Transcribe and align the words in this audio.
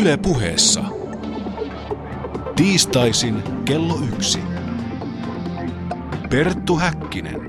Yle 0.00 0.16
puheessa. 0.16 0.84
Tiistaisin 2.56 3.42
kello 3.64 3.98
yksi. 4.14 4.38
Perttu 6.30 6.76
Häkkinen. 6.76 7.40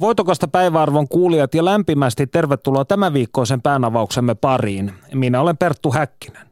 Voitokasta 0.00 0.48
päiväarvon 0.48 1.08
kuulijat 1.08 1.54
ja 1.54 1.64
lämpimästi 1.64 2.26
tervetuloa 2.26 2.84
tämän 2.84 3.12
viikkoisen 3.12 3.62
päänavauksemme 3.62 4.34
pariin. 4.34 4.92
Minä 5.14 5.40
olen 5.40 5.56
Perttu 5.56 5.92
Häkkinen. 5.92 6.46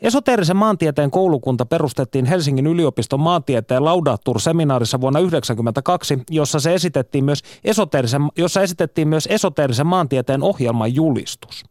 Esoteerisen 0.00 0.56
maantieteen 0.56 1.10
koulukunta 1.10 1.66
perustettiin 1.66 2.24
Helsingin 2.24 2.66
yliopiston 2.66 3.20
maantieteen 3.20 3.84
Laudatur-seminaarissa 3.84 5.00
vuonna 5.00 5.18
1992, 5.20 6.18
jossa, 6.30 6.60
se 6.60 6.74
esitettiin 6.74 7.24
myös 7.24 7.42
esoteerisen, 7.64 8.22
jossa 8.38 8.62
esitettiin 8.62 9.08
myös 9.08 9.28
esoteerisen 9.30 9.86
maantieteen 9.86 10.42
ohjelman 10.42 10.94
julistus. 10.94 11.64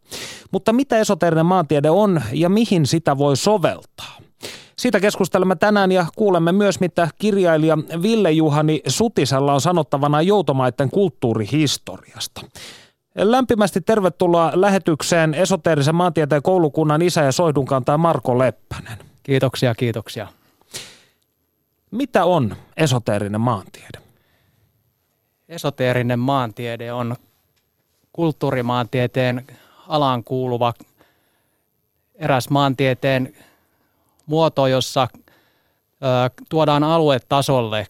Mutta 0.50 0.72
mitä 0.72 0.98
esoteerinen 0.98 1.46
maantiede 1.46 1.90
on 1.90 2.22
ja 2.32 2.48
mihin 2.48 2.86
sitä 2.86 3.18
voi 3.18 3.36
soveltaa? 3.36 4.16
Siitä 4.78 5.00
keskustelemme 5.00 5.56
tänään 5.56 5.92
ja 5.92 6.06
kuulemme 6.16 6.52
myös, 6.52 6.80
mitä 6.80 7.08
kirjailija 7.18 7.78
Ville 8.02 8.32
Juhani 8.32 8.82
Sutisella 8.86 9.54
on 9.54 9.60
sanottavana 9.60 10.22
joutomaiden 10.22 10.90
kulttuurihistoriasta. 10.90 12.40
Lämpimästi 13.18 13.80
tervetuloa 13.80 14.52
lähetykseen 14.54 15.34
esoteerisen 15.34 15.94
maantieteen 15.94 16.42
koulukunnan 16.42 17.02
isä 17.02 17.22
ja 17.22 17.32
soihdunkantaja 17.32 17.98
Marko 17.98 18.38
Leppänen. 18.38 18.98
Kiitoksia, 19.22 19.74
kiitoksia. 19.74 20.28
Mitä 21.90 22.24
on 22.24 22.56
esoteerinen 22.76 23.40
maantiede? 23.40 23.98
Esoteerinen 25.48 26.18
maantiede 26.18 26.92
on 26.92 27.16
kulttuurimaantieteen 28.12 29.46
alaan 29.88 30.24
kuuluva 30.24 30.74
eräs 32.14 32.50
maantieteen 32.50 33.36
muoto, 34.26 34.66
jossa 34.66 35.08
ö, 35.12 36.30
tuodaan 36.48 36.84
aluetasolle 36.84 37.86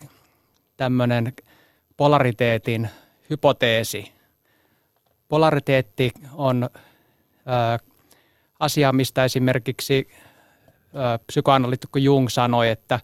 tämmöinen 0.77 1.32
polariteetin 1.97 2.91
hypoteesi– 3.30 4.12
Polariteetti 5.28 6.12
on 6.34 6.69
ö, 6.72 7.84
asia, 8.60 8.92
mistä 8.92 9.24
esimerkiksi 9.24 10.08
ö, 10.94 11.19
psykoanalyytikko 11.27 11.98
Jung 11.98 12.28
sanoi, 12.28 12.69
että 12.69 13.00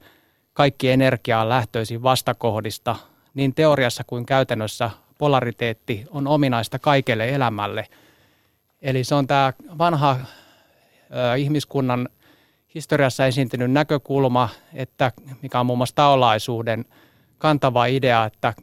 kaikki 0.52 0.90
energia 0.90 1.40
on 1.40 1.48
lähtöisin 1.48 2.02
vastakohdista. 2.02 2.96
Niin 3.34 3.54
teoriassa 3.54 4.04
kuin 4.06 4.26
käytännössä 4.26 4.90
polariteetti 5.18 6.04
on 6.10 6.26
ominaista 6.26 6.78
kaikelle 6.78 7.28
elämälle. 7.28 7.86
Eli 8.82 9.04
se 9.04 9.14
on 9.14 9.26
tämä 9.26 9.52
vanha 9.78 10.16
ö, 10.20 11.36
ihmiskunnan 11.36 12.08
historiassa 12.74 13.26
esiintynyt 13.26 13.70
näkökulma, 13.70 14.48
että 14.74 15.12
mikä 15.42 15.60
on 15.60 15.66
muun 15.66 15.78
muassa 15.78 15.94
taolaisuuden 15.94 16.84
kantava 17.38 17.86
idea, 17.86 18.24
että 18.24 18.54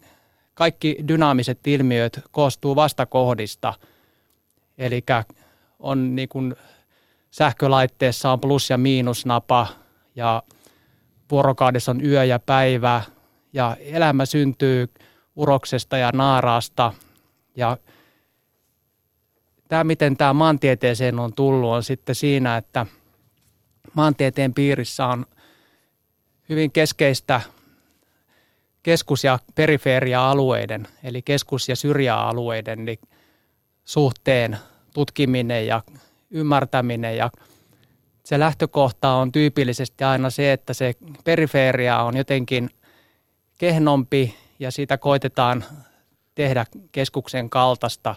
kaikki 0.59 0.97
dynaamiset 1.07 1.67
ilmiöt 1.67 2.19
koostuu 2.31 2.75
vastakohdista. 2.75 3.73
Eli 4.77 5.03
on 5.79 6.15
niin 6.15 6.29
kuin 6.29 6.55
sähkölaitteessa 7.31 8.31
on 8.31 8.39
plus- 8.39 8.69
ja 8.69 8.77
miinusnapa 8.77 9.67
ja 10.15 10.43
vuorokaudessa 11.31 11.91
on 11.91 12.05
yö 12.05 12.23
ja 12.23 12.39
päivä 12.39 13.01
ja 13.53 13.77
elämä 13.79 14.25
syntyy 14.25 14.93
uroksesta 15.35 15.97
ja 15.97 16.11
naaraasta 16.13 16.93
ja 17.55 17.77
tämä, 19.67 19.83
miten 19.83 20.17
tämä 20.17 20.33
maantieteeseen 20.33 21.19
on 21.19 21.33
tullut, 21.33 21.69
on 21.69 21.83
sitten 21.83 22.15
siinä, 22.15 22.57
että 22.57 22.85
maantieteen 23.93 24.53
piirissä 24.53 25.05
on 25.05 25.25
hyvin 26.49 26.71
keskeistä 26.71 27.41
keskus- 28.83 29.23
ja 29.23 29.39
perifeeria-alueiden, 29.55 30.87
eli 31.03 31.21
keskus- 31.21 31.69
ja 31.69 31.75
syrjäalueiden 31.75 32.85
niin 32.85 32.99
suhteen 33.85 34.57
tutkiminen 34.93 35.67
ja 35.67 35.81
ymmärtäminen 36.31 37.17
ja 37.17 37.29
se 38.23 38.39
lähtökohta 38.39 39.13
on 39.13 39.31
tyypillisesti 39.31 40.03
aina 40.03 40.29
se, 40.29 40.53
että 40.53 40.73
se 40.73 40.93
perifeeria 41.23 42.03
on 42.03 42.17
jotenkin 42.17 42.69
kehnompi 43.57 44.35
ja 44.59 44.71
siitä 44.71 44.97
koitetaan 44.97 45.63
tehdä 46.35 46.65
keskuksen 46.91 47.49
kaltaista. 47.49 48.15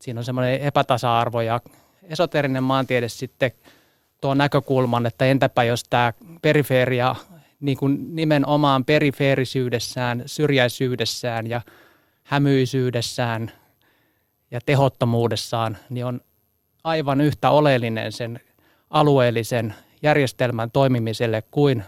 Siinä 0.00 0.20
on 0.20 0.24
semmoinen 0.24 0.60
epätasa-arvo 0.60 1.40
ja 1.40 1.60
esoterinen 2.02 2.62
maantiede 2.62 3.08
sitten 3.08 3.50
tuo 4.20 4.34
näkökulman, 4.34 5.06
että 5.06 5.24
entäpä 5.24 5.64
jos 5.64 5.84
tämä 5.84 6.12
perifeeria 6.42 7.16
niin 7.62 7.76
kuin 7.76 8.16
nimenomaan 8.16 8.84
perifeerisyydessään, 8.84 10.22
syrjäisyydessään 10.26 11.46
ja 11.46 11.60
hämyisyydessään 12.22 13.52
ja 14.50 14.60
tehottomuudessaan, 14.66 15.76
niin 15.90 16.06
on 16.06 16.20
aivan 16.84 17.20
yhtä 17.20 17.50
oleellinen 17.50 18.12
sen 18.12 18.40
alueellisen 18.90 19.74
järjestelmän 20.02 20.70
toimimiselle 20.70 21.42
kuin 21.50 21.84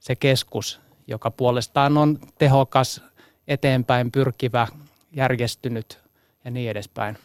se 0.00 0.16
keskus, 0.16 0.80
joka 1.06 1.30
puolestaan 1.30 1.98
on 1.98 2.18
tehokas, 2.38 3.02
eteenpäin 3.48 4.12
pyrkivä, 4.12 4.66
järjestynyt 5.12 5.98
ja 6.44 6.50
niin 6.50 6.70
edespäin. 6.70 7.18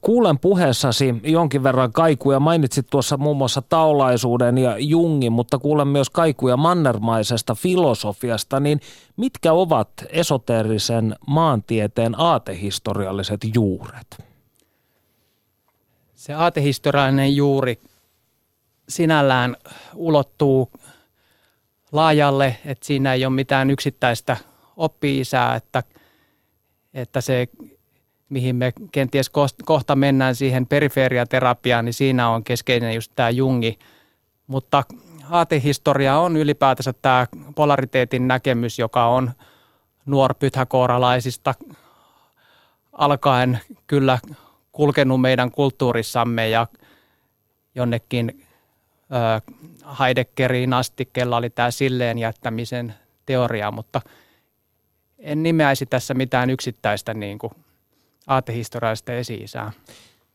Kuulen 0.00 0.38
puheessasi 0.38 1.14
jonkin 1.22 1.62
verran 1.62 1.92
kaikuja. 1.92 2.40
Mainitsit 2.40 2.86
tuossa 2.90 3.16
muun 3.16 3.36
muassa 3.36 3.62
taolaisuuden 3.62 4.58
ja 4.58 4.78
Jungin, 4.78 5.32
mutta 5.32 5.58
kuulen 5.58 5.88
myös 5.88 6.10
kaikuja 6.10 6.56
mannermaisesta 6.56 7.54
filosofiasta. 7.54 8.60
Niin 8.60 8.80
mitkä 9.16 9.52
ovat 9.52 9.88
esoteerisen 10.08 11.16
maantieteen 11.26 12.20
aatehistorialliset 12.20 13.40
juuret? 13.54 14.24
Se 16.14 16.34
aatehistoriallinen 16.34 17.36
juuri 17.36 17.80
sinällään 18.88 19.56
ulottuu 19.94 20.70
laajalle, 21.92 22.56
että 22.64 22.86
siinä 22.86 23.14
ei 23.14 23.26
ole 23.26 23.34
mitään 23.34 23.70
yksittäistä 23.70 24.36
oppi-isää, 24.76 25.54
että, 25.54 25.82
että 26.94 27.20
se 27.20 27.48
mihin 28.32 28.56
me 28.56 28.72
kenties 28.92 29.30
kohta 29.64 29.96
mennään 29.96 30.34
siihen 30.34 30.66
periferiaterapiaan, 30.66 31.84
niin 31.84 31.94
siinä 31.94 32.28
on 32.28 32.44
keskeinen 32.44 32.94
just 32.94 33.12
tämä 33.16 33.30
Jungi. 33.30 33.78
Mutta 34.46 34.84
aatehistoria 35.30 36.18
on 36.18 36.36
ylipäätänsä 36.36 36.92
tämä 37.02 37.26
polariteetin 37.54 38.28
näkemys, 38.28 38.78
joka 38.78 39.06
on 39.06 39.30
nuorpythakooralaisista 40.06 41.54
alkaen 42.92 43.60
kyllä 43.86 44.18
kulkenut 44.72 45.20
meidän 45.20 45.50
kulttuurissamme 45.50 46.48
ja 46.48 46.66
jonnekin 47.74 48.46
Heideggeriin 50.00 50.72
asti, 50.72 51.10
kella 51.12 51.36
oli 51.36 51.50
tämä 51.50 51.70
silleen 51.70 52.18
jättämisen 52.18 52.94
teoria, 53.26 53.70
mutta 53.70 54.00
en 55.18 55.42
nimeäisi 55.42 55.86
tässä 55.86 56.14
mitään 56.14 56.50
yksittäistä 56.50 57.14
niin 57.14 57.38
kuin 57.38 57.52
aatehistoriallista 58.26 59.12
esi-isää. 59.12 59.72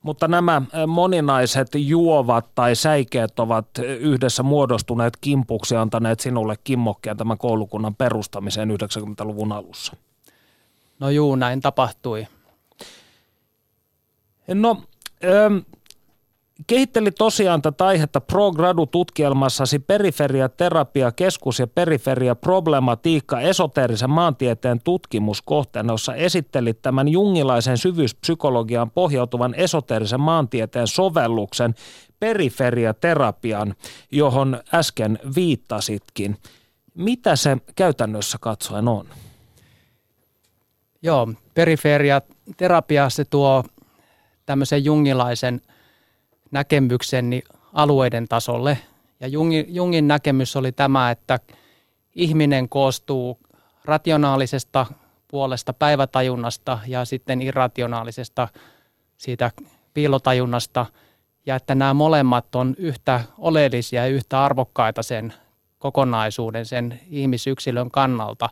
Mutta 0.02 0.28
nämä 0.28 0.62
moninaiset 0.88 1.68
juovat 1.76 2.56
tai 2.56 2.76
säikeet 2.76 3.40
ovat 3.40 3.68
yhdessä 4.00 4.44
muodostuneet 4.44 5.18
kimpuksi 5.22 5.76
ja 5.76 5.82
antaneet 5.82 6.20
sinulle 6.20 6.56
kimmokkeen 6.64 7.18
tämän 7.18 7.38
koulukunnan 7.38 7.96
perustamiseen 7.96 8.70
90-luvun 8.70 9.52
alussa. 9.52 9.96
No 11.00 11.10
juu, 11.10 11.36
näin 11.36 11.62
tapahtui. 11.62 12.28
No, 14.54 14.84
Kehitteli 16.68 17.12
tosiaan 17.12 17.62
tätä 17.62 17.86
aihetta 17.86 18.22
ProGradu-tutkielmassasi 18.22 19.80
periferiaterapia, 19.80 21.12
keskus- 21.12 21.60
ja 21.60 21.68
periferiaproblematiikka 21.68 23.40
esoteerisen 23.42 24.10
maantieteen 24.10 24.80
tutkimuskohteena, 24.84 25.94
jossa 25.94 26.16
esittelit 26.16 26.82
tämän 26.82 27.08
jungilaisen 27.08 27.78
syvyyspsykologiaan 27.78 28.92
pohjautuvan 28.92 29.56
esoteerisen 29.56 30.22
maantieteen 30.22 30.88
sovelluksen 30.88 31.76
periferiaterapian, 32.20 33.76
johon 34.12 34.62
äsken 34.74 35.20
viittasitkin. 35.36 36.38
Mitä 36.94 37.36
se 37.36 37.58
käytännössä 37.76 38.38
katsoen 38.42 38.88
on? 38.88 39.08
Joo, 41.02 41.28
periferiaterapia 41.54 43.10
se 43.10 43.26
tuo 43.26 43.64
tämmöisen 44.46 44.86
jungilaisen– 44.86 45.62
näkemykseni 46.52 47.42
alueiden 47.74 48.28
tasolle. 48.28 48.78
Ja 49.20 49.28
Jungin, 49.28 49.66
Jungin 49.68 50.08
näkemys 50.08 50.56
oli 50.56 50.72
tämä, 50.72 51.12
että 51.12 51.40
ihminen 52.16 52.70
koostuu 52.70 53.40
rationaalisesta 53.86 54.86
puolesta 55.28 55.74
päivätajunnasta 55.74 56.80
ja 56.88 57.06
sitten 57.06 57.42
irrationaalisesta 57.42 58.48
siitä 59.18 59.52
piilotajunnasta. 59.94 60.86
ja 61.46 61.56
että 61.56 61.76
nämä 61.76 61.94
molemmat 61.94 62.56
on 62.56 62.76
yhtä 62.78 63.22
oleellisia 63.38 64.02
ja 64.02 64.08
yhtä 64.08 64.44
arvokkaita 64.44 65.04
sen 65.04 65.34
kokonaisuuden, 65.80 66.66
sen 66.66 67.00
ihmisyksilön 67.10 67.92
kannalta. 67.92 68.50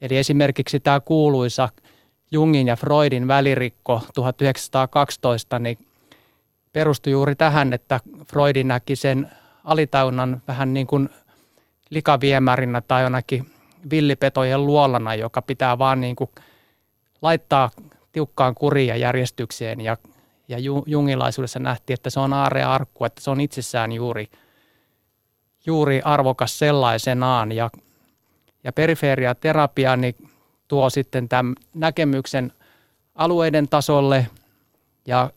Eli 0.00 0.16
esimerkiksi 0.16 0.80
tämä 0.80 1.00
kuuluisa 1.00 1.68
Jungin 2.30 2.66
ja 2.66 2.76
Freudin 2.76 3.28
välirikko 3.28 4.02
1912 4.14 5.58
niin 5.58 5.78
perustui 6.72 7.12
juuri 7.12 7.34
tähän, 7.34 7.72
että 7.72 8.00
Freudin 8.30 8.68
näki 8.68 8.96
sen 8.96 9.30
alitaunnan 9.64 10.42
vähän 10.48 10.74
niin 10.74 10.86
kuin 10.86 11.08
likaviemärinä 11.90 12.80
tai 12.80 13.02
jonakin 13.02 13.50
villipetojen 13.90 14.66
luolana, 14.66 15.14
joka 15.14 15.42
pitää 15.42 15.78
vaan 15.78 16.00
niin 16.00 16.16
kuin 16.16 16.30
laittaa 17.22 17.70
tiukkaan 18.12 18.54
kuriin 18.54 18.88
ja 18.88 18.96
järjestykseen. 18.96 19.80
Ja, 19.80 19.96
ja 20.48 20.56
jungilaisuudessa 20.86 21.58
nähtiin, 21.58 21.94
että 21.94 22.10
se 22.10 22.20
on 22.20 22.32
aare 22.32 22.64
arkku, 22.64 23.04
että 23.04 23.22
se 23.22 23.30
on 23.30 23.40
itsessään 23.40 23.92
juuri, 23.92 24.26
juuri 25.66 26.00
arvokas 26.04 26.58
sellaisenaan. 26.58 27.52
Ja, 27.52 27.70
ja 28.64 28.72
periferiaterapia 28.72 29.96
niin 29.96 30.14
tuo 30.68 30.90
sitten 30.90 31.28
tämän 31.28 31.54
näkemyksen 31.74 32.52
alueiden 33.14 33.68
tasolle 33.68 34.26
ja 35.06 35.30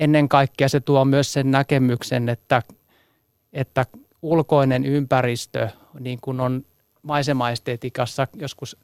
ennen 0.00 0.28
kaikkea 0.28 0.68
se 0.68 0.80
tuo 0.80 1.04
myös 1.04 1.32
sen 1.32 1.50
näkemyksen, 1.50 2.28
että, 2.28 2.62
että 3.52 3.86
ulkoinen 4.22 4.84
ympäristö, 4.84 5.68
niin 6.00 6.18
kuin 6.20 6.40
on 6.40 6.64
maisemaesteetikassa 7.02 8.28
joskus 8.34 8.76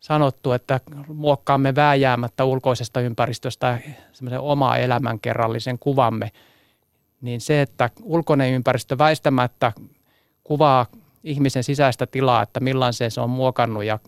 sanottu, 0.00 0.52
että 0.52 0.80
muokkaamme 1.08 1.74
vääjäämättä 1.74 2.44
ulkoisesta 2.44 3.00
ympäristöstä 3.00 3.78
semmoisen 4.12 4.40
omaa 4.40 4.76
elämänkerrallisen 4.76 5.78
kuvamme, 5.78 6.32
niin 7.20 7.40
se, 7.40 7.62
että 7.62 7.90
ulkoinen 8.02 8.52
ympäristö 8.52 8.98
väistämättä 8.98 9.72
kuvaa 10.44 10.86
ihmisen 11.24 11.64
sisäistä 11.64 12.06
tilaa, 12.06 12.42
että 12.42 12.60
millaisen 12.60 13.10
se 13.10 13.20
on 13.20 13.30
muokannut 13.30 13.84
ja 13.84 13.98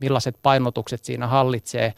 millaiset 0.00 0.36
painotukset 0.42 1.04
siinä 1.04 1.26
hallitsee. 1.26 1.94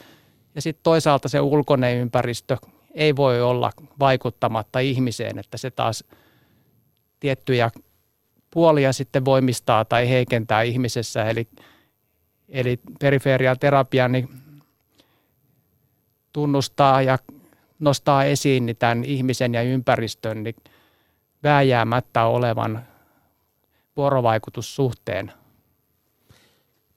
Ja 0.54 0.62
sitten 0.62 0.82
toisaalta 0.82 1.28
se 1.28 1.40
ulkoinen 1.40 1.96
ympäristö 1.96 2.56
ei 2.98 3.16
voi 3.16 3.42
olla 3.42 3.70
vaikuttamatta 4.00 4.78
ihmiseen, 4.78 5.38
että 5.38 5.56
se 5.56 5.70
taas 5.70 6.04
tiettyjä 7.20 7.70
puolia 8.50 8.92
sitten 8.92 9.24
voimistaa 9.24 9.84
tai 9.84 10.08
heikentää 10.08 10.62
ihmisessä. 10.62 11.24
Eli, 11.24 11.48
eli 12.48 12.80
periferiaterapia 13.00 14.08
niin 14.08 14.28
tunnustaa 16.32 17.02
ja 17.02 17.18
nostaa 17.78 18.24
esiin 18.24 18.66
niin 18.66 18.76
tämän 18.76 19.04
ihmisen 19.04 19.54
ja 19.54 19.62
ympäristön 19.62 20.42
niin 20.42 20.56
vääjäämättä 21.42 22.24
olevan 22.24 22.86
vuorovaikutussuhteen. 23.96 25.32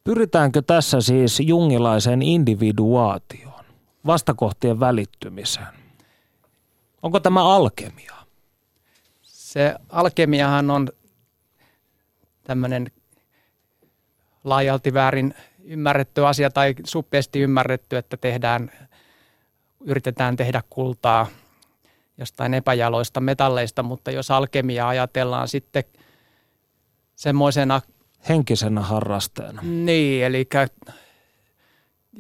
Pyritäänkö 0.04 0.62
tässä 0.62 1.02
siis 1.02 1.40
jungilaisen 1.40 2.22
individuaatioon, 2.22 3.66
vastakohtien 4.06 4.80
välittymiseen? 4.80 5.81
Onko 7.04 7.20
tämä 7.20 7.56
alkemia? 7.56 8.16
Se 9.22 9.76
alkemiahan 9.90 10.72
on 10.72 10.90
tämmöinen 12.44 12.92
laajalti 14.44 14.94
väärin 14.94 15.34
ymmärretty 15.64 16.26
asia 16.26 16.50
tai 16.50 16.76
suppeasti 16.84 17.40
ymmärretty, 17.40 17.98
että 17.98 18.18
tehdään, 18.18 18.72
yritetään 19.86 20.36
tehdä 20.36 20.64
kultaa 20.70 21.28
jostain 22.18 22.54
epäjaloista 22.54 23.20
metalleista, 23.20 23.84
mutta 23.84 24.12
jos 24.12 24.32
alkemia 24.32 24.88
ajatellaan 24.88 25.48
sitten 25.48 25.84
semmoisena 27.16 27.82
henkisenä 28.30 28.82
harrasteena. 28.82 29.62
Niin, 29.62 30.26
eli 30.26 30.50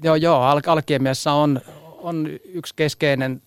joo, 0.03 0.15
joo 0.15 0.41
al- 0.41 0.61
alkemiassa 0.67 1.31
on, 1.31 1.61
on 1.97 2.27
yksi 2.43 2.73
keskeinen 2.75 3.41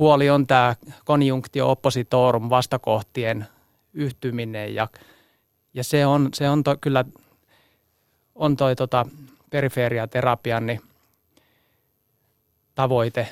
puoli 0.00 0.30
on 0.30 0.46
tämä 0.46 0.76
konjunktio 1.04 1.70
oppositorum 1.70 2.50
vastakohtien 2.50 3.46
yhtyminen 3.94 4.74
ja, 4.74 4.88
ja 5.74 5.84
se 5.84 6.06
on, 6.06 6.28
se 6.34 6.50
on 6.50 6.64
to, 6.64 6.76
kyllä 6.80 7.04
on 8.34 8.56
toi 8.56 8.76
tota, 8.76 9.06
periferiaterapian 9.50 10.66
niin 10.66 10.80
tavoite. 12.74 13.28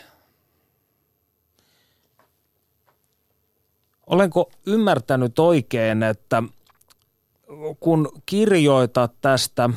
Olenko 4.06 4.50
ymmärtänyt 4.66 5.38
oikein, 5.38 6.02
että 6.02 6.42
kun 7.80 8.08
kirjoitat 8.26 9.12
tästä 9.20 9.70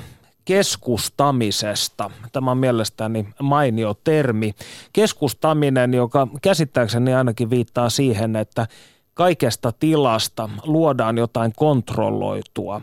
keskustamisesta. 0.52 2.12
Tämä 2.32 2.52
on 2.52 2.58
mielestäni 2.58 3.28
mainio 3.42 3.94
termi. 4.04 4.54
Keskustaminen, 4.94 5.94
joka 5.94 6.28
käsittääkseni 6.42 7.14
ainakin 7.14 7.50
viittaa 7.50 7.90
siihen, 7.90 8.36
että 8.36 8.68
kaikesta 9.14 9.72
tilasta 9.72 10.50
luodaan 10.64 11.18
jotain 11.18 11.54
kontrolloitua, 11.56 12.82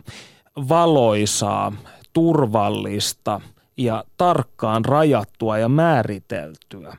valoisaa, 0.69 1.73
turvallista 2.13 3.41
ja 3.77 4.03
tarkkaan 4.17 4.85
rajattua 4.85 5.57
ja 5.57 5.69
määriteltyä, 5.69 6.97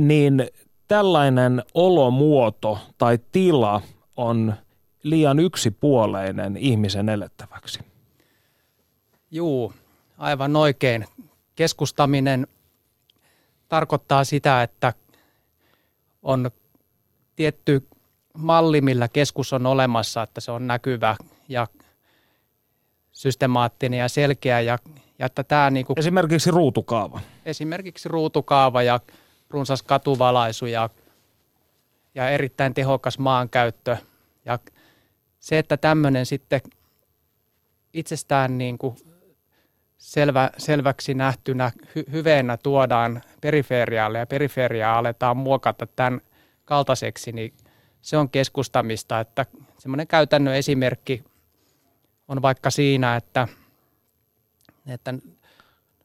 niin 0.00 0.46
tällainen 0.88 1.62
olomuoto 1.74 2.78
tai 2.98 3.18
tila 3.32 3.82
on 4.16 4.54
liian 5.02 5.38
yksipuoleinen 5.38 6.56
ihmisen 6.56 7.08
elettäväksi. 7.08 7.80
Juu, 9.30 9.72
aivan 10.20 10.56
oikein. 10.56 11.06
Keskustaminen 11.54 12.46
tarkoittaa 13.68 14.24
sitä, 14.24 14.62
että 14.62 14.92
on 16.22 16.50
tietty 17.36 17.88
malli, 18.34 18.80
millä 18.80 19.08
keskus 19.08 19.52
on 19.52 19.66
olemassa, 19.66 20.22
että 20.22 20.40
se 20.40 20.50
on 20.50 20.66
näkyvä 20.66 21.16
ja 21.48 21.66
systemaattinen 23.12 23.98
ja 23.98 24.08
selkeä. 24.08 24.60
Ja, 24.60 24.78
ja 25.18 25.26
että 25.26 25.44
tämä 25.44 25.70
niin 25.70 25.86
kuin, 25.86 25.98
esimerkiksi 25.98 26.50
ruutukaava. 26.50 27.20
Esimerkiksi 27.44 28.08
ruutukaava 28.08 28.82
ja 28.82 29.00
runsas 29.50 29.82
katuvalaisu 29.82 30.66
ja, 30.66 30.90
ja 32.14 32.30
erittäin 32.30 32.74
tehokas 32.74 33.18
maankäyttö. 33.18 33.96
Ja 34.44 34.58
se, 35.40 35.58
että 35.58 35.76
tämmöinen 35.76 36.26
sitten 36.26 36.60
itsestään 37.92 38.58
niin 38.58 38.78
kuin 38.78 38.96
selvä, 40.00 40.50
selväksi 40.58 41.14
nähtynä 41.14 41.72
hy, 41.94 42.04
hyveenä 42.12 42.56
tuodaan 42.56 43.22
periferiaalle 43.40 44.18
ja 44.18 44.26
periferiaa 44.26 44.98
aletaan 44.98 45.36
muokata 45.36 45.86
tämän 45.86 46.20
kaltaiseksi, 46.64 47.32
niin 47.32 47.54
se 48.00 48.16
on 48.16 48.30
keskustamista. 48.30 49.20
Että 49.20 49.46
semmoinen 49.78 50.06
käytännön 50.06 50.54
esimerkki 50.54 51.24
on 52.28 52.42
vaikka 52.42 52.70
siinä, 52.70 53.16
että, 53.16 53.48
että 54.86 55.14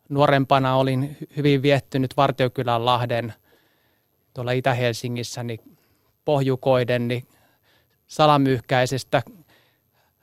nuorempana 0.09 0.75
olin 0.75 1.17
hyvin 1.37 1.61
viehtynyt 1.61 2.17
Vartiokylän 2.17 2.85
Lahden 2.85 3.33
tuolla 4.33 4.51
Itä-Helsingissä 4.51 5.43
niin 5.43 5.77
pohjukoiden 6.25 7.07
niin 7.07 7.27
salamyhkäisestä 8.07 9.21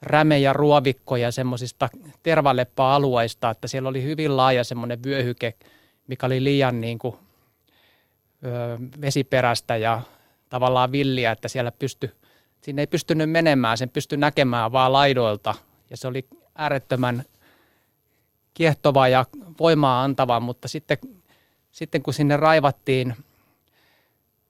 räme- 0.03 0.39
ja 0.39 0.53
ruovikkoja 0.53 1.31
semmoisista 1.31 1.89
tervaleppa-alueista, 2.23 3.51
että 3.51 3.69
siellä 3.69 3.89
oli 3.89 4.03
hyvin 4.03 4.37
laaja 4.37 4.65
semmoinen 4.65 5.03
vyöhyke, 5.05 5.55
mikä 6.07 6.27
oli 6.27 6.45
liian 6.45 6.81
niin 6.81 6.99
kuin, 6.99 7.17
ö, 8.45 8.79
vesiperäistä 9.01 9.77
ja 9.77 10.01
tavallaan 10.49 10.93
villiä, 10.93 11.33
että 11.33 11.49
siellä 11.49 11.73
pysty, 11.73 12.17
sinne 12.61 12.83
ei 12.83 12.87
pystynyt 12.87 13.31
menemään, 13.31 13.79
sen 13.79 13.91
pystyi 13.91 14.19
näkemään 14.19 14.73
vaan 14.73 14.93
laidoilta. 14.93 15.55
Ja 15.91 15.97
se 15.97 16.09
oli 16.09 16.27
äärettömän 16.55 17.25
kiehtova 18.55 19.09
ja 19.09 19.27
voimaa 19.61 20.03
antava, 20.03 20.41
mutta 20.41 20.69
sitten, 20.69 20.99
sitten 21.73 22.03
kun 22.03 22.15
sinne 22.15 22.37
raivattiin 22.37 23.17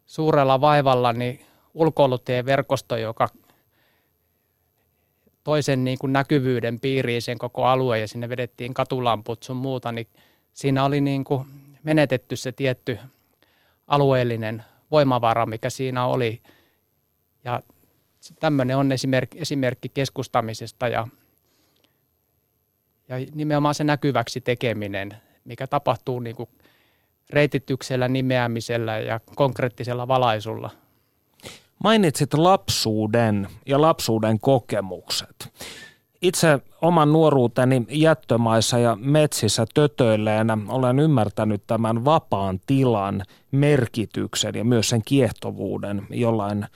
suurella 0.06 0.60
vaivalla, 0.60 1.12
niin 1.12 1.46
ulkoilutieverkosto, 1.74 2.96
joka 2.96 3.28
toisen 5.44 5.84
niin 5.84 5.98
kuin 5.98 6.12
näkyvyyden 6.12 6.80
piiriin 6.80 7.22
sen 7.22 7.38
koko 7.38 7.64
alue 7.64 7.98
ja 7.98 8.08
sinne 8.08 8.28
vedettiin 8.28 8.74
katulamput 8.74 9.42
sun 9.42 9.56
muuta, 9.56 9.92
niin 9.92 10.06
siinä 10.52 10.84
oli 10.84 11.00
niin 11.00 11.24
kuin 11.24 11.46
menetetty 11.82 12.36
se 12.36 12.52
tietty 12.52 12.98
alueellinen 13.86 14.64
voimavara, 14.90 15.46
mikä 15.46 15.70
siinä 15.70 16.06
oli. 16.06 16.42
Ja 17.44 17.62
tämmöinen 18.40 18.76
on 18.76 18.92
esimerkki, 18.92 19.38
esimerkki 19.38 19.88
keskustamisesta 19.88 20.88
ja, 20.88 21.08
ja 23.08 23.16
nimenomaan 23.34 23.74
se 23.74 23.84
näkyväksi 23.84 24.40
tekeminen, 24.40 25.10
mikä 25.44 25.66
tapahtuu 25.66 26.20
niin 26.20 26.36
kuin 26.36 26.48
reitityksellä, 27.30 28.08
nimeämisellä 28.08 28.98
ja 28.98 29.20
konkreettisella 29.36 30.08
valaisulla– 30.08 30.70
Mainitsit 31.84 32.34
lapsuuden 32.34 33.48
ja 33.66 33.80
lapsuuden 33.80 34.40
kokemukset. 34.40 35.52
Itse 36.22 36.58
oman 36.82 37.12
nuoruuteni 37.12 37.86
jättömaissa 37.90 38.78
ja 38.78 38.96
metsissä 39.00 39.66
tötöilleenä 39.74 40.58
olen 40.68 40.98
ymmärtänyt 40.98 41.62
tämän 41.66 42.04
vapaan 42.04 42.60
tilan 42.66 43.22
merkityksen 43.50 44.54
ja 44.54 44.64
myös 44.64 44.88
sen 44.88 45.02
kiehtovuuden 45.04 46.06
jollain 46.10 46.66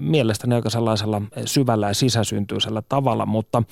mielestäni 0.00 0.54
aika 0.54 0.70
sellaisella 0.70 1.22
syvällä 1.44 1.88
ja 1.88 1.94
sisäsyntyisellä 1.94 2.82
tavalla, 2.88 3.26
mutta 3.26 3.62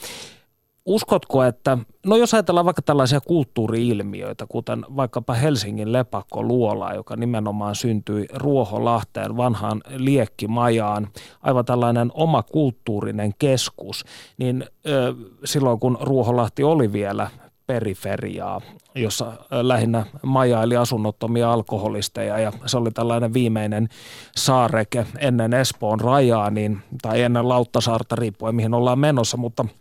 Uskotko, 0.85 1.43
että, 1.43 1.79
no 2.07 2.17
jos 2.17 2.35
ajatellaan 2.35 2.67
vaikka 2.67 2.83
tällaisia 2.83 3.21
kulttuuriilmiöitä, 3.21 4.47
kuten 4.49 4.85
vaikkapa 4.97 5.35
Helsingin 5.35 5.89
luola, 6.35 6.95
joka 6.95 7.17
nimenomaan 7.17 7.75
syntyi 7.75 8.27
Ruoholahteen 8.35 9.37
vanhaan 9.37 9.83
liekkimajaan, 9.97 11.09
aivan 11.43 11.65
tällainen 11.65 12.11
oma 12.15 12.43
kulttuurinen 12.43 13.33
keskus, 13.39 14.05
niin 14.39 14.65
ö, 14.87 15.15
silloin 15.45 15.81
kun 15.81 15.99
Ruoholahti 16.01 16.65
oli 16.65 16.93
vielä 16.93 17.31
periferiaa, 17.67 18.61
jossa 18.95 19.33
lähinnä 19.51 20.07
majaili 20.23 20.77
asunnottomia 20.77 21.53
alkoholisteja 21.53 22.39
ja 22.39 22.53
se 22.67 22.77
oli 22.77 22.91
tällainen 22.91 23.35
viimeinen 23.35 23.89
saareke 24.37 25.07
ennen 25.19 25.55
Espoon 25.55 26.01
rajaa 26.01 26.51
niin, 26.51 26.79
tai 27.03 27.23
ennen 27.23 27.49
Lauttasaarta 27.49 28.17
riippuen 28.17 28.55
mihin 28.55 28.75
ollaan 28.75 28.99
menossa, 28.99 29.37
mutta– 29.37 29.65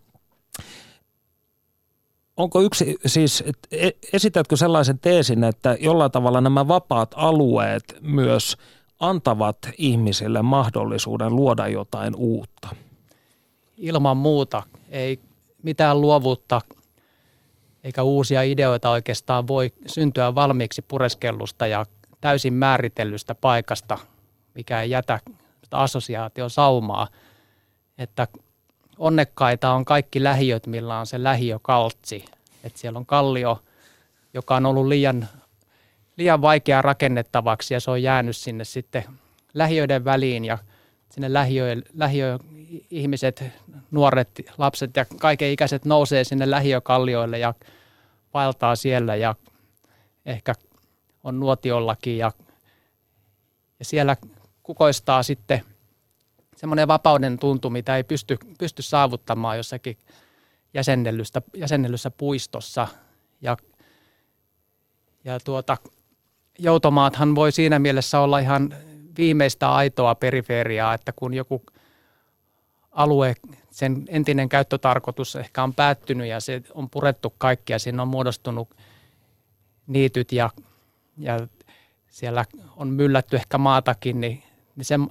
onko 2.37 2.61
yksi, 2.61 2.95
siis 3.05 3.43
e, 3.71 3.89
esitätkö 4.13 4.57
sellaisen 4.57 4.99
teesin, 4.99 5.43
että 5.43 5.77
jollain 5.79 6.11
tavalla 6.11 6.41
nämä 6.41 6.67
vapaat 6.67 7.11
alueet 7.15 7.83
myös 8.01 8.57
antavat 8.99 9.57
ihmisille 9.77 10.41
mahdollisuuden 10.41 11.35
luoda 11.35 11.67
jotain 11.67 12.15
uutta? 12.15 12.69
Ilman 13.77 14.17
muuta. 14.17 14.63
Ei 14.89 15.19
mitään 15.63 16.01
luovuutta 16.01 16.61
eikä 17.83 18.03
uusia 18.03 18.41
ideoita 18.41 18.89
oikeastaan 18.89 19.47
voi 19.47 19.71
syntyä 19.85 20.35
valmiiksi 20.35 20.81
pureskellusta 20.81 21.67
ja 21.67 21.85
täysin 22.21 22.53
määritellystä 22.53 23.35
paikasta, 23.35 23.97
mikä 24.55 24.81
ei 24.81 24.89
jätä 24.89 25.19
assosiaation 25.71 26.49
saumaa. 26.49 27.07
Että 27.97 28.27
onnekkaita 29.01 29.71
on 29.71 29.85
kaikki 29.85 30.23
lähiöt, 30.23 30.67
millä 30.67 30.99
on 30.99 31.05
se 31.05 31.23
lähiökaltsi. 31.23 32.25
Että 32.63 32.79
siellä 32.79 32.99
on 32.99 33.05
kallio, 33.05 33.63
joka 34.33 34.55
on 34.55 34.65
ollut 34.65 34.87
liian, 34.87 35.27
liian 36.17 36.41
vaikea 36.41 36.81
rakennettavaksi 36.81 37.73
ja 37.73 37.79
se 37.79 37.91
on 37.91 38.03
jäänyt 38.03 38.37
sinne 38.37 38.63
sitten 38.63 39.03
lähiöiden 39.53 40.05
väliin 40.05 40.45
ja 40.45 40.57
sinne 41.09 41.33
lähiö, 41.33 41.65
lähiö 41.93 42.39
ihmiset, 42.89 43.43
nuoret, 43.91 44.29
lapset 44.57 44.95
ja 44.95 45.05
kaikenikäiset 45.05 45.85
nousee 45.85 46.23
sinne 46.23 46.51
lähiökallioille 46.51 47.39
ja 47.39 47.53
vaeltaa 48.33 48.75
siellä 48.75 49.15
ja 49.15 49.35
ehkä 50.25 50.53
on 51.23 51.39
nuotiollakin 51.39 52.17
ja, 52.17 52.31
ja 53.79 53.85
siellä 53.85 54.17
kukoistaa 54.63 55.23
sitten 55.23 55.61
semmoinen 56.61 56.87
vapauden 56.87 57.39
tuntu, 57.39 57.69
mitä 57.69 57.97
ei 57.97 58.03
pysty, 58.03 58.37
pysty 58.57 58.81
saavuttamaan 58.81 59.57
jossakin 59.57 59.97
jäsennellystä, 60.73 61.41
jäsennellyssä 61.55 62.11
puistossa. 62.11 62.87
Ja, 63.41 63.57
ja 65.23 65.39
tuota, 65.39 65.77
joutomaathan 66.59 67.35
voi 67.35 67.51
siinä 67.51 67.79
mielessä 67.79 68.19
olla 68.19 68.39
ihan 68.39 68.75
viimeistä 69.17 69.71
aitoa 69.71 70.15
periferiaa, 70.15 70.93
että 70.93 71.13
kun 71.15 71.33
joku 71.33 71.63
alue, 72.91 73.35
sen 73.71 74.05
entinen 74.07 74.49
käyttötarkoitus 74.49 75.35
ehkä 75.35 75.63
on 75.63 75.73
päättynyt 75.73 76.27
ja 76.27 76.39
se 76.39 76.61
on 76.73 76.89
purettu 76.89 77.33
kaikki 77.37 77.73
ja 77.73 77.79
siinä 77.79 78.01
on 78.01 78.07
muodostunut 78.07 78.75
niityt 79.87 80.31
ja, 80.31 80.49
ja 81.17 81.47
siellä 82.07 82.45
on 82.75 82.87
myllätty 82.87 83.35
ehkä 83.35 83.57
maatakin, 83.57 84.21
niin 84.21 84.43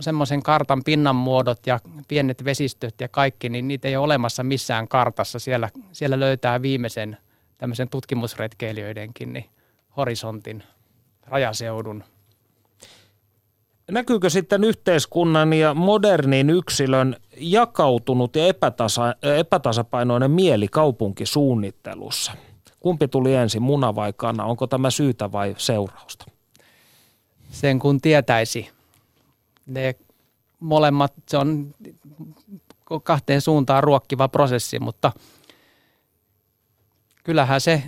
semmoisen 0.01 0.43
kartan 0.43 0.85
pinnan 0.85 1.17
muodot 1.17 1.67
ja 1.67 1.81
pienet 2.09 2.45
vesistöt 2.45 3.01
ja 3.01 3.09
kaikki, 3.09 3.49
niin 3.49 3.69
niitä 3.69 3.89
ei 3.89 3.97
ole 3.97 4.05
olemassa 4.05 4.43
missään 4.43 4.89
kartassa. 4.89 5.39
Siellä, 5.39 5.69
siellä 5.93 6.21
löytää 6.21 6.63
viimeisen 6.63 7.17
tämmöisen 7.59 7.89
tutkimusretkeilijöidenkin 7.89 9.33
niin 9.33 9.51
horisontin, 9.97 10.63
rajaseudun. 11.27 12.05
Näkyykö 13.91 14.31
sitten 14.31 14.65
yhteiskunnan 14.65 15.53
ja 15.53 15.75
modernin 15.75 16.51
yksilön 16.51 17.17
jakautunut 17.37 18.37
ja 18.37 18.47
epätasa, 18.47 19.15
epätasapainoinen 19.39 20.31
mieli 20.31 20.69
kaupunkisuunnittelussa? 20.69 22.33
Kumpi 22.81 23.09
tuli 23.09 23.35
ensin, 23.35 23.63
muna 23.63 23.95
vai 23.95 24.13
kana? 24.17 24.45
Onko 24.45 24.67
tämä 24.67 24.91
syytä 24.91 25.33
vai 25.33 25.55
seurausta? 25.59 26.25
Sen 27.51 27.79
kun 27.79 28.01
tietäisi 28.01 28.71
ne 29.71 29.95
molemmat, 30.61 31.13
se 31.29 31.37
on 31.37 31.75
kahteen 33.03 33.41
suuntaan 33.41 33.83
ruokkiva 33.83 34.29
prosessi, 34.29 34.79
mutta 34.79 35.13
kyllähän 37.25 37.61
se 37.61 37.83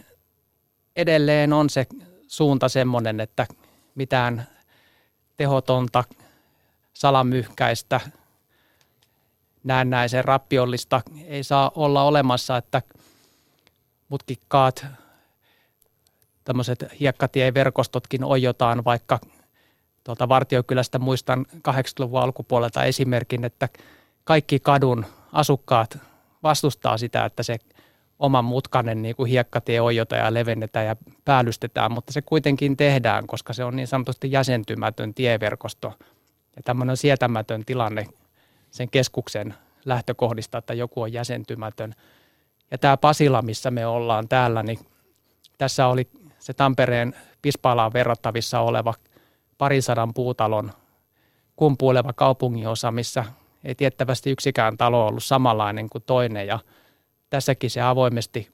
edelleen 0.97 1.53
on 1.53 1.71
se 1.71 1.87
suunta 2.29 2.69
semmoinen, 2.69 3.21
että 3.21 3.47
mitään 3.95 4.47
tehotonta, 5.37 6.05
salamyhkäistä, 6.95 8.01
näennäisen 9.65 10.25
rappiollista 10.25 11.01
ei 11.25 11.45
saa 11.45 11.71
olla 11.75 12.03
olemassa, 12.03 12.57
että 12.57 12.83
mutkikkaat 14.09 14.87
tämmöiset 16.45 16.85
hiekkatieverkostotkin 17.01 18.25
ojotaan 18.25 18.85
vaikka 18.85 19.19
tuolta 20.05 20.29
Vartiokylästä 20.29 20.99
muistan 20.99 21.47
80-luvun 21.69 22.21
alkupuolelta 22.21 22.85
esimerkin, 22.85 23.45
että 23.45 23.69
kaikki 24.25 24.61
kadun 24.61 25.07
asukkaat 25.33 25.99
vastustaa 26.43 26.99
sitä, 26.99 27.25
että 27.25 27.43
se 27.43 27.57
oman 28.19 28.45
mutkanen 28.45 29.03
niin 29.03 29.17
kuin 29.17 29.31
hiekkatie 29.31 29.81
oijotaan 29.81 30.25
ja 30.25 30.35
levennetään 30.35 30.87
ja 30.87 30.97
päällystetään, 31.25 31.93
mutta 31.93 32.13
se 32.13 32.23
kuitenkin 32.23 32.77
tehdään, 32.77 33.27
koska 33.27 33.53
se 33.53 33.65
on 33.65 33.77
niin 33.77 33.87
sanotusti 33.87 34.33
jäsentymätön 34.33 35.15
tieverkosto. 35.15 35.93
Ja 36.57 36.63
tämmöinen 36.65 36.97
sietämätön 36.97 37.65
tilanne 37.65 38.07
sen 38.71 38.91
keskuksen 38.91 39.55
lähtökohdista, 39.85 40.59
että 40.59 40.75
joku 40.75 41.03
on 41.03 41.13
jäsentymätön. 41.13 41.95
Ja 42.71 42.79
tämä 42.79 42.97
Pasila, 42.97 43.43
missä 43.43 43.71
me 43.71 43.87
ollaan 43.87 44.29
täällä, 44.29 44.63
niin 44.63 44.79
tässä 45.59 45.87
oli 45.87 46.09
se 46.39 46.53
Tampereen 46.53 47.15
Pispaalaan 47.43 47.93
verrattavissa 47.93 48.61
oleva– 48.61 48.95
parisadan 49.59 50.15
puutalon 50.15 50.73
kumpuileva 51.57 52.13
kaupunginosa, 52.13 52.91
missä 52.91 53.25
ei 53.65 53.75
tiettävästi 53.75 54.31
yksikään 54.31 54.77
talo 54.77 55.07
ollut 55.07 55.25
samanlainen 55.25 55.91
kuin 55.91 56.05
toinen. 56.07 56.47
Ja 56.47 56.59
tässäkin 57.31 57.71
se 57.71 57.81
avoimesti 57.81 58.51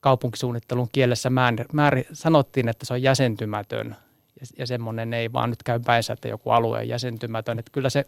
kaupunkisuunnittelun 0.00 0.88
kielessä 0.92 1.30
määr, 1.30 1.54
määr, 1.72 2.02
sanottiin, 2.12 2.68
että 2.68 2.86
se 2.86 2.92
on 2.92 3.02
jäsentymätön. 3.02 3.96
Ja, 4.40 4.46
ja 4.58 4.66
semmoinen 4.66 5.14
ei 5.14 5.32
vaan 5.32 5.50
nyt 5.50 5.62
käy 5.62 5.80
päinsä, 5.80 6.12
että 6.12 6.28
joku 6.28 6.50
alue 6.50 6.78
on 6.78 6.88
jäsentymätön. 6.88 7.58
Että 7.58 7.72
kyllä 7.72 7.90
se, 7.90 8.04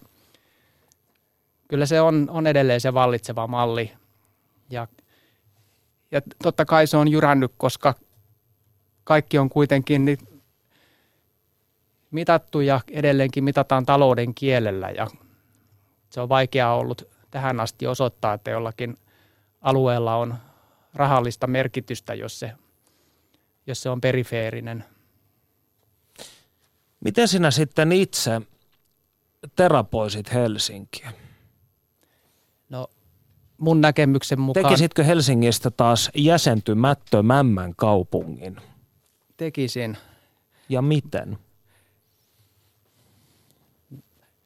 kyllä 1.69 1.87
se 1.87 2.01
on, 2.01 2.27
on 2.31 2.47
edelleen 2.47 2.81
se 2.81 2.95
vallitseva 2.95 3.47
malli. 3.47 3.93
Ja, 4.71 4.87
ja 6.11 6.21
totta 6.43 6.65
kai 6.65 6.87
se 6.87 6.97
on 6.97 7.09
jyrännyt, 7.09 7.53
koska 7.57 7.95
kaikki 9.05 9.39
on 9.39 9.49
kuitenkin 9.49 10.05
niin 10.05 10.19
mitattu 12.12 12.61
ja 12.61 12.81
edelleenkin 12.90 13.45
mitataan 13.45 13.87
talouden 13.87 14.35
kielellä 14.35 14.90
ja 14.90 15.07
se 16.11 16.21
on 16.21 16.28
vaikeaa 16.28 16.76
ollut 16.76 17.09
tähän 17.31 17.61
asti 17.61 17.87
osoittaa, 17.87 18.35
että 18.35 18.50
jollakin 18.50 18.97
alueella 19.61 20.16
on 20.16 20.35
rahallista 20.95 21.47
merkitystä, 21.47 22.14
jos 22.14 22.40
se, 22.40 22.52
jos 23.66 23.83
se 23.83 23.90
on 23.90 24.00
perifeerinen. 24.00 24.85
Miten 27.00 27.28
sinä 27.28 27.50
sitten 27.50 27.92
itse 27.92 28.40
terapoisit 29.57 30.33
Helsinkiä? 30.33 31.12
No 32.69 32.87
mun 33.59 33.81
näkemyksen 33.81 34.40
mukaan... 34.40 34.64
Tekisitkö 34.64 35.04
Helsingistä 35.04 35.71
taas 35.71 36.11
jäsentymättömämmän 36.14 37.73
kaupungin? 37.76 38.57
Tekisin. 39.37 39.97
Ja 40.69 40.83
miten? 40.83 41.38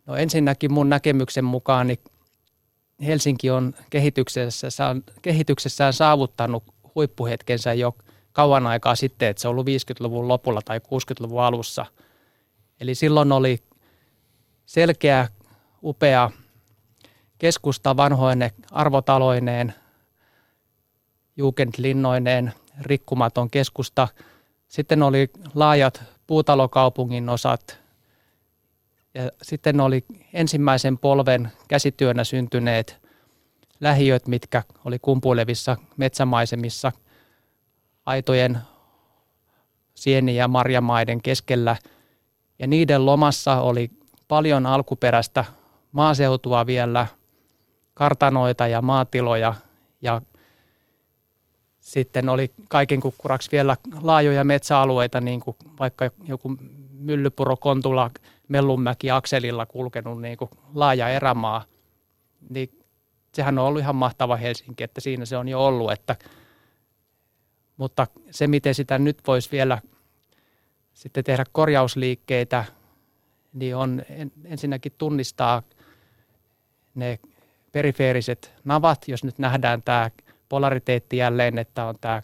No 0.06 0.16
ensinnäkin 0.16 0.72
mun 0.72 0.88
näkemyksen 0.88 1.44
mukaan 1.44 1.86
niin 1.86 1.98
Helsinki 3.06 3.50
on 3.50 3.74
kehityksessään, 3.90 5.02
kehityksessään 5.22 5.92
saavuttanut 5.92 6.64
huippuhetkensä 6.94 7.74
jo 7.74 7.96
kauan 8.32 8.66
aikaa 8.66 8.94
sitten, 8.94 9.28
että 9.28 9.40
se 9.40 9.48
on 9.48 9.52
ollut 9.52 9.66
50-luvun 9.66 10.28
lopulla 10.28 10.60
tai 10.64 10.78
60-luvun 10.78 11.42
alussa. 11.42 11.86
Eli 12.80 12.94
silloin 12.94 13.32
oli 13.32 13.58
selkeä, 14.66 15.28
upea 15.82 16.30
keskusta 17.38 17.96
vanhoine 17.96 18.52
arvotaloineen, 18.72 19.74
jugendlinnoineen, 21.36 22.52
rikkumaton 22.80 23.50
keskusta. 23.50 24.08
Sitten 24.68 25.02
oli 25.02 25.30
laajat 25.54 26.02
puutalokaupungin 26.26 27.28
osat 27.28 27.85
ja 29.16 29.30
sitten 29.42 29.80
oli 29.80 30.04
ensimmäisen 30.32 30.98
polven 30.98 31.52
käsityönä 31.68 32.24
syntyneet 32.24 33.00
lähiöt, 33.80 34.28
mitkä 34.28 34.62
oli 34.84 34.98
kumpuilevissa 34.98 35.76
metsämaisemissa 35.96 36.92
aitojen 38.06 38.58
sieni- 39.94 40.36
ja 40.36 40.48
marjamaiden 40.48 41.22
keskellä. 41.22 41.76
Ja 42.58 42.66
niiden 42.66 43.06
lomassa 43.06 43.60
oli 43.60 43.90
paljon 44.28 44.66
alkuperäistä 44.66 45.44
maaseutua 45.92 46.66
vielä, 46.66 47.06
kartanoita 47.94 48.66
ja 48.66 48.82
maatiloja 48.82 49.54
ja 50.02 50.22
sitten 51.80 52.28
oli 52.28 52.52
kaiken 52.68 53.00
kukkuraksi 53.00 53.52
vielä 53.52 53.76
laajoja 54.00 54.44
metsäalueita, 54.44 55.20
niin 55.20 55.40
kuin 55.40 55.56
vaikka 55.78 56.10
joku 56.24 56.56
Myllypuro, 56.90 57.56
Kontula, 57.56 58.10
Mellunmäki, 58.48 59.10
Akselilla 59.10 59.66
kulkenut 59.66 60.22
niin 60.22 60.36
kuin 60.36 60.50
laaja 60.74 61.08
erämaa. 61.08 61.64
Niin 62.50 62.84
sehän 63.34 63.58
on 63.58 63.64
ollut 63.64 63.80
ihan 63.80 63.96
mahtava 63.96 64.36
Helsinki, 64.36 64.84
että 64.84 65.00
siinä 65.00 65.24
se 65.24 65.36
on 65.36 65.48
jo 65.48 65.66
ollut. 65.66 65.92
Että, 65.92 66.16
mutta 67.76 68.06
se, 68.30 68.46
miten 68.46 68.74
sitä 68.74 68.98
nyt 68.98 69.18
voisi 69.26 69.50
vielä 69.52 69.78
sitten 70.94 71.24
tehdä 71.24 71.44
korjausliikkeitä, 71.52 72.64
niin 73.52 73.76
on 73.76 74.02
ensinnäkin 74.44 74.92
tunnistaa 74.98 75.62
ne 76.94 77.18
perifeeriset 77.72 78.52
navat, 78.64 79.08
jos 79.08 79.24
nyt 79.24 79.38
nähdään 79.38 79.82
tämä 79.82 80.10
polariteetti 80.48 81.16
jälleen, 81.16 81.58
että 81.58 81.84
on 81.84 81.94
tämä 82.00 82.22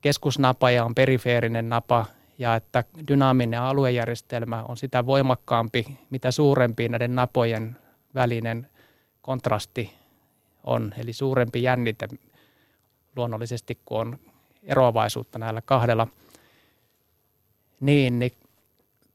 keskusnapa 0.00 0.70
ja 0.70 0.84
on 0.84 0.94
perifeerinen 0.94 1.68
napa 1.68 2.06
ja 2.40 2.54
että 2.56 2.84
dynaaminen 3.08 3.60
aluejärjestelmä 3.60 4.64
on 4.68 4.76
sitä 4.76 5.06
voimakkaampi, 5.06 5.98
mitä 6.10 6.30
suurempi 6.30 6.88
näiden 6.88 7.14
napojen 7.14 7.76
välinen 8.14 8.70
kontrasti 9.22 9.92
on, 10.64 10.94
eli 10.98 11.12
suurempi 11.12 11.62
jännite 11.62 12.08
luonnollisesti, 13.16 13.78
kun 13.84 14.00
on 14.00 14.18
eroavaisuutta 14.62 15.38
näillä 15.38 15.62
kahdella, 15.64 16.06
niin, 17.80 18.18
niin 18.18 18.32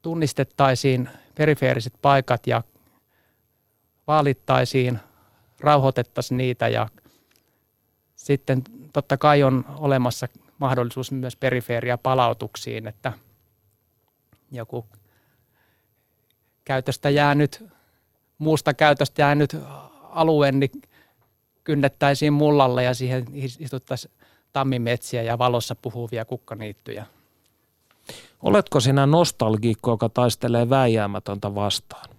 tunnistettaisiin 0.02 1.08
perifeeriset 1.34 1.94
paikat 2.02 2.46
ja 2.46 2.62
vaalittaisiin, 4.06 4.98
rauhoitettaisiin 5.60 6.38
niitä 6.38 6.68
ja 6.68 6.88
sitten 8.16 8.62
totta 8.92 9.16
kai 9.16 9.42
on 9.42 9.64
olemassa 9.78 10.26
mahdollisuus 10.58 11.12
myös 11.12 11.36
perifeeria 11.36 11.98
palautuksiin, 11.98 12.86
että 12.86 13.12
joku 14.52 14.86
käytöstä 16.64 17.10
jäänyt, 17.10 17.64
muusta 18.38 18.74
käytöstä 18.74 19.22
jäänyt 19.22 19.56
alue, 20.02 20.52
niin 20.52 20.70
kynnettäisiin 21.64 22.32
mullalle 22.32 22.84
ja 22.84 22.94
siihen 22.94 23.24
istuttaisiin 23.58 24.14
tammimetsiä 24.52 25.22
ja 25.22 25.38
valossa 25.38 25.74
puhuvia 25.74 26.24
kukkaniittyjä. 26.24 27.06
Oletko 28.42 28.80
sinä 28.80 29.06
nostalgiikko, 29.06 29.90
joka 29.90 30.08
taistelee 30.08 30.70
väijäämätöntä 30.70 31.54
vastaan? 31.54 32.10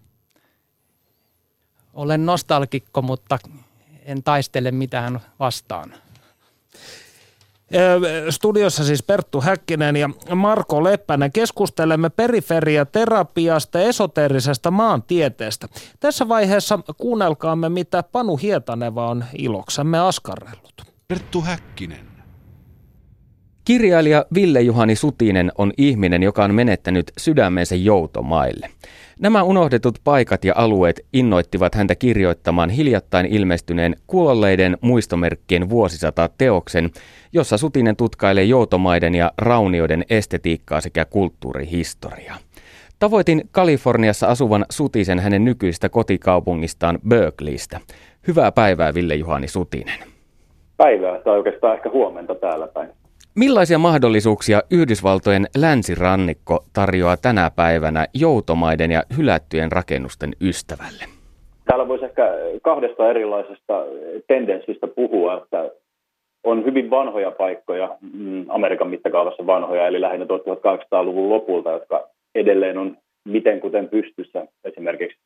Olen 1.94 2.26
nostalgikko, 2.26 3.02
mutta 3.02 3.40
en 4.06 4.24
taistele 4.24 4.72
mitään 4.72 5.22
vastaan. 5.40 5.94
Studiossa 8.30 8.84
siis 8.84 9.04
Perttu 9.04 9.42
Häkkinen 9.42 9.96
ja 9.96 10.10
Marko 10.36 10.84
Leppänen. 10.84 11.32
Keskustelemme 11.32 12.10
periferiaterapiasta 12.10 13.80
esoteerisesta 13.80 14.72
maantieteestä. 14.72 15.68
Tässä 16.00 16.28
vaiheessa 16.28 16.80
kuunnelkaamme, 16.98 17.70
mitä 17.70 18.04
Panu 18.04 18.38
Hietaneva 18.38 19.10
on 19.10 19.26
iloksemme 19.38 20.00
askarrellut. 20.00 20.82
Perttu 21.08 21.42
Häkkinen. 21.42 22.07
Kirjailija 23.68 24.26
Ville-Juhani 24.36 24.96
Sutinen 24.96 25.52
on 25.58 25.72
ihminen, 25.78 26.24
joka 26.24 26.44
on 26.44 26.56
menettänyt 26.56 27.12
sydämensä 27.18 27.76
joutomaille. 27.76 28.70
Nämä 29.20 29.44
unohdetut 29.44 30.00
paikat 30.04 30.46
ja 30.46 30.54
alueet 30.56 31.06
innoittivat 31.14 31.76
häntä 31.76 31.96
kirjoittamaan 31.96 32.70
hiljattain 32.70 33.26
ilmestyneen 33.26 33.96
kuolleiden 34.08 34.78
muistomerkkien 34.82 35.70
vuosisata 35.70 36.30
teoksen, 36.38 36.90
jossa 37.34 37.58
Sutinen 37.58 37.96
tutkailee 37.96 38.44
joutomaiden 38.44 39.16
ja 39.16 39.32
raunioiden 39.38 40.06
estetiikkaa 40.10 40.82
sekä 40.82 41.06
kulttuurihistoriaa. 41.06 42.38
Tavoitin 43.00 43.42
Kaliforniassa 43.52 44.28
asuvan 44.28 44.66
Sutisen 44.70 45.20
hänen 45.20 45.46
nykyistä 45.46 45.90
kotikaupungistaan 45.90 47.00
Berkeleystä. 47.08 47.80
Hyvää 48.28 48.52
päivää 48.52 48.94
Ville-Juhani 48.94 49.48
Sutinen. 49.48 50.00
Päivää 50.78 51.20
tai 51.20 51.38
oikeastaan 51.38 51.76
ehkä 51.76 51.90
huomenta 51.90 52.36
täällä 52.36 52.68
päin. 52.68 52.90
Millaisia 53.40 53.78
mahdollisuuksia 53.78 54.62
Yhdysvaltojen 54.72 55.46
länsirannikko 55.58 56.64
tarjoaa 56.74 57.18
tänä 57.18 57.52
päivänä 57.56 58.06
joutomaiden 58.14 58.92
ja 58.92 59.04
hylättyjen 59.18 59.72
rakennusten 59.72 60.32
ystävälle? 60.42 61.04
Täällä 61.66 61.88
voisi 61.88 62.06
ehkä 62.06 62.24
kahdesta 62.64 63.10
erilaisesta 63.10 63.84
tendenssistä 64.28 64.88
puhua, 64.88 65.38
että 65.38 65.72
on 66.44 66.66
hyvin 66.66 66.90
vanhoja 66.90 67.32
paikkoja, 67.32 67.98
mm, 68.14 68.46
Amerikan 68.50 68.90
mittakaavassa 68.90 69.48
vanhoja, 69.48 69.88
eli 69.88 70.02
lähinnä 70.02 70.26
1800-luvun 70.26 71.30
lopulta, 71.30 71.72
jotka 71.72 72.08
edelleen 72.36 72.78
on 72.78 72.98
miten 73.26 73.60
kuten 73.60 73.90
pystyssä. 73.90 74.48
Esimerkiksi 74.64 75.18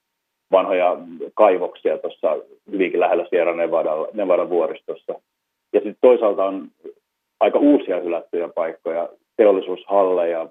vanhoja 0.52 0.98
kaivoksia 1.34 1.98
tuossa 1.98 2.38
hyvinkin 2.72 3.00
lähellä 3.00 3.26
Sierra 3.30 3.56
Nevada, 3.56 3.92
Nevada 4.14 4.50
vuoristossa. 4.50 5.14
Ja 5.74 5.80
sitten 5.80 5.98
toisaalta 6.02 6.46
on 6.46 6.68
aika 7.42 7.60
uusia 7.60 8.00
hylättyjä 8.00 8.48
paikkoja, 8.48 9.10
teollisuushalleja, 9.38 10.50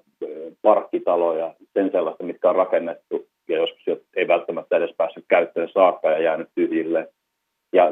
parkkitaloja, 0.61 1.53
sen 1.73 1.91
sellaista, 1.91 2.23
mitkä 2.23 2.49
on 2.49 2.55
rakennettu 2.55 3.27
ja 3.49 3.57
joskus 3.57 3.99
ei 4.15 4.27
välttämättä 4.27 4.77
edes 4.77 4.95
päässyt 4.97 5.25
käyttöön 5.27 5.69
saakka 5.73 6.11
ja 6.11 6.21
jäänyt 6.21 6.49
tyhjille. 6.55 7.09
Ja 7.73 7.91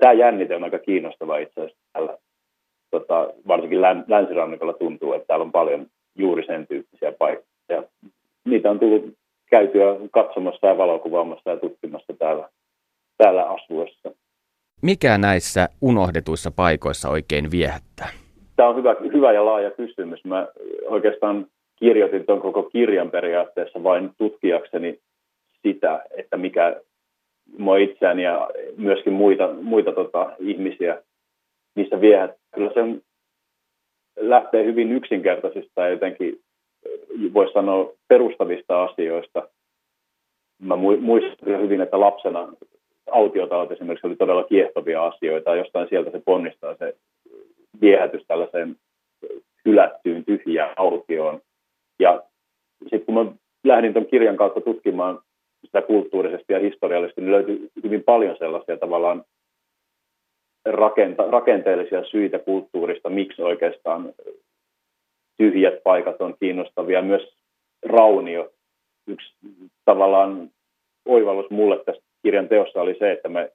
tämä 0.00 0.12
jännite 0.12 0.56
on 0.56 0.64
aika 0.64 0.78
kiinnostava 0.78 1.38
itse 1.38 1.60
asiassa 1.60 1.78
täällä. 1.92 2.18
Tota, 2.90 3.32
varsinkin 3.48 3.82
länsirannikolla 4.08 4.72
tuntuu, 4.72 5.12
että 5.12 5.26
täällä 5.26 5.42
on 5.42 5.52
paljon 5.52 5.86
juuri 6.14 6.46
sen 6.46 6.66
tyyppisiä 6.66 7.12
paikkoja. 7.12 7.82
Niitä 8.44 8.70
on 8.70 8.78
tullut 8.78 9.04
käytyä 9.50 9.96
katsomassa 10.10 10.66
ja 10.66 10.78
valokuvaamassa 10.78 11.50
ja 11.50 11.56
tutkimassa 11.56 12.12
täällä, 12.18 12.48
täällä 13.18 13.44
asuessa 13.44 14.10
mikä 14.82 15.18
näissä 15.18 15.68
unohdetuissa 15.80 16.50
paikoissa 16.50 17.08
oikein 17.08 17.50
viehättää? 17.50 18.08
Tämä 18.56 18.68
on 18.68 18.76
hyvä, 18.76 18.96
hyvä 19.14 19.32
ja 19.32 19.44
laaja 19.44 19.70
kysymys. 19.70 20.24
Mä 20.24 20.48
oikeastaan 20.86 21.46
kirjoitin 21.76 22.26
tuon 22.26 22.40
koko 22.40 22.62
kirjan 22.62 23.10
periaatteessa 23.10 23.82
vain 23.82 24.10
tutkijakseni 24.18 24.98
sitä, 25.62 26.04
että 26.16 26.36
mikä 26.36 26.80
mua 27.58 27.76
itseäni 27.76 28.22
ja 28.22 28.50
myöskin 28.76 29.12
muita, 29.12 29.52
muita 29.62 29.92
tota, 29.92 30.32
ihmisiä 30.38 31.02
niissä 31.76 32.00
viehät. 32.00 32.30
Kyllä 32.54 32.70
se 32.74 33.02
lähtee 34.16 34.64
hyvin 34.64 34.92
yksinkertaisista 34.92 35.80
ja 35.80 35.88
jotenkin 35.88 36.40
voisi 37.34 37.52
sanoa 37.52 37.92
perustavista 38.08 38.84
asioista. 38.84 39.48
Mä 40.62 40.76
muistan 40.76 41.62
hyvin, 41.62 41.80
että 41.80 42.00
lapsena 42.00 42.48
autiotalot 43.12 43.72
esimerkiksi 43.72 44.06
oli 44.06 44.16
todella 44.16 44.44
kiehtovia 44.44 45.06
asioita, 45.06 45.50
ja 45.50 45.56
jostain 45.56 45.88
sieltä 45.88 46.10
se 46.10 46.22
ponnistaa 46.24 46.76
se 46.76 46.96
viehätys 47.80 48.22
tällaiseen 48.28 48.76
hylättyyn 49.64 50.24
tyhjään 50.24 50.74
autioon. 50.76 51.40
Ja 51.98 52.22
sitten 52.82 53.04
kun 53.06 53.14
mä 53.14 53.32
lähdin 53.64 53.92
tuon 53.92 54.06
kirjan 54.06 54.36
kautta 54.36 54.60
tutkimaan 54.60 55.18
sitä 55.64 55.82
kulttuurisesti 55.82 56.52
ja 56.52 56.58
historiallisesti, 56.58 57.20
niin 57.20 57.32
löytyi 57.32 57.68
hyvin 57.82 58.02
paljon 58.02 58.36
sellaisia 58.38 58.76
tavallaan 58.76 59.24
rakenta, 60.64 61.30
rakenteellisia 61.30 62.04
syitä 62.04 62.38
kulttuurista, 62.38 63.10
miksi 63.10 63.42
oikeastaan 63.42 64.12
tyhjät 65.36 65.82
paikat 65.82 66.20
on 66.20 66.34
kiinnostavia. 66.40 67.02
Myös 67.02 67.34
raunio, 67.86 68.52
yksi 69.06 69.34
tavallaan 69.84 70.50
oivallus 71.06 71.50
mulle 71.50 71.84
tästä 71.84 72.04
kirjan 72.22 72.48
teossa 72.48 72.80
oli 72.82 72.96
se, 72.98 73.12
että 73.12 73.28
me 73.28 73.52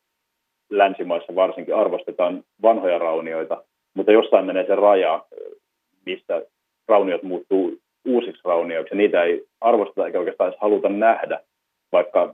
länsimaissa 0.70 1.36
varsinkin 1.36 1.76
arvostetaan 1.76 2.44
vanhoja 2.62 2.98
raunioita, 2.98 3.64
mutta 3.94 4.12
jossain 4.12 4.46
menee 4.46 4.66
se 4.66 4.76
raja, 4.76 5.26
mistä 6.06 6.42
rauniot 6.88 7.24
muuttuu 7.24 7.78
uusiksi 8.06 8.42
raunioiksi, 8.46 8.96
niitä 8.96 9.24
ei 9.24 9.46
arvosteta 9.62 10.06
eikä 10.06 10.20
oikeastaan 10.20 10.50
edes 10.50 10.62
haluta 10.62 10.90
nähdä. 10.90 11.40
vaikka 11.92 12.34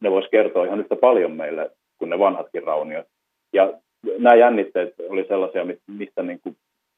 ne 0.00 0.10
voisi 0.10 0.28
kertoa 0.30 0.64
ihan 0.64 0.80
yhtä 0.80 0.96
paljon 0.96 1.32
meille 1.32 1.70
kuin 1.98 2.10
ne 2.10 2.18
vanhatkin 2.18 2.62
rauniot. 2.62 3.06
Ja 3.52 3.72
nämä 4.18 4.34
jännitteet 4.34 4.94
oli 5.08 5.24
sellaisia, 5.28 5.66
mistä 5.86 6.22
niin 6.22 6.40
kuin 6.40 6.56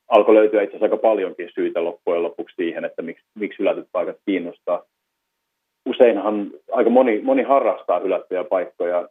alkoi 0.09 0.35
löytyä 0.35 0.63
itse 0.63 0.77
asiassa 0.77 0.85
aika 0.85 0.97
paljonkin 0.97 1.51
syitä 1.55 1.85
loppujen 1.85 2.23
lopuksi 2.23 2.57
siihen, 2.57 2.85
että 2.85 3.03
miksi, 3.03 3.25
miksi 3.35 3.59
hylätyt 3.59 3.89
paikat 3.93 4.17
kiinnostaa. 4.27 4.85
Useinhan 5.89 6.51
aika 6.73 6.91
moni, 6.91 7.21
moni 7.21 7.43
harrastaa 7.43 8.01
hylättyjä 8.01 8.45
paikkoja. 8.45 9.09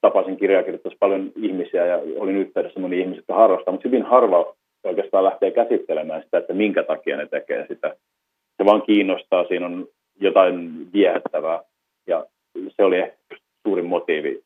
Tapasin 0.00 0.36
kirjakirjoitussa 0.36 0.96
paljon 1.00 1.32
ihmisiä 1.36 1.86
ja 1.86 2.00
olin 2.16 2.36
yhteydessä 2.36 2.80
moni 2.80 3.00
ihmisiä, 3.00 3.18
jotka 3.18 3.34
harrastaa, 3.34 3.72
mutta 3.72 3.88
hyvin 3.88 4.02
harva 4.02 4.54
oikeastaan 4.84 5.24
lähtee 5.24 5.50
käsittelemään 5.50 6.22
sitä, 6.22 6.38
että 6.38 6.52
minkä 6.52 6.82
takia 6.82 7.16
ne 7.16 7.26
tekee 7.26 7.66
sitä. 7.68 7.96
Se 8.56 8.64
vaan 8.64 8.82
kiinnostaa, 8.82 9.44
siinä 9.44 9.66
on 9.66 9.88
jotain 10.20 10.88
viehättävää 10.92 11.62
ja 12.06 12.26
se 12.76 12.84
oli 12.84 12.98
ehkä 12.98 13.16
suurin 13.66 13.86
motiivi 13.86 14.42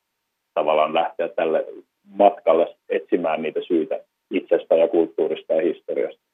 tavallaan 0.55 0.95
lähteä 0.95 1.29
tälle 1.29 1.67
matkalle 2.15 2.77
etsimään 2.89 3.43
niitä 3.43 3.61
syitä 3.63 4.01
itsestä 4.31 4.75
ja 4.75 4.89
kulttuurista 4.89 5.55
ja 5.55 5.63
historiasta. 5.63 6.28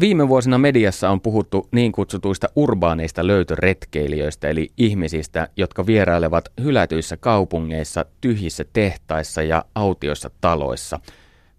Viime 0.00 0.28
vuosina 0.28 0.58
mediassa 0.58 1.10
on 1.10 1.20
puhuttu 1.20 1.68
niin 1.72 1.92
kutsutuista 1.92 2.46
urbaaneista 2.56 3.26
löytöretkeilijöistä, 3.26 4.48
eli 4.48 4.66
ihmisistä, 4.76 5.48
jotka 5.56 5.86
vierailevat 5.86 6.44
hylätyissä 6.64 7.16
kaupungeissa, 7.20 8.04
tyhjissä 8.20 8.64
tehtaissa 8.72 9.42
ja 9.42 9.62
autioissa 9.74 10.30
taloissa. 10.40 10.98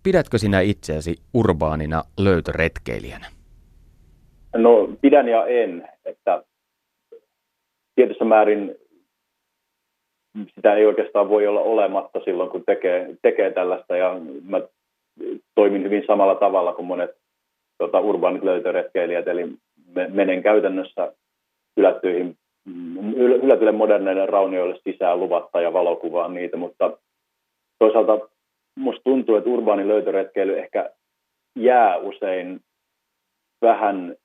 Pidätkö 0.04 0.38
sinä 0.38 0.62
itseäsi 0.62 1.15
urbaanina 1.34 2.04
löytöretkeilijänä? 2.19 3.25
No 4.56 4.89
pidän 5.02 5.28
ja 5.28 5.45
en, 5.45 5.89
että 6.06 6.43
tietyssä 7.95 8.25
määrin 8.25 8.75
sitä 10.56 10.73
ei 10.75 10.86
oikeastaan 10.86 11.30
voi 11.30 11.47
olla 11.47 11.62
olematta 11.62 12.19
silloin, 12.25 12.49
kun 12.49 12.63
tekee, 12.65 13.15
tekee 13.21 13.52
tällaista. 13.52 13.97
Ja 13.97 14.19
mä 14.43 14.62
toimin 15.56 15.84
hyvin 15.84 16.04
samalla 16.08 16.36
tavalla 16.36 16.73
kuin 16.73 16.86
monet 16.86 17.12
tota, 17.79 17.99
urbaanit 17.99 18.43
löytöretkeilijät, 18.43 19.27
eli 19.27 19.47
menen 20.09 20.43
käytännössä 20.43 21.13
hylättyihin, 21.77 22.35
hylätyille 23.41 23.71
moderneille 23.71 24.25
raunioille 24.25 24.79
sisään 24.83 25.19
luvatta 25.19 25.61
ja 25.61 25.73
valokuvaan 25.73 26.33
niitä, 26.33 26.57
mutta 26.57 26.97
toisaalta 27.79 28.19
musta 28.75 29.01
tuntuu, 29.03 29.35
että 29.35 29.49
urbaani 29.49 29.87
löytöretkeily 29.87 30.59
ehkä 30.59 30.89
jää 31.55 31.97
usein 31.97 32.59
vähän, 33.61 34.15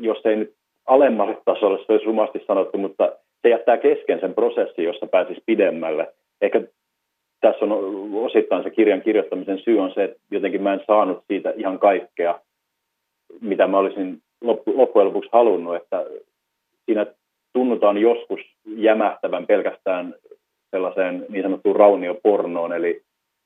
jos 0.00 0.18
ei 0.24 0.36
nyt 0.36 0.54
alemmalle 0.86 1.38
tasolle, 1.44 1.78
se 1.78 1.92
olisi 1.92 2.06
rumasti 2.06 2.44
sanottu, 2.46 2.78
mutta 2.78 3.12
se 3.42 3.48
jättää 3.48 3.76
kesken 3.76 4.20
sen 4.20 4.34
prosessin, 4.34 4.84
jossa 4.84 5.06
pääsisi 5.06 5.42
pidemmälle. 5.46 6.14
Ehkä 6.40 6.62
tässä 7.42 7.64
on 7.64 7.72
osittain 8.14 8.62
se 8.62 8.70
kirjan 8.70 9.02
kirjoittamisen 9.02 9.58
syy 9.58 9.78
on 9.78 9.92
se, 9.94 10.04
että 10.04 10.18
jotenkin 10.30 10.62
mä 10.62 10.72
en 10.72 10.84
saanut 10.86 11.24
siitä 11.28 11.52
ihan 11.56 11.78
kaikkea, 11.78 12.40
mitä 13.40 13.66
mä 13.66 13.78
olisin 13.78 14.22
loppujen 14.66 15.06
lopuksi 15.08 15.30
halunnut, 15.32 15.76
että 15.76 16.06
siinä 16.84 17.06
tunnutaan 17.52 17.98
joskus 17.98 18.40
jämähtävän 18.66 19.46
pelkästään 19.46 20.14
sellaiseen 20.70 21.26
niin 21.28 21.42
sanottuun 21.42 21.76
rauniopornoon, 21.76 22.72
eli 22.72 23.02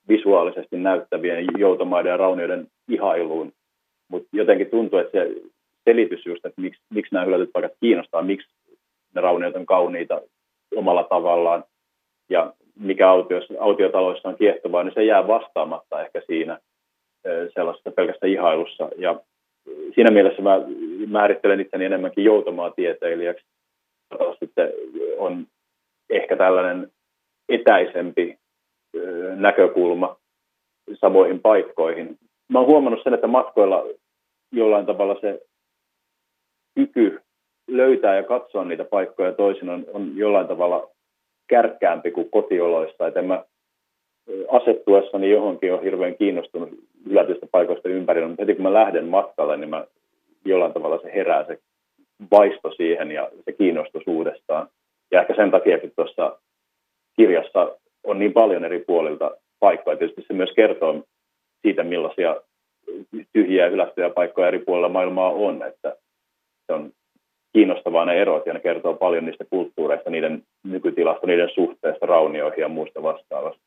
visuaalisesti 0.08 0.76
näyttävien 0.76 1.46
joutomaiden 1.58 2.10
ja 2.10 2.16
raunioiden 2.16 2.66
ihailuun. 2.88 3.52
Mutta 4.10 4.28
jotenkin 4.32 4.70
tuntuu, 4.70 4.98
että 4.98 5.18
se 5.18 5.34
selitys 5.84 6.26
just, 6.26 6.46
että 6.46 6.60
miksi, 6.60 6.80
miksi 6.90 7.14
nämä 7.14 7.24
hylätyt 7.24 7.52
paikat 7.52 7.72
kiinnostaa, 7.80 8.22
miksi 8.22 8.48
ne 9.14 9.20
rauniot 9.20 9.56
on 9.56 9.66
kauniita 9.66 10.20
omalla 10.76 11.04
tavallaan 11.04 11.64
ja 12.28 12.52
mikä 12.78 13.10
autiotaloissa 13.60 14.28
on 14.28 14.36
kiehtovaa, 14.36 14.84
niin 14.84 14.94
se 14.94 15.04
jää 15.04 15.26
vastaamatta 15.26 16.02
ehkä 16.02 16.22
siinä 16.26 16.58
sellaisessa 17.54 17.90
pelkästään 17.90 18.32
ihailussa. 18.32 18.88
Ja 18.96 19.20
siinä 19.94 20.10
mielessä 20.10 20.42
mä 20.42 20.60
määrittelen 21.06 21.60
itseni 21.60 21.84
enemmänkin 21.84 22.24
joutomaatieteilijäksi. 22.24 23.46
Sitten 24.40 24.72
on 25.18 25.46
ehkä 26.10 26.36
tällainen 26.36 26.92
etäisempi 27.48 28.38
näkökulma 29.36 30.16
samoihin 30.94 31.40
paikkoihin. 31.40 32.18
Mä 32.48 32.58
oon 32.58 32.68
huomannut 32.68 33.02
sen, 33.02 33.14
että 33.14 33.26
matkoilla 33.26 33.84
jollain 34.52 34.86
tavalla 34.86 35.20
se 35.20 35.42
kyky 36.74 37.20
löytää 37.68 38.16
ja 38.16 38.22
katsoa 38.22 38.64
niitä 38.64 38.84
paikkoja 38.84 39.32
toisin 39.32 39.68
on, 39.68 39.84
on 39.92 40.16
jollain 40.16 40.48
tavalla 40.48 40.90
kärkkäämpi 41.46 42.10
kuin 42.10 42.30
kotioloissa. 42.30 43.06
Että 43.06 43.22
mä 43.22 43.44
asettuessani 44.48 45.30
johonkin 45.30 45.74
on 45.74 45.82
hirveän 45.82 46.16
kiinnostunut 46.16 46.70
ylätyistä 47.06 47.46
paikoista 47.50 47.88
ympärillä, 47.88 48.28
mutta 48.28 48.42
heti 48.42 48.54
kun 48.54 48.62
mä 48.62 48.72
lähden 48.72 49.04
matkalle, 49.04 49.56
niin 49.56 49.70
mä 49.70 49.84
jollain 50.44 50.72
tavalla 50.72 50.98
se 50.98 51.12
herää 51.14 51.44
se 51.46 51.58
vaisto 52.30 52.72
siihen 52.72 53.12
ja 53.12 53.30
se 53.44 53.52
kiinnostus 53.52 54.02
uudestaan. 54.06 54.68
Ja 55.10 55.20
ehkä 55.20 55.34
sen 55.34 55.50
takia, 55.50 55.76
että 55.76 55.88
tuossa 55.96 56.38
kirjassa 57.16 57.76
on 58.04 58.18
niin 58.18 58.32
paljon 58.32 58.64
eri 58.64 58.84
puolilta 58.86 59.36
paikkoja. 59.60 59.96
Tietysti 59.96 60.24
se 60.26 60.32
myös 60.32 60.50
kertoo 60.56 61.02
siitä, 61.62 61.84
millaisia 61.84 62.40
tyhjiä 63.32 63.64
ja 63.64 63.70
hylättyjä 63.70 64.10
paikkoja 64.10 64.48
eri 64.48 64.58
puolilla 64.58 64.88
maailmaa 64.88 65.30
on. 65.30 65.62
Että 65.62 65.96
se 66.66 66.72
on 66.72 66.92
kiinnostavaa 67.56 68.04
ne 68.04 68.14
erot 68.22 68.46
ja 68.46 68.52
ne 68.52 68.60
kertoo 68.60 68.94
paljon 68.94 69.24
niistä 69.24 69.44
kulttuureista, 69.50 70.10
niiden 70.10 70.42
nykytilasta, 70.64 71.26
niiden 71.26 71.48
suhteesta 71.54 72.06
raunioihin 72.06 72.60
ja 72.60 72.68
muusta 72.68 73.02
vastaavasta. 73.02 73.62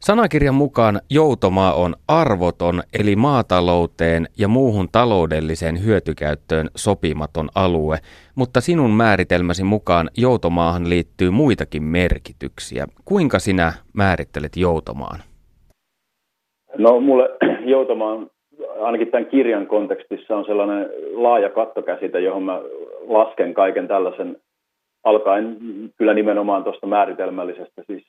Sanakirjan 0.00 0.54
mukaan 0.54 1.00
joutomaa 1.10 1.74
on 1.74 1.94
arvoton 2.08 2.82
eli 3.00 3.16
maatalouteen 3.16 4.26
ja 4.38 4.48
muuhun 4.48 4.88
taloudelliseen 4.92 5.84
hyötykäyttöön 5.84 6.68
sopimaton 6.76 7.48
alue, 7.54 7.98
mutta 8.34 8.60
sinun 8.60 8.90
määritelmäsi 8.90 9.64
mukaan 9.64 10.10
joutomaahan 10.16 10.88
liittyy 10.88 11.30
muitakin 11.30 11.82
merkityksiä. 11.82 12.86
Kuinka 13.04 13.38
sinä 13.38 13.72
määrittelet 13.92 14.56
joutomaan? 14.56 15.18
No 16.78 17.00
mulle 17.00 17.28
joutomaan 17.74 18.30
ainakin 18.80 19.10
tämän 19.10 19.26
kirjan 19.26 19.66
kontekstissa 19.66 20.36
on 20.36 20.44
sellainen 20.44 20.90
laaja 21.14 21.50
kattokäsite, 21.50 22.20
johon 22.20 22.42
mä 22.42 22.60
lasken 23.06 23.54
kaiken 23.54 23.88
tällaisen 23.88 24.36
alkaen 25.04 25.56
kyllä 25.98 26.14
nimenomaan 26.14 26.64
tuosta 26.64 26.86
määritelmällisestä, 26.86 27.82
siis 27.86 28.04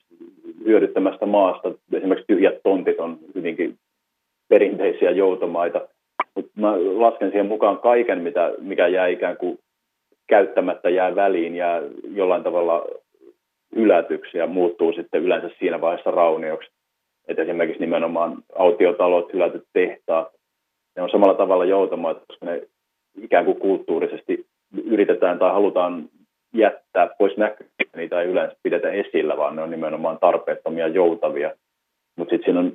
hyödyttämästä 0.65 1.25
maasta. 1.25 1.71
Esimerkiksi 1.93 2.27
tyhjät 2.27 2.55
tontit 2.63 2.99
on 2.99 3.17
hyvinkin 3.35 3.75
perinteisiä 4.49 5.11
joutomaita, 5.11 5.81
mutta 6.35 6.51
mä 6.55 6.73
lasken 6.77 7.29
siihen 7.29 7.45
mukaan 7.45 7.77
kaiken, 7.77 8.21
mitä, 8.21 8.51
mikä 8.61 8.87
jää 8.87 9.07
ikään 9.07 9.37
kuin 9.37 9.59
käyttämättä 10.27 10.89
jää 10.89 11.15
väliin, 11.15 11.55
ja 11.55 11.81
jollain 12.13 12.43
tavalla 12.43 12.85
ylätyksi 13.75 14.37
ja 14.37 14.47
muuttuu 14.47 14.93
sitten 14.93 15.23
yleensä 15.23 15.49
siinä 15.59 15.81
vaiheessa 15.81 16.11
raunioksi. 16.11 16.69
Et 17.27 17.39
esimerkiksi 17.39 17.81
nimenomaan 17.81 18.37
autiotalot, 18.55 19.33
hylätyt 19.33 19.63
tehtaat, 19.73 20.27
ne 20.95 21.03
on 21.03 21.09
samalla 21.09 21.33
tavalla 21.33 21.65
joutamoita, 21.65 22.21
koska 22.27 22.45
ne 22.45 22.67
ikään 23.21 23.45
kuin 23.45 23.59
kulttuurisesti 23.59 24.45
yritetään 24.85 25.39
tai 25.39 25.51
halutaan 25.51 26.09
jättää 26.53 27.09
pois 27.17 27.37
näkyvistä, 27.37 27.97
niitä 27.97 28.21
ei 28.21 28.27
yleensä 28.27 28.55
pidetä 28.63 28.91
esillä, 28.91 29.37
vaan 29.37 29.55
ne 29.55 29.61
on 29.61 29.71
nimenomaan 29.71 30.17
tarpeettomia 30.21 30.87
joutavia. 30.87 31.51
Mutta 32.17 32.31
sitten 32.31 32.45
siinä 32.45 32.59
on 32.59 32.73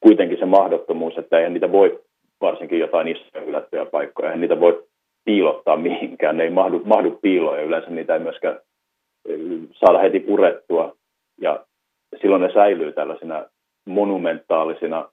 kuitenkin 0.00 0.38
se 0.38 0.44
mahdottomuus, 0.44 1.18
että 1.18 1.38
eihän 1.38 1.52
niitä 1.52 1.72
voi, 1.72 2.00
varsinkin 2.40 2.78
jotain 2.78 3.08
isoja 3.08 3.44
hylättyjä 3.44 3.84
paikkoja, 3.84 4.28
eihän 4.28 4.40
niitä 4.40 4.60
voi 4.60 4.84
piilottaa 5.24 5.76
mihinkään, 5.76 6.36
ne 6.36 6.44
ei 6.44 6.50
mahdu, 6.50 6.82
mahdu 6.84 7.18
piiloon 7.22 7.64
yleensä 7.64 7.90
niitä 7.90 8.14
ei 8.14 8.20
myöskään 8.20 8.60
saada 9.72 9.98
heti 9.98 10.20
purettua. 10.20 10.96
Ja 11.40 11.64
silloin 12.20 12.42
ne 12.42 12.52
säilyy 12.52 12.92
tällaisina 12.92 13.44
monumentaalisina 13.84 15.08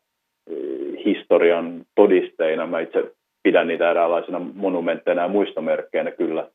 historian 1.05 1.81
todisteina. 1.95 2.67
Mä 2.67 2.79
itse 2.79 3.11
pidän 3.43 3.67
niitä 3.67 3.91
eräänlaisina 3.91 4.39
monumentteina 4.39 5.21
ja 5.21 5.27
muistomerkkeinä 5.27 6.11
kyllä 6.11 6.47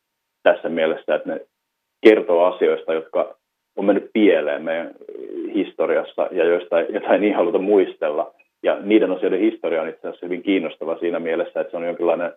tässä 0.43 0.69
mielessä, 0.69 1.15
että 1.15 1.29
ne 1.29 1.41
kertoo 2.07 2.45
asioista, 2.45 2.95
jotka 2.95 3.37
on 3.77 3.85
mennyt 3.85 4.11
pieleen 4.13 4.63
meidän 4.63 4.91
historiassa 5.55 6.29
ja 6.31 6.45
joista 6.45 6.81
jotain 6.81 7.21
niin 7.21 7.35
haluta 7.35 7.59
muistella. 7.59 8.35
Ja 8.63 8.79
niiden 8.81 9.11
asioiden 9.11 9.41
historia 9.41 9.83
on 9.83 9.89
itse 9.89 10.09
asiassa 10.09 10.27
hyvin 10.27 10.43
kiinnostava 10.43 10.99
siinä 10.99 11.19
mielessä, 11.19 11.61
että 11.61 11.71
se 11.71 11.77
on 11.77 11.87
jonkinlainen 11.87 12.33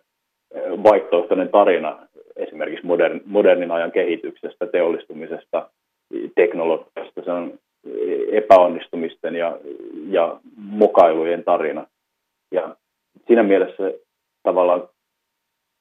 vaihtoehtoinen 0.82 1.48
tarina 1.48 1.98
esimerkiksi 2.36 2.86
modern, 2.86 3.20
modernin 3.26 3.70
ajan 3.70 3.92
kehityksestä, 3.92 4.66
teollistumisesta, 4.66 5.70
teknologiasta. 6.34 7.22
Se 7.24 7.30
on 7.30 7.58
epäonnistumisten 8.32 9.34
ja, 9.34 9.58
ja 10.08 10.40
mokailujen 10.56 11.44
tarina. 11.44 11.86
Ja 12.52 12.76
siinä 13.26 13.42
mielessä 13.42 13.92
tavallaan 14.42 14.88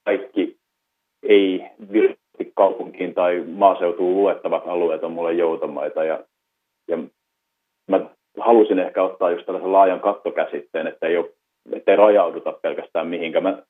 kaikki 0.05 0.57
ei 1.23 1.65
kaupunkiin 2.55 3.13
tai 3.13 3.43
maaseutuun 3.47 4.15
luettavat 4.15 4.63
alueet 4.67 5.03
on 5.03 5.11
mulle 5.11 5.33
joutomaita. 5.33 6.03
Ja, 6.03 6.23
ja 6.87 6.97
mä 7.87 7.99
halusin 8.39 8.79
ehkä 8.79 9.03
ottaa 9.03 9.31
just 9.31 9.45
tällaisen 9.45 9.71
laajan 9.71 9.99
kattokäsitteen, 9.99 10.87
että 10.87 11.07
ei, 11.07 11.17
ole, 11.17 11.29
että 11.73 11.91
ei 11.91 11.97
rajauduta 11.97 12.51
pelkästään 12.61 13.07
mihinkä. 13.07 13.41
Mä, 13.41 13.63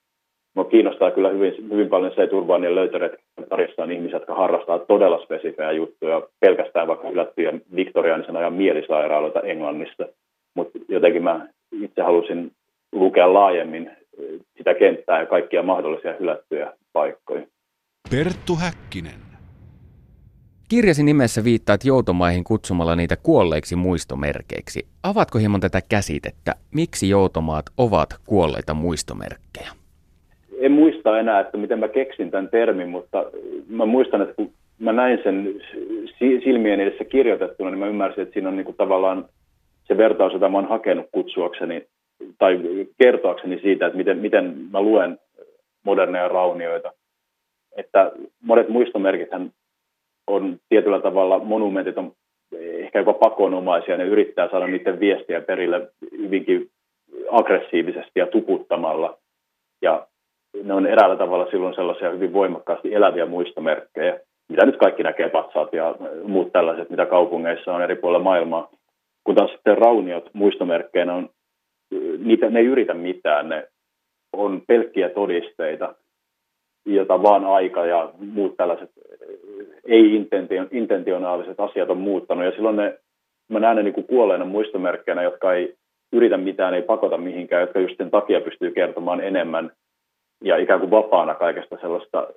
mä 0.56 0.64
kiinnostaa 0.64 1.12
kyllä 1.12 1.30
hyvin, 1.30 1.70
hyvin 1.72 1.90
paljon 1.90 2.12
se, 2.16 2.24
että 2.24 2.36
urbaanien 2.36 2.76
löytöret 2.76 3.14
parissa 3.50 3.84
on 3.84 3.92
ihmisiä, 3.92 4.16
jotka 4.16 4.36
harrastaa 4.36 4.80
todella 4.80 5.24
spesifejä 5.24 5.72
juttuja, 5.72 6.22
pelkästään 6.40 6.88
vaikka 6.88 7.10
hylättyjä 7.10 7.54
viktoriaanisen 7.76 8.38
ajan 8.38 8.54
mielisairaaloita 8.54 9.40
Englannista. 9.40 10.06
Mutta 10.56 10.80
jotenkin 10.90 11.24
mä 11.24 11.48
itse 11.82 12.02
halusin 12.02 12.52
lukea 12.96 13.34
laajemmin 13.34 13.92
sitä 14.58 14.74
kenttää 14.74 15.20
ja 15.20 15.26
kaikkia 15.26 15.64
mahdollisia 15.64 16.16
hylättyjä 16.20 16.74
paikkoja. 16.94 17.48
Perttu 18.12 18.56
Häkkinen. 18.56 19.26
Kirjasi 20.70 21.04
nimessä 21.04 21.44
viittaat 21.44 21.86
joutomaihin 21.86 22.44
kutsumalla 22.44 22.96
niitä 22.96 23.16
kuolleiksi 23.24 23.76
muistomerkeiksi. 23.76 24.88
Avatko 25.04 25.40
hieman 25.40 25.62
tätä 25.62 25.82
käsitettä? 25.90 26.56
Miksi 26.76 27.10
joutomaat 27.10 27.66
ovat 27.78 28.10
kuolleita 28.26 28.74
muistomerkkejä? 28.74 29.72
En 30.60 30.72
muista 30.72 31.20
enää, 31.20 31.40
että 31.40 31.58
miten 31.58 31.80
mä 31.80 31.88
keksin 31.88 32.32
tämän 32.32 32.50
termin, 32.50 32.90
mutta 32.90 33.26
mä 33.70 33.86
muistan, 33.86 34.22
että 34.22 34.34
kun 34.34 34.52
mä 34.80 34.94
näin 34.94 35.20
sen 35.24 35.56
silmien 36.20 36.80
edessä 36.80 37.04
kirjoitettuna, 37.04 37.70
niin 37.70 37.80
mä 37.80 37.88
ymmärsin, 37.88 38.24
että 38.24 38.34
siinä 38.34 38.50
on 38.50 38.56
niin 38.56 38.66
kuin 38.66 38.78
tavallaan 38.78 39.26
se 39.84 39.98
vertaus, 39.98 40.34
jota 40.34 40.50
mä 40.50 40.58
oon 40.58 40.70
hakenut 40.70 41.06
kutsuakseni 41.12 41.86
tai 42.38 42.60
kertoakseni 43.04 43.60
siitä, 43.62 43.86
että 43.86 43.98
miten, 43.98 44.18
miten 44.18 44.58
mä 44.72 44.82
luen 44.82 45.20
moderneja 45.84 46.28
raunioita. 46.28 46.92
Että 47.78 48.12
monet 48.44 48.70
muistomerkithän 48.70 49.52
on 50.28 50.58
tietyllä 50.70 51.02
tavalla, 51.02 51.40
monumentit 51.40 51.98
on 51.98 52.12
ehkä 52.62 53.00
jopa 53.00 53.14
pakonomaisia, 53.14 53.98
ne 53.98 54.04
yrittää 54.04 54.50
saada 54.50 54.68
niiden 54.68 55.00
viestiä 55.00 55.42
perille 55.42 55.90
hyvinkin 56.18 56.70
aggressiivisesti 57.32 58.12
ja 58.16 58.28
tuputtamalla. 58.28 59.18
Ja 59.82 60.08
ne 60.64 60.74
on 60.74 60.88
eräällä 60.88 61.16
tavalla 61.16 61.52
silloin 61.52 61.76
sellaisia 61.76 62.12
hyvin 62.12 62.34
voimakkaasti 62.34 62.94
eläviä 62.94 63.26
muistomerkkejä, 63.26 64.20
mitä 64.50 64.66
nyt 64.66 64.78
kaikki 64.78 65.04
näkee 65.04 65.30
patsaat 65.30 65.74
ja 65.74 65.96
muut 66.24 66.52
tällaiset, 66.52 66.90
mitä 66.90 67.06
kaupungeissa 67.06 67.74
on 67.74 67.82
eri 67.82 67.96
puolilla 67.96 68.24
maailmaa. 68.24 68.70
Kun 69.24 69.36
taas 69.36 69.52
sitten 69.52 69.78
rauniot 69.78 70.30
muistomerkkeinä 70.34 71.14
on, 71.14 71.30
niitä, 72.18 72.50
ne 72.50 72.60
ei 72.60 72.66
yritä 72.66 72.94
mitään, 72.94 73.50
ne 73.50 73.68
on 74.34 74.62
pelkkiä 74.68 75.10
todisteita, 75.10 75.96
jota 76.86 77.24
vaan 77.24 77.46
aika 77.46 77.86
ja 77.86 78.12
muut 78.18 78.58
tällaiset 78.58 78.90
ei-intentionaaliset 79.86 81.60
asiat 81.60 81.90
on 81.90 81.98
muuttanut. 81.98 82.46
Ja 82.46 82.52
silloin 82.52 82.76
ne, 82.76 82.98
mä 83.50 83.60
näen 83.60 83.76
ne 83.78 83.84
niin 83.84 83.94
kuin 83.94 84.08
kuolleina 84.08 84.46
muistomerkkeinä, 84.46 85.24
jotka 85.24 85.54
ei 85.54 85.76
yritä 86.14 86.38
mitään, 86.38 86.74
ei 86.74 86.82
pakota 86.82 87.18
mihinkään, 87.18 87.62
jotka 87.62 87.80
just 87.80 87.98
sen 87.98 88.12
takia 88.12 88.42
pystyy 88.42 88.72
kertomaan 88.72 89.22
enemmän 89.22 89.72
ja 90.44 90.58
ikään 90.58 90.80
kuin 90.80 90.92
vapaana 90.92 91.36
kaikesta 91.36 91.78
sellaista 91.82 92.28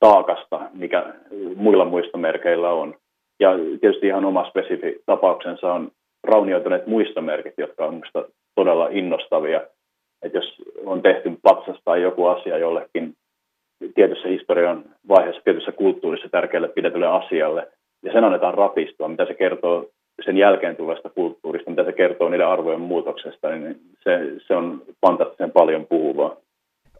taakasta, 0.00 0.60
mikä 0.72 1.14
muilla 1.56 1.84
muistomerkeillä 1.84 2.70
on. 2.70 2.94
Ja 3.40 3.50
tietysti 3.80 4.06
ihan 4.06 4.24
oma 4.24 4.48
spesifi 4.50 5.00
tapauksensa 5.06 5.72
on 5.72 5.90
raunioituneet 6.24 6.86
muistomerkit, 6.86 7.54
jotka 7.58 7.86
on 7.86 7.94
minusta 7.94 8.24
todella 8.56 8.88
innostavia. 8.90 9.60
Että 10.22 10.38
jos 10.38 10.54
on 10.86 11.02
tehty 11.02 11.32
patsas 11.42 11.76
tai 11.84 12.02
joku 12.02 12.26
asia 12.26 12.58
jollekin 12.58 13.14
tietyssä 13.94 14.28
historian 14.28 14.84
vaiheessa, 15.08 15.42
tietyssä 15.44 15.72
kulttuurissa 15.72 16.28
tärkeälle 16.28 16.68
pidetylle 16.68 17.06
asialle, 17.06 17.68
ja 18.02 18.12
sen 18.12 18.24
annetaan 18.24 18.54
rapistua, 18.54 19.08
mitä 19.08 19.26
se 19.26 19.34
kertoo 19.34 19.86
sen 20.24 20.36
jälkeen 20.36 20.76
tulevasta 20.76 21.10
kulttuurista, 21.10 21.70
mitä 21.70 21.84
se 21.84 21.92
kertoo 21.92 22.28
niiden 22.28 22.46
arvojen 22.46 22.80
muutoksesta, 22.80 23.50
niin 23.50 23.80
se, 24.02 24.20
se 24.46 24.54
on 24.54 24.82
fantastisen 25.06 25.50
paljon 25.50 25.86
puhuvaa. 25.86 26.36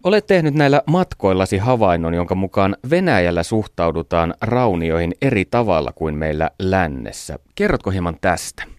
Olet 0.04 0.26
tehnyt 0.26 0.54
näillä 0.54 0.82
matkoillasi 0.90 1.58
havainnon, 1.58 2.14
jonka 2.14 2.34
mukaan 2.34 2.76
Venäjällä 2.90 3.42
suhtaudutaan 3.42 4.34
raunioihin 4.42 5.12
eri 5.22 5.44
tavalla 5.50 5.90
kuin 5.94 6.14
meillä 6.14 6.50
lännessä. 6.62 7.36
Kerrotko 7.54 7.90
hieman 7.90 8.16
tästä? 8.20 8.75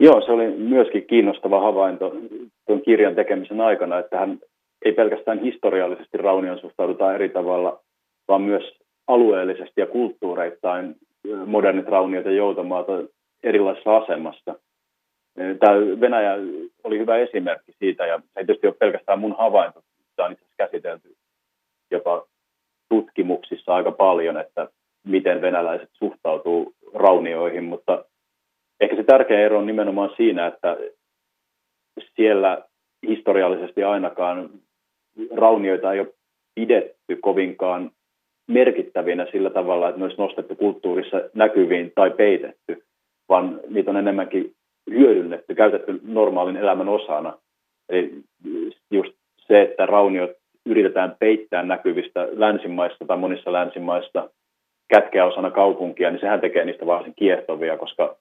Joo, 0.00 0.20
se 0.20 0.32
oli 0.32 0.50
myöskin 0.50 1.06
kiinnostava 1.06 1.60
havainto 1.60 2.12
tuon 2.66 2.82
kirjan 2.82 3.14
tekemisen 3.14 3.60
aikana, 3.60 3.98
että 3.98 4.18
hän 4.18 4.38
ei 4.84 4.92
pelkästään 4.92 5.40
historiallisesti 5.40 6.16
raunion 6.18 6.58
suhtaudutaan 6.58 7.14
eri 7.14 7.28
tavalla, 7.28 7.80
vaan 8.28 8.42
myös 8.42 8.78
alueellisesti 9.06 9.80
ja 9.80 9.86
kulttuureittain 9.86 10.96
modernit 11.46 11.88
rauniot 11.88 12.24
ja 12.24 12.32
joutomaat 12.32 12.88
on 12.88 13.08
erilaisessa 13.42 13.96
asemassa. 13.96 14.54
Tämä 15.34 16.00
Venäjä 16.00 16.34
oli 16.84 16.98
hyvä 16.98 17.16
esimerkki 17.16 17.72
siitä, 17.78 18.06
ja 18.06 18.18
se 18.18 18.40
ei 18.40 18.46
tietysti 18.46 18.66
ole 18.66 18.74
pelkästään 18.78 19.18
mun 19.18 19.36
havainto, 19.38 19.80
tämä 20.16 20.26
on 20.26 20.32
itse 20.32 20.44
asiassa 20.44 20.70
käsitelty 20.70 21.14
jopa 21.90 22.26
tutkimuksissa 22.88 23.74
aika 23.74 23.92
paljon, 23.92 24.36
että 24.36 24.68
miten 25.06 25.40
venäläiset 25.42 25.90
suhtautuu 25.92 26.72
raunioihin, 26.94 27.64
mutta 27.64 28.04
ehkä 28.84 28.96
se 28.96 29.04
tärkeä 29.04 29.40
ero 29.40 29.58
on 29.58 29.66
nimenomaan 29.66 30.10
siinä, 30.16 30.46
että 30.46 30.76
siellä 32.16 32.64
historiallisesti 33.08 33.84
ainakaan 33.84 34.50
raunioita 35.36 35.92
ei 35.92 36.00
ole 36.00 36.14
pidetty 36.54 37.16
kovinkaan 37.20 37.90
merkittävinä 38.48 39.26
sillä 39.32 39.50
tavalla, 39.50 39.88
että 39.88 39.98
ne 39.98 40.04
olisi 40.04 40.18
nostettu 40.18 40.56
kulttuurissa 40.56 41.20
näkyviin 41.34 41.92
tai 41.94 42.10
peitetty, 42.10 42.84
vaan 43.28 43.60
niitä 43.68 43.90
on 43.90 43.96
enemmänkin 43.96 44.54
hyödynnetty, 44.90 45.54
käytetty 45.54 46.00
normaalin 46.02 46.56
elämän 46.56 46.88
osana. 46.88 47.38
Eli 47.88 48.12
just 48.90 49.12
se, 49.38 49.62
että 49.62 49.86
rauniot 49.86 50.30
yritetään 50.66 51.16
peittää 51.18 51.62
näkyvistä 51.62 52.28
länsimaista 52.32 53.04
tai 53.04 53.16
monissa 53.16 53.52
länsimaista 53.52 54.30
kätkeä 54.88 55.26
osana 55.26 55.50
kaupunkia, 55.50 56.10
niin 56.10 56.20
sehän 56.20 56.40
tekee 56.40 56.64
niistä 56.64 56.86
varsin 56.86 57.14
kiehtovia, 57.16 57.78
koska 57.78 58.16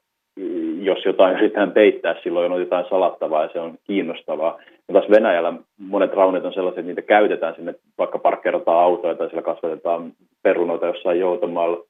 jos 0.81 1.05
jotain 1.05 1.37
yritetään 1.37 1.71
peittää, 1.71 2.15
silloin 2.23 2.51
on 2.51 2.59
jotain 2.59 2.85
salattavaa 2.89 3.43
ja 3.43 3.49
se 3.53 3.59
on 3.59 3.77
kiinnostavaa. 3.83 4.59
Ja 4.87 4.93
taas 4.93 5.09
Venäjällä 5.09 5.53
monet 5.77 6.13
raunit 6.13 6.45
on 6.45 6.53
sellaisia, 6.53 6.79
että 6.79 6.87
niitä 6.87 7.01
käytetään 7.01 7.55
sinne, 7.55 7.75
vaikka 7.97 8.19
parkkeerataan 8.19 8.83
autoja 8.83 9.15
tai 9.15 9.27
siellä 9.27 9.41
kasvatetaan 9.41 10.13
perunoita 10.41 10.85
jossain 10.85 11.19
joutomaalla. 11.19 11.83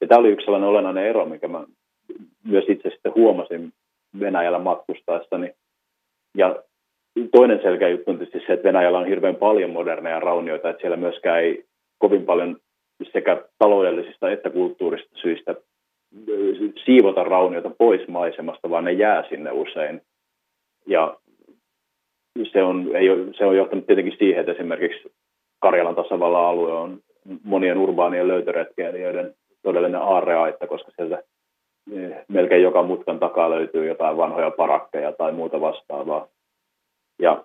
Ja 0.00 0.06
tämä 0.06 0.18
oli 0.18 0.28
yksi 0.30 0.44
sellainen 0.44 0.68
olennainen 0.68 1.06
ero, 1.06 1.24
mikä 1.24 1.48
mä 1.48 1.64
myös 2.44 2.64
itse 2.68 2.90
sitten 2.90 3.14
huomasin 3.14 3.72
Venäjällä 4.20 4.58
matkustaessani. 4.58 5.52
Ja 6.36 6.62
toinen 7.32 7.60
selkeä 7.62 7.88
juttu 7.88 8.10
on 8.10 8.18
tietysti 8.18 8.46
se, 8.46 8.52
että 8.52 8.68
Venäjällä 8.68 8.98
on 8.98 9.06
hirveän 9.06 9.36
paljon 9.36 9.70
moderneja 9.70 10.20
raunioita, 10.20 10.70
että 10.70 10.80
siellä 10.80 10.96
myöskään 10.96 11.40
ei 11.40 11.64
kovin 11.98 12.24
paljon 12.24 12.56
sekä 13.12 13.44
taloudellisista 13.58 14.30
että 14.30 14.50
kulttuurista 14.50 15.10
syistä 15.14 15.54
siivota 16.84 17.24
rauniota 17.24 17.70
pois 17.78 18.08
maisemasta, 18.08 18.70
vaan 18.70 18.84
ne 18.84 18.92
jää 18.92 19.28
sinne 19.28 19.50
usein. 19.52 20.00
Ja 20.86 21.16
se 22.52 22.62
on, 22.62 22.96
ei 22.96 23.10
ole, 23.10 23.34
se 23.38 23.44
on 23.44 23.56
johtanut 23.56 23.86
tietenkin 23.86 24.16
siihen, 24.18 24.40
että 24.40 24.52
esimerkiksi 24.52 25.12
Karjalan 25.60 25.94
tasavallan 25.94 26.44
alue 26.44 26.72
on 26.72 27.00
monien 27.44 27.78
urbaanien 27.78 28.28
löytöretkeilijöiden 28.28 29.34
todellinen 29.62 30.00
aarreaitta, 30.00 30.66
koska 30.66 30.92
sieltä 30.96 31.22
eh, 31.96 32.24
melkein 32.28 32.62
joka 32.62 32.82
mutkan 32.82 33.18
takaa 33.18 33.50
löytyy 33.50 33.86
jotain 33.86 34.16
vanhoja 34.16 34.50
parakkeja 34.50 35.12
tai 35.12 35.32
muuta 35.32 35.60
vastaavaa. 35.60 36.26
Ja 37.18 37.44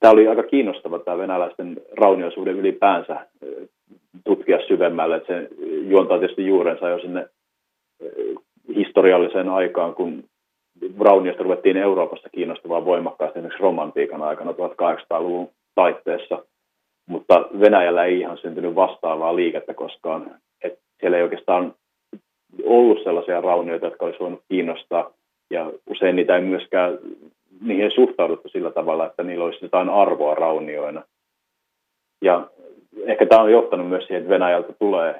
tämä 0.00 0.12
oli 0.12 0.28
aika 0.28 0.42
kiinnostava 0.42 0.98
tämä 0.98 1.18
venäläisten 1.18 1.80
rauniosuhde 1.96 2.50
ylipäänsä 2.50 3.26
eh, 3.42 3.68
tutkia 4.24 4.58
syvemmälle, 4.66 5.16
että 5.16 5.34
se 5.34 5.48
juontaa 5.88 6.18
tietysti 6.18 6.46
juurensa 6.46 6.88
jo 6.88 6.98
sinne 6.98 7.26
historialliseen 8.74 9.48
aikaan, 9.48 9.94
kun 9.94 10.24
Browniosta 10.98 11.42
ruvettiin 11.42 11.76
Euroopassa 11.76 12.28
kiinnostavaa 12.28 12.84
voimakkaasti 12.84 13.38
esimerkiksi 13.38 13.62
romantiikan 13.62 14.22
aikana 14.22 14.52
1800-luvun 14.52 15.48
taitteessa, 15.74 16.44
mutta 17.08 17.48
Venäjällä 17.60 18.04
ei 18.04 18.20
ihan 18.20 18.38
syntynyt 18.38 18.74
vastaavaa 18.74 19.36
liikettä 19.36 19.74
koskaan. 19.74 20.30
Et 20.64 20.78
siellä 21.00 21.16
ei 21.16 21.22
oikeastaan 21.22 21.74
ollut 22.64 23.02
sellaisia 23.04 23.40
raunioita, 23.40 23.86
jotka 23.86 24.04
olisi 24.04 24.20
voinut 24.20 24.42
kiinnostaa, 24.48 25.10
ja 25.50 25.70
usein 25.90 26.16
niitä 26.16 26.36
ei 26.36 26.42
myöskään, 26.42 26.98
niihin 27.60 27.84
ei 27.84 27.90
suhtauduttu 27.90 28.48
sillä 28.48 28.70
tavalla, 28.70 29.06
että 29.06 29.22
niillä 29.22 29.44
olisi 29.44 29.64
jotain 29.64 29.88
arvoa 29.88 30.34
raunioina. 30.34 31.02
Ja 32.22 32.50
ehkä 33.06 33.26
tämä 33.26 33.42
on 33.42 33.52
johtanut 33.52 33.88
myös 33.88 34.04
siihen, 34.04 34.22
että 34.22 34.34
Venäjältä 34.34 34.72
tulee 34.72 35.14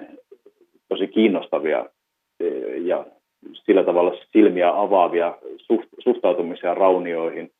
tosi 0.88 1.08
kiinnostavia 1.08 1.86
ja 2.78 3.06
sillä 3.52 3.84
tavalla 3.84 4.18
silmiä 4.32 4.80
avaavia 4.80 5.38
suhtautumisia 5.98 6.74
raunioihin, 6.74 7.50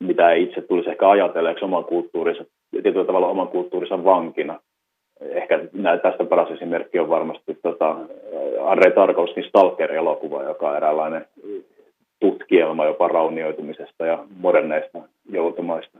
mitä 0.00 0.32
ei 0.32 0.42
itse 0.42 0.60
tulisi 0.60 0.90
ehkä 0.90 1.10
ajatelleeksi 1.10 1.64
oman 1.64 1.84
kulttuurinsa 1.84 2.44
tietyllä 2.82 3.04
tavalla 3.04 3.28
oman 3.28 3.48
kulttuurinsa 3.48 4.04
vankina. 4.04 4.60
Ehkä 5.20 5.58
tästä 6.02 6.24
paras 6.24 6.50
esimerkki 6.50 6.98
on 6.98 7.08
varmasti 7.08 7.58
tota, 7.62 7.96
Andrei 8.64 8.92
Tarkovskin 8.92 9.44
Stalker-elokuva, 9.44 10.42
joka 10.42 10.70
on 10.70 10.76
eräänlainen 10.76 11.26
tutkielma 12.20 12.84
jopa 12.84 13.08
raunioitumisesta 13.08 14.06
ja 14.06 14.24
moderneista 14.36 14.98
joutumaista. 15.30 15.98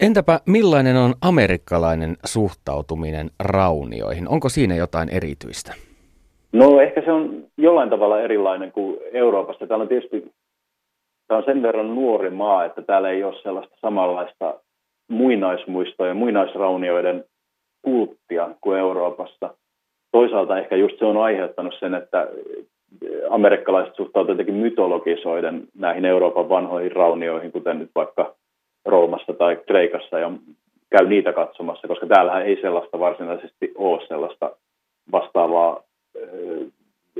Entäpä 0.00 0.40
millainen 0.46 0.96
on 0.96 1.14
amerikkalainen 1.20 2.16
suhtautuminen 2.24 3.30
raunioihin? 3.40 4.28
Onko 4.28 4.48
siinä 4.48 4.74
jotain 4.74 5.08
erityistä? 5.08 5.74
No 6.52 6.80
ehkä 6.80 7.02
se 7.04 7.12
on 7.12 7.44
jollain 7.56 7.90
tavalla 7.90 8.20
erilainen 8.20 8.72
kuin 8.72 8.98
Euroopassa. 9.12 9.66
Täällä 9.66 9.82
on 9.82 9.88
tietysti 9.88 10.32
tämä 11.28 11.38
on 11.38 11.44
sen 11.44 11.62
verran 11.62 11.94
nuori 11.94 12.30
maa, 12.30 12.64
että 12.64 12.82
täällä 12.82 13.10
ei 13.10 13.24
ole 13.24 13.42
sellaista 13.42 13.76
samanlaista 13.80 14.54
muinaismuistoa 15.08 16.06
ja 16.06 16.14
muinaisraunioiden 16.14 17.24
kulttia 17.82 18.50
kuin 18.60 18.78
Euroopassa. 18.78 19.54
Toisaalta 20.12 20.58
ehkä 20.58 20.76
just 20.76 20.98
se 20.98 21.04
on 21.04 21.16
aiheuttanut 21.16 21.74
sen, 21.80 21.94
että 21.94 22.28
amerikkalaiset 23.30 23.96
suhtautuvat 23.96 24.28
jotenkin 24.38 24.62
mytologisoiden 24.62 25.68
näihin 25.74 26.04
Euroopan 26.04 26.48
vanhoihin 26.48 26.92
raunioihin, 26.92 27.52
kuten 27.52 27.78
nyt 27.78 27.90
vaikka 27.94 28.34
Roomassa 28.84 29.32
tai 29.32 29.56
Kreikassa, 29.66 30.18
ja 30.18 30.30
käy 30.90 31.06
niitä 31.08 31.32
katsomassa, 31.32 31.88
koska 31.88 32.06
täällä 32.06 32.42
ei 32.42 32.60
sellaista 32.60 32.98
varsinaisesti 32.98 33.72
ole 33.74 34.06
sellaista 34.08 34.56
vastaavaa 35.12 35.82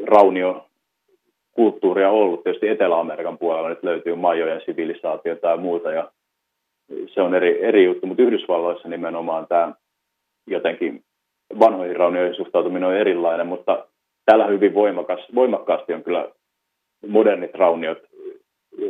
raunio 0.06 0.66
kulttuuria 1.52 2.10
ollut. 2.10 2.42
Tietysti 2.42 2.68
Etelä-Amerikan 2.68 3.38
puolella 3.38 3.68
nyt 3.68 3.82
löytyy 3.82 4.14
majojen 4.14 4.60
sivilisaatiota 4.64 5.48
ja 5.48 5.56
muuta, 5.56 5.92
ja 5.92 6.10
se 7.14 7.22
on 7.22 7.34
eri, 7.34 7.64
eri 7.64 7.84
juttu, 7.84 8.06
mutta 8.06 8.22
Yhdysvalloissa 8.22 8.88
nimenomaan 8.88 9.46
tämä 9.46 9.74
jotenkin 10.46 11.04
vanhoihin 11.58 11.96
raunioihin 11.96 12.34
suhtautuminen 12.34 12.88
on 12.88 12.96
erilainen, 12.96 13.46
mutta 13.46 13.86
täällä 14.24 14.46
hyvin 14.46 14.74
voimakas, 14.74 15.20
voimakkaasti 15.34 15.94
on 15.94 16.02
kyllä 16.02 16.28
modernit 17.08 17.54
rauniot 17.54 17.98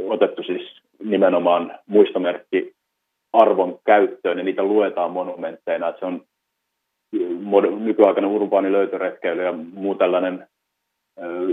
otettu 0.09 0.43
siis 0.43 0.83
nimenomaan 1.05 1.79
muistomerkki 1.87 2.75
arvon 3.33 3.79
käyttöön 3.85 4.39
ja 4.39 4.45
niitä 4.45 4.63
luetaan 4.63 5.11
monumentteina. 5.11 5.89
Että 5.89 6.01
se 6.01 6.07
on 6.07 6.23
nykyaikana 7.81 8.29
urbaani 8.29 8.73
löytöretkeily 8.73 9.43
ja 9.43 9.53
muu 9.53 9.95
tällainen 9.95 10.47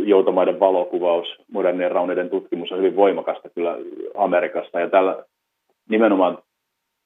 joutomaiden 0.06 0.60
valokuvaus, 0.60 1.28
modernien 1.52 1.91
rauneiden 1.91 2.30
tutkimus 2.30 2.72
on 2.72 2.78
hyvin 2.78 2.95
voimakasta 2.95 3.50
kyllä 3.50 3.78
Amerikasta. 4.17 4.80
Ja 4.80 4.89
tällä 4.89 5.24
nimenomaan 5.89 6.38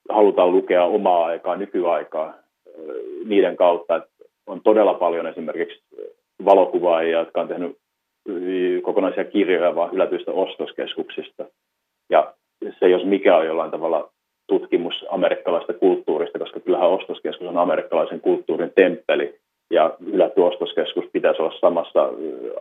halutaan 0.10 0.52
lukea 0.52 0.86
omaa 0.86 1.26
aikaa, 1.26 1.56
nykyaikaa 1.56 2.34
niiden 3.26 3.56
kautta, 3.56 3.96
että 3.96 4.10
on 4.48 4.62
todella 4.62 4.94
paljon 4.94 5.28
esimerkiksi 5.28 5.84
valokuvaajia, 6.46 7.20
jotka 7.20 7.42
on 7.42 7.48
tehnyt 7.48 7.78
kokonaisia 8.82 9.24
kirjoja 9.26 9.76
vaan 9.76 9.92
hylätyistä 9.92 10.32
ostoskeskuksista. 10.32 11.46
Ja 12.10 12.34
se, 12.80 12.89
jos 12.89 13.06
mikä 13.06 13.38
on 13.38 13.46
jollain 13.46 13.72
tavalla 13.72 14.10
tutkimus 14.48 15.06
amerikkalaista 15.10 15.74
kulttuurista, 15.74 16.40
koska 16.40 16.60
kyllähän 16.60 16.90
ostoskeskus 16.90 17.48
on 17.48 17.58
amerikkalaisen 17.58 18.22
kulttuurin 18.22 18.72
temppeli, 18.76 19.40
ja 19.72 19.94
hylätty 20.06 20.42
ostoskeskus 20.42 21.06
pitäisi 21.14 21.42
olla 21.42 21.56
samassa 21.62 22.10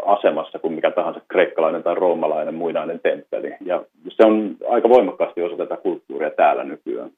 asemassa 0.06 0.58
kuin 0.58 0.74
mikä 0.74 0.90
tahansa 0.90 1.20
kreikkalainen 1.28 1.82
tai 1.82 1.94
roomalainen 1.94 2.54
muinainen 2.54 3.00
temppeli. 3.00 3.54
Ja 3.64 3.84
se 4.08 4.26
on 4.26 4.56
aika 4.68 4.88
voimakkaasti 4.88 5.42
osa 5.42 5.56
tätä 5.56 5.76
kulttuuria 5.76 6.30
täällä 6.30 6.64
nykyään. 6.64 7.10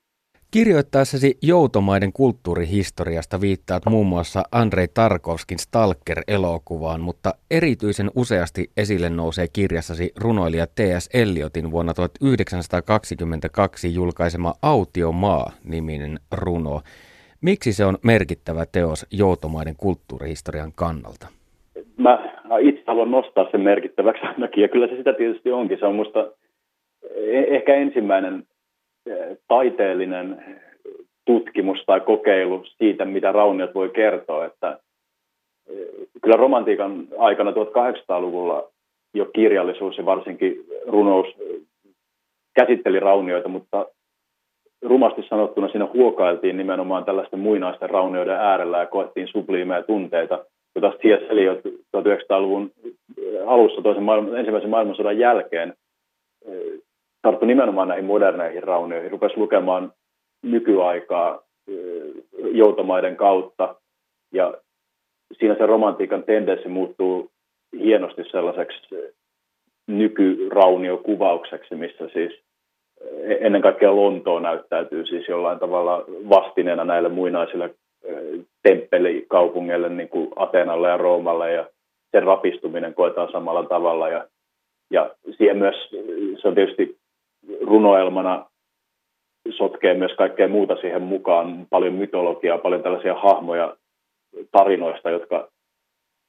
Kirjoittaessasi 0.55 1.39
joutomaiden 1.43 2.13
kulttuurihistoriasta 2.13 3.41
viittaat 3.41 3.83
muun 3.91 4.07
muassa 4.07 4.43
Andrei 4.53 4.87
Tarkovskin 4.95 5.59
Stalker-elokuvaan, 5.59 7.01
mutta 7.01 7.31
erityisen 7.51 8.11
useasti 8.17 8.71
esille 8.77 9.11
nousee 9.11 9.47
kirjassasi 9.53 10.13
runoilija 10.21 10.67
T.S. 10.67 11.11
Eliotin 11.15 11.71
vuonna 11.71 11.95
1922 11.95 13.95
julkaisema 13.95 14.53
Autiomaa-niminen 14.63 16.19
runo. 16.33 16.81
Miksi 17.41 17.73
se 17.73 17.85
on 17.85 17.99
merkittävä 18.03 18.65
teos 18.73 19.07
joutomaiden 19.11 19.75
kulttuurihistorian 19.77 20.73
kannalta? 20.77 21.27
Mä 21.99 22.19
itse 22.61 22.83
haluan 22.87 23.11
nostaa 23.11 23.51
sen 23.51 23.61
merkittäväksi 23.61 24.27
ainakin, 24.27 24.63
ja 24.63 24.69
kyllä 24.69 24.87
se 24.87 24.97
sitä 24.97 25.13
tietysti 25.13 25.53
onkin. 25.53 25.79
Se 25.79 25.87
on 25.87 25.95
minusta 25.95 26.31
e- 27.15 27.57
ehkä 27.57 27.75
ensimmäinen 27.75 28.47
taiteellinen 29.49 30.45
tutkimus 31.25 31.85
tai 31.87 32.01
kokeilu 32.01 32.65
siitä, 32.65 33.05
mitä 33.05 33.33
rauniot 33.33 33.75
voi 33.75 33.89
kertoa. 33.89 34.45
Että 34.45 34.79
kyllä 36.23 36.37
romantiikan 36.37 37.09
aikana 37.19 37.51
1800-luvulla 37.51 38.69
jo 39.15 39.25
kirjallisuus 39.25 39.99
ja 39.99 40.05
varsinkin 40.05 40.65
runous 40.87 41.27
käsitteli 42.55 43.01
raunioita, 43.01 43.49
mutta 43.49 43.87
rumasti 44.83 45.23
sanottuna 45.29 45.69
siinä 45.69 45.89
huokailtiin 45.95 46.57
nimenomaan 46.57 47.05
tällaisten 47.05 47.41
muinaisten 47.41 47.91
raunioiden 47.91 48.37
äärellä 48.37 48.79
ja 48.79 48.87
koettiin 48.87 49.29
subliimeja 49.29 49.83
tunteita, 49.83 50.45
jota 50.75 50.91
C.S. 50.91 51.31
Eliot 51.31 51.59
1900-luvun 51.97 52.71
alussa 53.47 53.83
toisen 53.83 54.03
maailman, 54.03 54.37
ensimmäisen 54.37 54.71
maailmansodan 54.71 55.19
jälkeen 55.19 55.75
tarttui 57.25 57.49
nimenomaan 57.49 57.89
näihin 57.89 58.05
moderneihin 58.05 58.63
raunioihin, 58.63 59.11
rupesi 59.11 59.37
lukemaan 59.37 59.93
nykyaikaa 60.43 61.43
joutomaiden 62.53 63.17
kautta. 63.17 63.75
Ja 64.33 64.55
siinä 65.39 65.55
se 65.55 65.67
romantiikan 65.67 66.23
tendenssi 66.23 66.69
muuttuu 66.69 67.31
hienosti 67.79 68.25
sellaiseksi 68.31 68.79
nykyrauniokuvaukseksi, 69.87 71.75
missä 71.75 72.09
siis 72.09 72.41
ennen 73.27 73.63
kaikkea 73.63 73.97
Lontoa 73.97 74.41
näyttäytyy 74.41 75.07
siis 75.07 75.29
jollain 75.29 75.59
tavalla 75.59 76.05
vastineena 76.09 76.85
näille 76.85 77.09
muinaisille 77.09 77.75
temppelikaupungeille, 78.63 79.89
niin 79.89 80.09
kuin 80.09 80.29
Atenalle 80.37 80.89
ja 80.89 80.97
Roomalle, 80.97 81.53
ja 81.53 81.69
sen 82.13 82.23
rapistuminen 82.23 82.95
koetaan 82.95 83.33
samalla 83.33 83.63
tavalla. 83.63 84.09
Ja, 84.09 84.27
ja 84.91 85.15
siihen 85.37 85.59
myös, 85.59 85.91
se 86.43 86.49
on 86.49 86.55
tietysti 86.55 86.97
runoelmana 87.61 88.47
sotkee 89.51 89.95
myös 89.95 90.13
kaikkea 90.13 90.49
muuta 90.49 90.77
siihen 90.77 91.03
mukaan, 91.03 91.67
paljon 91.71 91.95
mytologiaa, 91.95 92.59
paljon 92.59 92.83
tällaisia 92.83 93.15
hahmoja 93.15 93.77
tarinoista, 94.53 95.11
jotka 95.11 95.49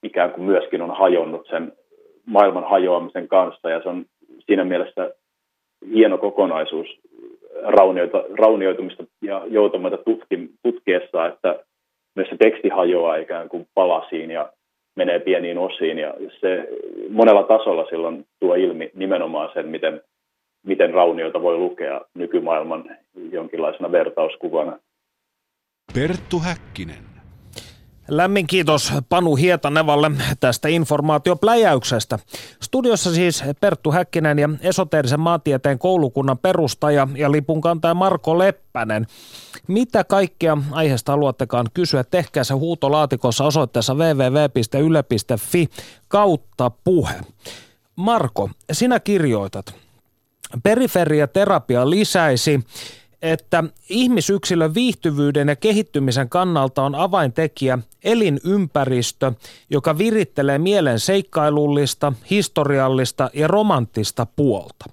ikään 0.03 0.31
kuin 0.31 0.45
myöskin 0.45 0.81
on 0.81 0.97
hajonnut 0.97 1.47
sen 1.49 1.73
maailman 2.25 2.69
hajoamisen 2.69 3.27
kanssa, 3.27 3.69
ja 3.69 3.81
se 3.83 3.89
on 3.89 4.05
siinä 4.45 4.63
mielessä 4.63 5.13
hieno 5.93 6.17
kokonaisuus 6.17 6.87
raunioita, 7.63 8.23
raunioitumista 8.39 9.03
ja 9.21 9.41
joutumaita 9.47 9.97
tutki, 9.97 10.49
tutkiessa, 10.63 11.27
että 11.27 11.63
myös 12.15 12.29
se 12.29 12.37
teksti 12.37 12.69
hajoaa 12.69 13.15
ikään 13.15 13.49
kuin 13.49 13.67
palasiin 13.73 14.31
ja 14.31 14.49
menee 14.95 15.19
pieniin 15.19 15.57
osiin, 15.57 15.97
ja 15.97 16.13
se 16.41 16.67
monella 17.09 17.43
tasolla 17.43 17.85
silloin 17.89 18.25
tuo 18.39 18.55
ilmi 18.55 18.91
nimenomaan 18.93 19.49
sen, 19.53 19.67
miten 19.67 20.01
miten 20.65 20.93
rauniota 20.93 21.41
voi 21.41 21.57
lukea 21.57 22.01
nykymaailman 22.13 22.83
jonkinlaisena 23.31 23.91
vertauskuvana. 23.91 24.79
Perttu 25.93 26.39
Häkkinen. 26.39 27.15
Lämmin 28.07 28.47
kiitos 28.47 28.93
Panu 29.09 29.35
Hietanevalle 29.35 30.11
tästä 30.39 30.67
informaatiopläjäyksestä. 30.67 32.19
Studiossa 32.61 33.13
siis 33.13 33.43
Perttu 33.61 33.91
Häkkinen 33.91 34.39
ja 34.39 34.49
esoteerisen 34.61 35.19
maantieteen 35.19 35.79
koulukunnan 35.79 36.37
perustaja 36.37 37.07
ja 37.15 37.31
lipunkantaja 37.31 37.93
Marko 37.93 38.37
Leppänen. 38.37 39.05
Mitä 39.67 40.03
kaikkea 40.03 40.57
aiheesta 40.71 41.11
haluattekaan 41.11 41.65
kysyä, 41.73 42.03
tehkää 42.03 42.43
se 42.43 42.53
huutolaatikossa 42.53 43.45
osoitteessa 43.45 43.93
www.yle.fi 43.93 45.67
kautta 46.07 46.71
puhe. 46.83 47.13
Marko, 47.95 48.49
sinä 48.71 48.99
kirjoitat– 48.99 49.65
periferiaterapia 50.63 51.89
lisäisi, 51.89 52.59
että 53.21 53.63
ihmisyksilön 53.89 54.73
viihtyvyyden 54.73 55.47
ja 55.47 55.55
kehittymisen 55.55 56.29
kannalta 56.29 56.83
on 56.83 56.95
avaintekijä 56.95 57.79
elinympäristö, 58.03 59.31
joka 59.69 59.97
virittelee 59.97 60.57
mielen 60.57 60.99
seikkailullista, 60.99 62.13
historiallista 62.29 63.29
ja 63.33 63.47
romanttista 63.47 64.27
puolta. 64.35 64.85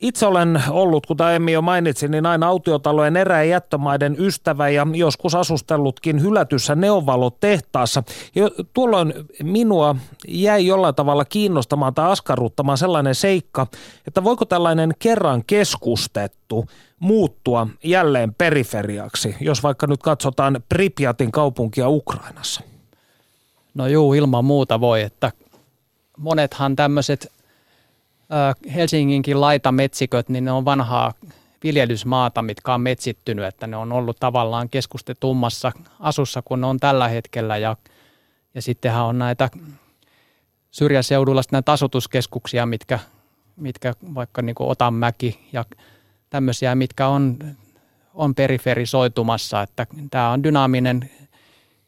Itse 0.00 0.26
olen 0.26 0.62
ollut, 0.70 1.06
kuten 1.06 1.26
aiemmin 1.26 1.54
jo 1.54 1.62
mainitsin, 1.62 2.10
niin 2.10 2.26
aina 2.26 2.46
autiotalojen 2.46 3.16
erä- 3.16 3.44
jättömaiden 3.44 4.16
ystävä 4.18 4.68
ja 4.68 4.86
joskus 4.94 5.34
asustellutkin 5.34 6.22
hylätyssä 6.22 6.74
neovalotehtaassa. 6.74 8.02
Ja 8.34 8.50
tuolloin 8.74 9.14
minua 9.42 9.96
jäi 10.28 10.66
jollain 10.66 10.94
tavalla 10.94 11.24
kiinnostamaan 11.24 11.94
tai 11.94 12.10
askarruttamaan 12.10 12.78
sellainen 12.78 13.14
seikka, 13.14 13.66
että 14.06 14.24
voiko 14.24 14.44
tällainen 14.44 14.92
kerran 14.98 15.42
keskustettu 15.46 16.66
muuttua 17.00 17.66
jälleen 17.84 18.34
periferiaksi, 18.34 19.36
jos 19.40 19.62
vaikka 19.62 19.86
nyt 19.86 20.02
katsotaan 20.02 20.60
Pripyatin 20.68 21.32
kaupunkia 21.32 21.88
Ukrainassa? 21.88 22.60
No 23.74 23.86
juu, 23.86 24.14
ilman 24.14 24.44
muuta 24.44 24.80
voi, 24.80 25.02
että 25.02 25.32
monethan 26.16 26.76
tämmöiset 26.76 27.32
Helsinginkin 28.74 29.40
laitametsiköt, 29.40 30.28
niin 30.28 30.44
ne 30.44 30.52
on 30.52 30.64
vanhaa 30.64 31.14
viljelysmaata, 31.64 32.42
mitkä 32.42 32.74
on 32.74 32.80
metsittynyt, 32.80 33.44
että 33.44 33.66
ne 33.66 33.76
on 33.76 33.92
ollut 33.92 34.16
tavallaan 34.20 34.68
keskustetummassa 34.68 35.72
asussa 36.00 36.42
kuin 36.44 36.60
ne 36.60 36.66
on 36.66 36.80
tällä 36.80 37.08
hetkellä. 37.08 37.56
Ja, 37.56 37.76
ja 38.54 38.62
sittenhän 38.62 39.04
on 39.04 39.18
näitä 39.18 39.48
syrjäseudulla 40.70 41.42
näitä 41.52 41.72
asutuskeskuksia, 41.72 42.66
mitkä, 42.66 42.98
mitkä 43.56 43.94
vaikka 44.14 44.42
niin 44.42 44.56
Otanmäki 44.58 45.48
ja 45.52 45.64
tämmöisiä, 46.30 46.74
mitkä 46.74 47.08
on, 47.08 47.38
on 48.14 48.34
periferisoitumassa, 48.34 49.62
että 49.62 49.86
tämä 50.10 50.30
on 50.30 50.42
dynaaminen 50.42 51.10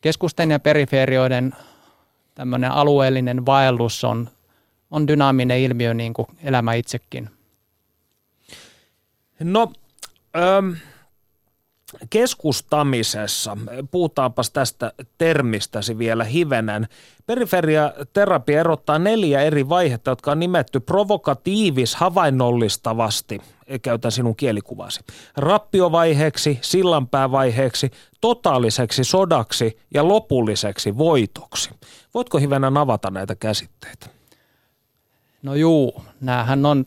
keskusten 0.01 0.51
ja 0.51 0.61
periferioiden 0.61 1.55
tämmöinen 2.35 2.71
alueellinen 2.73 3.47
vaellus 3.47 4.05
on, 4.05 4.29
on 4.91 5.07
dynaaminen 5.07 5.61
ilmiö 5.61 5.95
niin 5.95 6.15
kuin 6.15 6.27
elämä 6.43 6.75
itsekin. 6.75 7.31
No, 9.41 9.73
ähm, 10.37 10.73
keskustamisessa, 12.11 13.57
puhutaanpas 13.91 14.51
tästä 14.51 14.93
termistäsi 15.19 15.99
vielä 15.99 16.25
hivenen. 16.25 16.89
Periferiaterapia 17.27 18.61
erottaa 18.61 18.99
neljä 18.99 19.43
eri 19.43 19.69
vaihetta, 19.69 20.11
jotka 20.11 20.33
on 20.33 20.39
nimetty 20.39 20.81
provokatiivis 20.81 21.95
havainnollistavasti, 21.95 23.41
käytän 23.83 24.13
sinun 24.13 24.37
kielikuvasi, 24.37 25.01
rappiovaiheeksi, 25.37 26.59
sillanpäävaiheeksi, 26.63 27.91
totaaliseksi 28.21 29.05
sodaksi 29.05 29.79
ja 29.95 30.09
lopulliseksi 30.09 30.99
voitoksi. 30.99 31.71
Voitko 32.15 32.39
hivenen 32.39 32.77
avata 32.77 33.11
näitä 33.11 33.35
käsitteitä? 33.35 34.20
No 35.43 35.55
juu, 35.55 36.03
näähän 36.21 36.67
on 36.67 36.85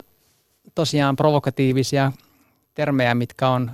tosiaan 0.76 1.16
provokatiivisia 1.16 2.12
termejä, 2.74 3.16
mitkä 3.16 3.50
on 3.50 3.72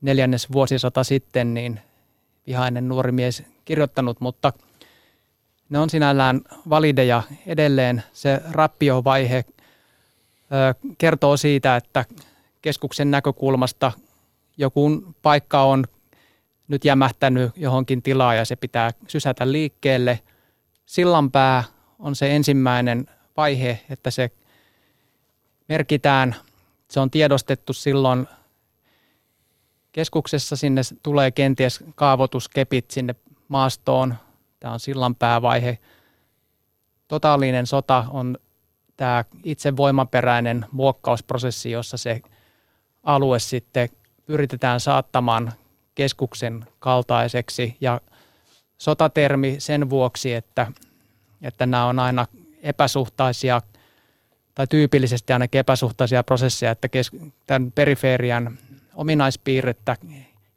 neljännes 0.00 0.52
vuosisata 0.52 1.04
sitten 1.04 1.54
niin 1.54 1.80
vihainen 2.46 2.88
nuori 2.88 3.12
mies 3.12 3.42
kirjoittanut, 3.64 4.20
mutta 4.20 4.52
ne 5.68 5.78
on 5.78 5.90
sinällään 5.90 6.40
valideja 6.70 7.22
edelleen. 7.46 8.02
Se 8.12 8.40
rappiovaihe 8.50 9.44
kertoo 10.98 11.36
siitä, 11.36 11.76
että 11.76 12.04
keskuksen 12.62 13.10
näkökulmasta 13.10 13.92
joku 14.56 15.14
paikka 15.22 15.62
on 15.62 15.84
nyt 16.68 16.84
jämähtänyt 16.84 17.52
johonkin 17.56 18.02
tilaan 18.02 18.36
ja 18.36 18.44
se 18.44 18.56
pitää 18.56 18.90
sysätä 19.08 19.52
liikkeelle. 19.52 20.20
Sillanpää 20.86 21.64
on 21.98 22.16
se 22.16 22.36
ensimmäinen 22.36 23.06
vaihe, 23.36 23.80
että 23.90 24.10
se 24.10 24.30
merkitään, 25.68 26.36
se 26.90 27.00
on 27.00 27.10
tiedostettu 27.10 27.72
silloin 27.72 28.28
keskuksessa, 29.92 30.56
sinne 30.56 30.82
tulee 31.02 31.30
kenties 31.30 31.84
kaavoituskepit 31.94 32.90
sinne 32.90 33.14
maastoon, 33.48 34.14
tämä 34.60 34.72
on 34.72 34.80
sillanpäävaihe. 34.80 35.78
Totaalinen 37.08 37.66
sota 37.66 38.04
on 38.10 38.38
tämä 38.96 39.24
itse 39.44 39.76
voimaperäinen 39.76 40.66
muokkausprosessi, 40.72 41.70
jossa 41.70 41.96
se 41.96 42.20
alue 43.02 43.38
sitten 43.38 43.88
yritetään 44.28 44.80
saattamaan 44.80 45.52
keskuksen 45.94 46.66
kaltaiseksi. 46.78 47.76
Ja 47.80 48.00
sotatermi 48.78 49.56
sen 49.58 49.90
vuoksi, 49.90 50.34
että, 50.34 50.72
että 51.42 51.66
nämä 51.66 51.86
on 51.86 51.98
aina 51.98 52.26
epäsuhtaisia 52.66 53.62
tai 54.54 54.66
tyypillisesti 54.66 55.32
ainakin 55.32 55.58
epäsuhtaisia 55.58 56.22
prosesseja, 56.22 56.72
että 56.72 56.88
tämän 57.46 57.72
periferian 57.72 58.58
ominaispiirrettä 58.94 59.96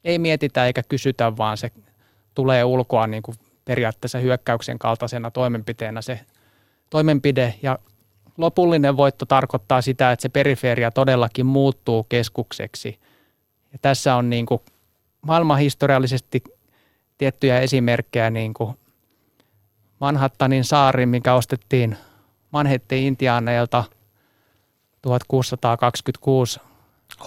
ei 0.04 0.20
mietitä 0.20 0.66
eikä 0.66 0.84
kysytä, 0.84 1.38
vaan 1.38 1.58
se 1.58 1.72
tulee 2.36 2.64
ulkoa 2.64 3.08
niin 3.08 3.24
kuin 3.24 3.38
periaatteessa 3.66 4.18
hyökkäyksen 4.20 4.80
kaltaisena 4.80 5.32
toimenpiteenä 5.32 6.02
se 6.02 6.20
toimenpide. 6.90 7.56
Ja 7.62 7.80
lopullinen 8.38 8.98
voitto 8.98 9.26
tarkoittaa 9.26 9.82
sitä, 9.82 10.12
että 10.12 10.22
se 10.22 10.30
periferia 10.30 10.92
todellakin 10.92 11.46
muuttuu 11.46 12.04
keskukseksi. 12.04 13.00
Ja 13.74 13.80
tässä 13.82 14.16
on 14.16 14.30
niin 14.30 14.46
kuin 14.46 14.62
maailmanhistoriallisesti 15.22 16.44
tiettyjä 17.18 17.60
esimerkkejä, 17.60 18.30
niin 18.30 18.54
kuin 18.54 18.76
Manhattanin 20.00 20.64
saari, 20.64 21.06
mikä 21.06 21.34
ostettiin 21.34 21.98
Manhettin 22.52 23.00
intiaaneilta 23.00 23.84
1626 25.02 26.60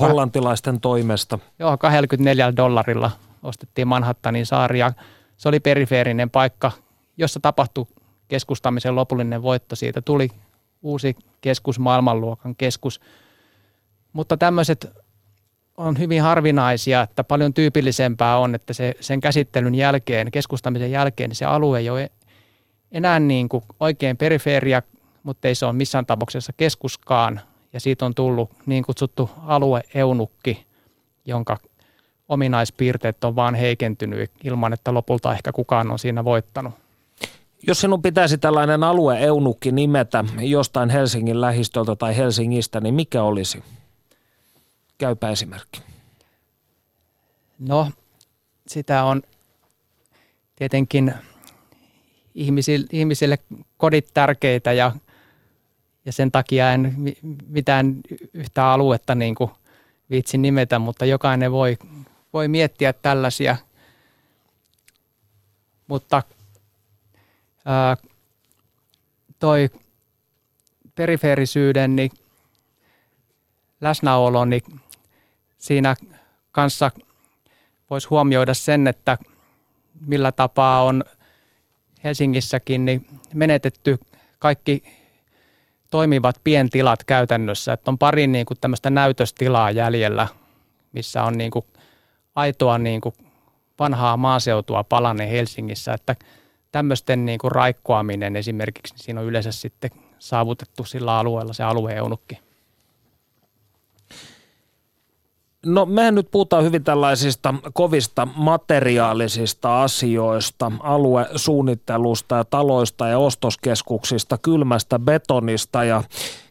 Hollantilaisten 0.00 0.80
toimesta. 0.80 1.38
Joo, 1.58 1.78
24 1.78 2.56
dollarilla 2.56 3.10
ostettiin 3.42 3.88
Manhattanin 3.88 4.46
saari 4.46 4.78
ja 4.78 4.92
se 5.36 5.48
oli 5.48 5.60
perifeerinen 5.60 6.30
paikka, 6.30 6.72
jossa 7.16 7.40
tapahtui 7.40 7.86
keskustamisen 8.28 8.96
lopullinen 8.96 9.42
voitto. 9.42 9.76
Siitä 9.76 10.02
tuli 10.02 10.28
uusi 10.82 11.16
keskus, 11.40 11.78
maailmanluokan 11.78 12.56
keskus. 12.56 13.00
Mutta 14.12 14.36
tämmöiset 14.36 14.90
on 15.76 15.98
hyvin 15.98 16.22
harvinaisia, 16.22 17.02
että 17.02 17.24
paljon 17.24 17.54
tyypillisempää 17.54 18.38
on, 18.38 18.54
että 18.54 18.72
se, 18.72 18.94
sen 19.00 19.20
käsittelyn 19.20 19.74
jälkeen, 19.74 20.30
keskustamisen 20.30 20.90
jälkeen, 20.90 21.30
niin 21.30 21.36
se 21.36 21.44
alue 21.44 21.78
ei 21.78 21.90
ole 21.90 22.10
enää 22.92 23.20
niin 23.20 23.48
kuin 23.48 23.64
oikein 23.80 24.16
perifeeria, 24.16 24.82
mutta 25.22 25.48
ei 25.48 25.54
se 25.54 25.66
ole 25.66 25.72
missään 25.72 26.06
tapauksessa 26.06 26.52
keskuskaan, 26.56 27.40
ja 27.72 27.80
siitä 27.80 28.06
on 28.06 28.14
tullut 28.14 28.50
niin 28.66 28.84
kutsuttu 28.84 29.30
alueeunukki, 29.46 30.66
jonka 31.24 31.56
ominaispiirteet 32.28 33.24
on 33.24 33.36
vaan 33.36 33.54
heikentynyt 33.54 34.30
ilman, 34.44 34.72
että 34.72 34.94
lopulta 34.94 35.32
ehkä 35.32 35.52
kukaan 35.52 35.90
on 35.90 35.98
siinä 35.98 36.24
voittanut. 36.24 36.74
Jos 37.66 37.80
sinun 37.80 38.02
pitäisi 38.02 38.38
tällainen 38.38 38.84
alueeunukki 38.84 39.72
nimetä 39.72 40.24
jostain 40.40 40.90
Helsingin 40.90 41.40
lähistöltä 41.40 41.96
tai 41.96 42.16
Helsingistä, 42.16 42.80
niin 42.80 42.94
mikä 42.94 43.22
olisi? 43.22 43.64
Käypä 44.98 45.30
esimerkki. 45.30 45.82
No, 47.58 47.90
sitä 48.66 49.04
on 49.04 49.22
tietenkin 50.56 51.14
ihmisille, 52.34 52.86
ihmisille 52.92 53.38
kodit 53.76 54.08
tärkeitä 54.14 54.72
ja 54.72 54.92
ja 56.04 56.12
sen 56.12 56.32
takia 56.32 56.72
en 56.72 56.94
mitään 57.46 57.96
yhtä 58.34 58.66
aluetta 58.66 59.14
niin 59.14 59.34
kuin 59.34 59.50
viitsi 60.10 60.38
nimetä, 60.38 60.78
mutta 60.78 61.04
jokainen 61.04 61.52
voi, 61.52 61.78
voi 62.32 62.48
miettiä 62.48 62.92
tällaisia. 62.92 63.56
Mutta 65.86 66.22
ää, 67.64 67.96
toi 69.38 69.70
perifeerisyyden 70.94 71.96
niin 71.96 72.10
läsnäolo, 73.80 74.44
niin 74.44 74.62
siinä 75.58 75.96
kanssa 76.52 76.90
voisi 77.90 78.08
huomioida 78.08 78.54
sen, 78.54 78.86
että 78.86 79.18
millä 80.06 80.32
tapaa 80.32 80.82
on 80.82 81.04
Helsingissäkin 82.04 82.84
niin 82.84 83.06
menetetty 83.34 83.98
kaikki 84.38 84.82
toimivat 85.90 86.40
pientilat 86.44 87.04
käytännössä, 87.04 87.72
että 87.72 87.90
on 87.90 87.98
pari 87.98 88.26
niin 88.26 88.46
kuin 88.46 88.58
tämmöistä 88.60 88.90
näytöstilaa 88.90 89.70
jäljellä, 89.70 90.28
missä 90.92 91.24
on 91.24 91.38
niin 91.38 91.50
kuin 91.50 91.64
aitoa 92.34 92.78
niin 92.78 93.00
kuin 93.00 93.14
vanhaa 93.78 94.16
maaseutua 94.16 94.84
palanne 94.84 95.30
Helsingissä, 95.30 95.94
että 95.94 96.16
tämmöisten 96.72 97.24
niin 97.24 97.38
kuin 97.38 97.52
raikkoaminen 97.52 98.36
esimerkiksi, 98.36 98.94
niin 98.94 99.04
siinä 99.04 99.20
on 99.20 99.26
yleensä 99.26 99.52
sitten 99.52 99.90
saavutettu 100.18 100.84
sillä 100.84 101.18
alueella 101.18 101.52
se 101.52 101.62
alueeunukki. 101.62 102.38
No 105.66 105.86
mehän 105.86 106.14
nyt 106.14 106.30
puhutaan 106.30 106.64
hyvin 106.64 106.84
tällaisista 106.84 107.54
kovista 107.72 108.28
materiaalisista 108.36 109.82
asioista, 109.82 110.72
aluesuunnittelusta 110.80 112.36
ja 112.36 112.44
taloista 112.44 113.08
ja 113.08 113.18
ostoskeskuksista, 113.18 114.38
kylmästä 114.38 114.98
betonista 114.98 115.84
ja 115.84 116.02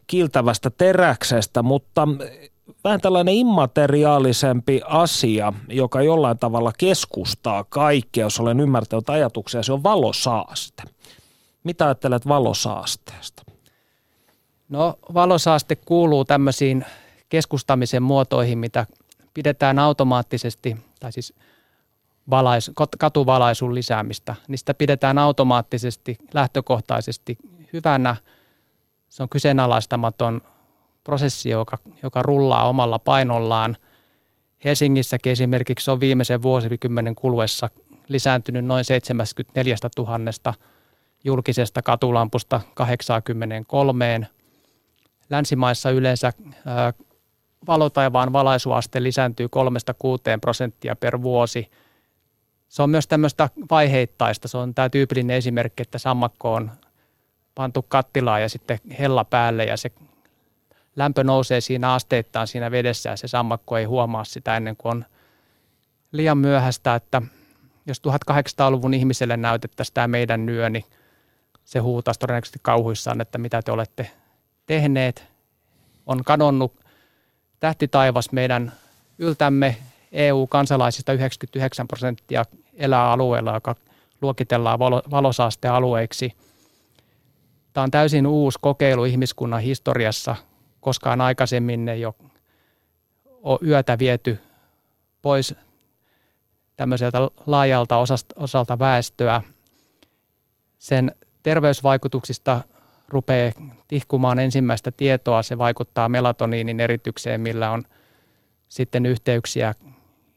kiiltävästä 0.06 0.70
teräksestä, 0.70 1.62
mutta 1.62 2.08
vähän 2.84 3.00
tällainen 3.00 3.34
immateriaalisempi 3.34 4.80
asia, 4.86 5.52
joka 5.68 6.02
jollain 6.02 6.38
tavalla 6.38 6.72
keskustaa 6.78 7.64
kaikkea, 7.64 8.26
jos 8.26 8.40
olen 8.40 8.60
ymmärtänyt 8.60 9.10
ajatuksia, 9.10 9.62
se 9.62 9.72
on 9.72 9.82
valosaaste. 9.82 10.82
Mitä 11.64 11.84
ajattelet 11.84 12.28
valosaasteesta? 12.28 13.42
No 14.68 14.94
valosaaste 15.14 15.76
kuuluu 15.76 16.24
tämmöisiin 16.24 16.84
keskustamisen 17.28 18.02
muotoihin, 18.02 18.58
mitä 18.58 18.86
pidetään 19.34 19.78
automaattisesti, 19.78 20.76
tai 21.00 21.12
siis 21.12 21.34
valais, 22.30 22.70
katuvalaisun 22.98 23.74
lisäämistä, 23.74 24.34
niin 24.48 24.58
sitä 24.58 24.74
pidetään 24.74 25.18
automaattisesti, 25.18 26.18
lähtökohtaisesti 26.34 27.38
hyvänä. 27.72 28.16
Se 29.08 29.22
on 29.22 29.28
kyseenalaistamaton 29.28 30.40
prosessi, 31.04 31.50
joka, 31.50 31.78
joka 32.02 32.22
rullaa 32.22 32.68
omalla 32.68 32.98
painollaan. 32.98 33.76
Helsingissäkin 34.64 35.32
esimerkiksi 35.32 35.90
on 35.90 36.00
viimeisen 36.00 36.42
vuosikymmenen 36.42 37.14
kuluessa 37.14 37.70
lisääntynyt 38.08 38.64
noin 38.64 38.84
74 38.84 39.76
000 39.98 40.54
julkisesta 41.24 41.82
katulampusta 41.82 42.60
83. 42.74 44.28
Länsimaissa 45.30 45.90
yleensä 45.90 46.32
valotaivaan 47.66 48.32
valaisuaste 48.32 49.02
lisääntyy 49.02 49.46
3-6 49.46 49.48
prosenttia 50.40 50.96
per 50.96 51.22
vuosi. 51.22 51.70
Se 52.68 52.82
on 52.82 52.90
myös 52.90 53.06
tämmöistä 53.06 53.48
vaiheittaista. 53.70 54.48
Se 54.48 54.58
on 54.58 54.74
tämä 54.74 54.88
tyypillinen 54.88 55.36
esimerkki, 55.36 55.82
että 55.82 55.98
sammakko 55.98 56.54
on 56.54 56.70
pantu 57.54 57.82
kattilaan 57.88 58.42
ja 58.42 58.48
sitten 58.48 58.78
hella 58.98 59.24
päälle 59.24 59.64
ja 59.64 59.76
se 59.76 59.92
lämpö 60.96 61.24
nousee 61.24 61.60
siinä 61.60 61.94
asteittain 61.94 62.46
siinä 62.46 62.70
vedessä 62.70 63.10
ja 63.10 63.16
se 63.16 63.28
sammakko 63.28 63.76
ei 63.76 63.84
huomaa 63.84 64.24
sitä 64.24 64.56
ennen 64.56 64.76
kuin 64.76 64.90
on 64.90 65.04
liian 66.12 66.38
myöhäistä, 66.38 66.94
että 66.94 67.22
jos 67.86 68.02
1800-luvun 68.08 68.94
ihmiselle 68.94 69.36
näytettäisiin 69.36 69.94
tämä 69.94 70.08
meidän 70.08 70.46
nyö, 70.46 70.70
niin 70.70 70.84
se 71.64 71.78
huutaisi 71.78 72.20
todennäköisesti 72.20 72.58
kauhuissaan, 72.62 73.20
että 73.20 73.38
mitä 73.38 73.62
te 73.62 73.72
olette 73.72 74.10
tehneet. 74.66 75.28
On 76.06 76.24
kadonnut 76.24 76.81
tähtitaivas 77.62 78.32
meidän 78.32 78.72
yltämme 79.18 79.76
EU-kansalaisista 80.12 81.12
99 81.12 81.88
prosenttia 81.88 82.44
elää 82.74 83.12
alueella, 83.12 83.54
joka 83.54 83.74
luokitellaan 84.22 84.78
valo, 84.78 85.02
valosaastealueiksi. 85.10 86.32
Tämä 87.72 87.84
on 87.84 87.90
täysin 87.90 88.26
uusi 88.26 88.58
kokeilu 88.62 89.04
ihmiskunnan 89.04 89.60
historiassa. 89.60 90.36
Koskaan 90.80 91.20
aikaisemmin 91.20 91.88
ei 91.88 92.04
ole, 92.04 92.14
ole 93.42 93.58
yötä 93.66 93.98
viety 93.98 94.38
pois 95.22 95.54
tämmöiseltä 96.76 97.18
laajalta 97.46 97.96
osalta 98.36 98.78
väestöä. 98.78 99.42
Sen 100.78 101.14
terveysvaikutuksista 101.42 102.60
rupeaa 103.12 103.52
tihkumaan 103.88 104.38
ensimmäistä 104.38 104.90
tietoa. 104.90 105.42
Se 105.42 105.58
vaikuttaa 105.58 106.08
melatoniinin 106.08 106.80
eritykseen, 106.80 107.40
millä 107.40 107.70
on 107.70 107.84
sitten 108.68 109.06
yhteyksiä 109.06 109.74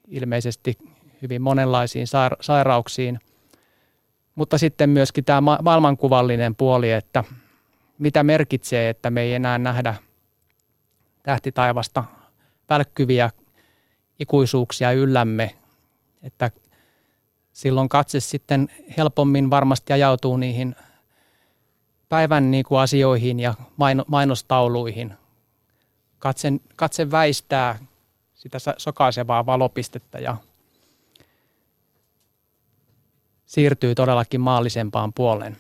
ilmeisesti 0.08 0.78
hyvin 1.22 1.42
monenlaisiin 1.42 2.08
sairauksiin. 2.42 3.20
Mutta 4.36 4.58
sitten 4.58 4.90
myöskin 4.90 5.26
tämä 5.26 5.42
maailmankuvallinen 5.62 6.56
puoli, 6.56 6.92
että 6.92 7.24
mitä 8.00 8.24
merkitsee, 8.24 8.90
että 8.90 9.10
me 9.10 9.22
ei 9.22 9.34
enää 9.34 9.58
nähdä 9.58 9.96
tähtitaivasta 11.24 12.04
välkkyviä 12.70 13.30
ikuisuuksia 14.20 14.92
yllämme, 14.92 15.56
että 16.24 16.52
silloin 17.54 17.90
katse 17.90 18.20
sitten 18.20 18.70
helpommin 18.98 19.50
varmasti 19.50 19.94
ajautuu 19.94 20.38
niihin 20.38 20.76
päivän 22.10 22.52
niin 22.52 22.66
kuin 22.66 22.80
asioihin 22.80 23.40
ja 23.40 23.54
mainostauluihin. 24.08 25.14
Katse, 26.20 26.54
katse 26.76 27.12
väistää 27.12 27.80
sitä 28.34 28.58
sokaisevaa 28.78 29.46
valopistettä 29.46 30.20
ja 30.20 30.38
siirtyy 33.46 33.96
todellakin 33.96 34.42
maallisempaan 34.42 35.14
puoleen. 35.14 35.58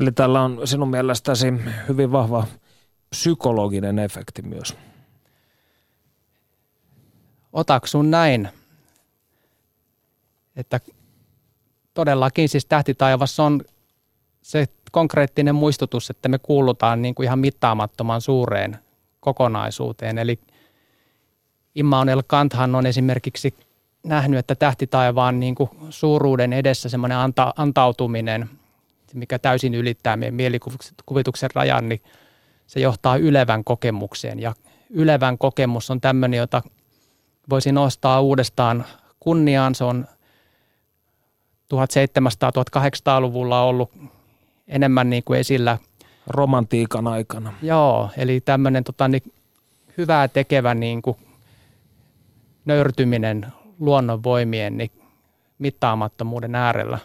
Eli 0.00 0.12
tällä 0.12 0.42
on 0.42 0.60
sinun 0.64 0.90
mielestäsi 0.90 1.46
hyvin 1.88 2.12
vahva 2.12 2.46
psykologinen 3.10 3.98
efekti 3.98 4.42
myös. 4.42 4.76
Otaksun 7.52 8.10
näin, 8.10 8.48
että 10.56 10.80
todellakin 11.94 12.48
siis 12.48 12.66
tähtitaivas 12.66 13.40
on 13.40 13.64
se 14.42 14.66
konkreettinen 14.90 15.54
muistutus, 15.54 16.10
että 16.10 16.28
me 16.28 16.38
kuulutaan 16.38 17.02
niin 17.02 17.14
kuin 17.14 17.24
ihan 17.24 17.38
mittaamattoman 17.38 18.20
suureen 18.20 18.78
kokonaisuuteen. 19.20 20.18
Eli 20.18 20.40
Immanuel 21.74 22.22
Kanthan 22.26 22.74
on 22.74 22.86
esimerkiksi 22.86 23.54
nähnyt, 24.06 24.38
että 24.38 24.54
tähtitaivaan 24.54 25.40
niin 25.40 25.54
kuin 25.54 25.70
suuruuden 25.90 26.52
edessä 26.52 26.88
semmoinen 26.88 27.18
anta, 27.18 27.54
antautuminen, 27.56 28.50
mikä 29.14 29.38
täysin 29.38 29.74
ylittää 29.74 30.16
meidän 30.16 30.34
mielikuvituksen 30.34 31.50
rajan, 31.54 31.88
niin 31.88 32.02
se 32.66 32.80
johtaa 32.80 33.16
ylevän 33.16 33.64
kokemukseen. 33.64 34.40
Ja 34.40 34.54
ylevän 34.90 35.38
kokemus 35.38 35.90
on 35.90 36.00
tämmöinen, 36.00 36.38
jota 36.38 36.62
voisi 37.50 37.72
nostaa 37.72 38.20
uudestaan 38.20 38.84
kunniaan. 39.20 39.74
Se 39.74 39.84
on 39.84 40.06
1700-1800-luvulla 41.74 43.62
ollut 43.62 43.92
enemmän 44.68 45.10
niin 45.10 45.22
kuin 45.24 45.40
esillä. 45.40 45.78
Romantiikan 46.26 47.06
aikana. 47.06 47.52
Joo, 47.62 48.10
eli 48.16 48.40
tämmöinen 48.40 48.84
tota, 48.84 49.08
niin, 49.08 49.22
hyvää 49.98 50.28
tekevä 50.28 50.74
niin 50.74 51.02
kuin, 51.02 51.16
nöyrtyminen 52.64 53.46
luonnonvoimien 53.80 54.76
niin, 54.76 54.90
mittaamattomuuden 55.58 56.54
äärellä. 56.54 56.98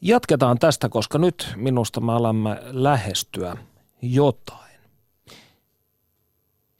Jatketaan 0.00 0.58
tästä, 0.58 0.88
koska 0.88 1.18
nyt 1.18 1.52
minusta 1.56 2.00
me 2.00 2.12
alamme 2.12 2.58
lähestyä 2.62 3.56
jotain. 4.02 4.80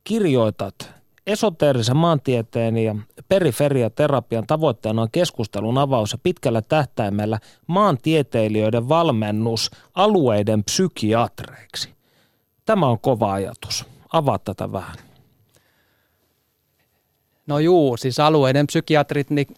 Kirjoitat 0.04 0.90
Esoteerisen 1.26 1.96
maantieteen 1.96 2.76
ja 2.76 2.96
periferiaterapian 3.28 4.46
tavoitteena 4.46 5.02
on 5.02 5.10
keskustelun 5.12 5.78
avaus 5.78 6.12
ja 6.12 6.18
pitkällä 6.22 6.62
tähtäimellä 6.62 7.38
maantieteilijöiden 7.66 8.88
valmennus 8.88 9.70
alueiden 9.94 10.64
psykiatreiksi. 10.64 11.94
Tämä 12.64 12.86
on 12.86 13.00
kova 13.00 13.32
ajatus. 13.32 13.86
Avaa 14.12 14.38
tätä 14.38 14.72
vähän. 14.72 14.96
No 17.46 17.58
juu, 17.58 17.96
siis 17.96 18.20
alueiden 18.20 18.66
psykiatrit 18.66 19.30
niin 19.30 19.54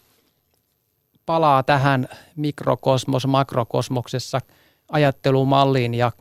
palaa 1.26 1.62
tähän 1.62 2.08
mikrokosmos, 2.36 3.26
makrokosmoksessa 3.26 4.40
ajattelumalliin 4.88 5.94
ja, 5.94 6.12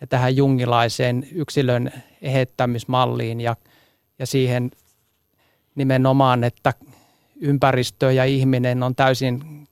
ja 0.00 0.06
tähän 0.06 0.36
jungilaiseen 0.36 1.28
yksilön 1.32 1.92
ehettämismalliin 2.22 3.40
ja– 3.40 3.56
ja 4.18 4.26
siihen 4.26 4.70
nimenomaan, 5.74 6.44
että 6.44 6.72
ympäristö 7.40 8.12
ja 8.12 8.24
ihminen 8.24 8.82
on 8.82 8.94
täysin 8.94 9.68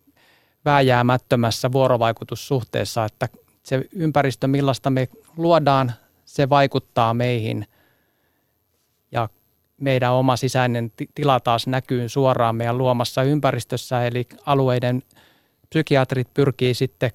vääjäämättömässä 0.65 1.73
vuorovaikutussuhteessa, 1.73 3.05
että 3.05 3.29
se 3.63 3.85
ympäristö, 3.93 4.47
millaista 4.47 4.91
me 4.91 5.09
luodaan, 5.37 5.93
se 6.25 6.49
vaikuttaa 6.49 7.15
meihin. 7.15 7.67
Ja 9.13 9.29
meidän 9.81 10.13
oma 10.13 10.37
sisäinen 10.37 10.93
tila 11.15 11.41
taas 11.41 11.67
näkyy 11.67 12.09
suoraan 12.09 12.57
meidän 12.57 12.79
luomassa 12.79 13.23
ympäristössä, 13.23 14.07
eli 14.07 14.27
alueiden 14.47 15.03
psykiatrit 15.69 16.35
pyrkii 16.35 16.75
sitten 16.75 17.11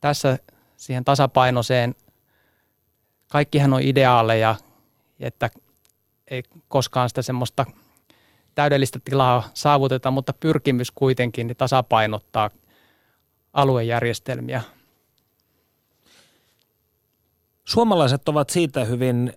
tässä 0.00 0.38
siihen 0.76 1.04
tasapainoiseen, 1.04 1.94
kaikkihan 3.28 3.72
on 3.72 3.82
ideaaleja, 3.82 4.54
että 5.20 5.50
ei 6.30 6.42
koskaan 6.68 7.08
sitä 7.08 7.22
semmoista 7.22 7.66
täydellistä 8.54 8.98
tilaa 9.04 9.50
saavuteta, 9.54 10.10
mutta 10.10 10.32
pyrkimys 10.32 10.90
kuitenkin 10.90 11.54
tasapainottaa 11.58 12.50
aluejärjestelmiä. 13.52 14.62
Suomalaiset 17.64 18.28
ovat 18.28 18.50
siitä 18.50 18.84
hyvin 18.84 19.32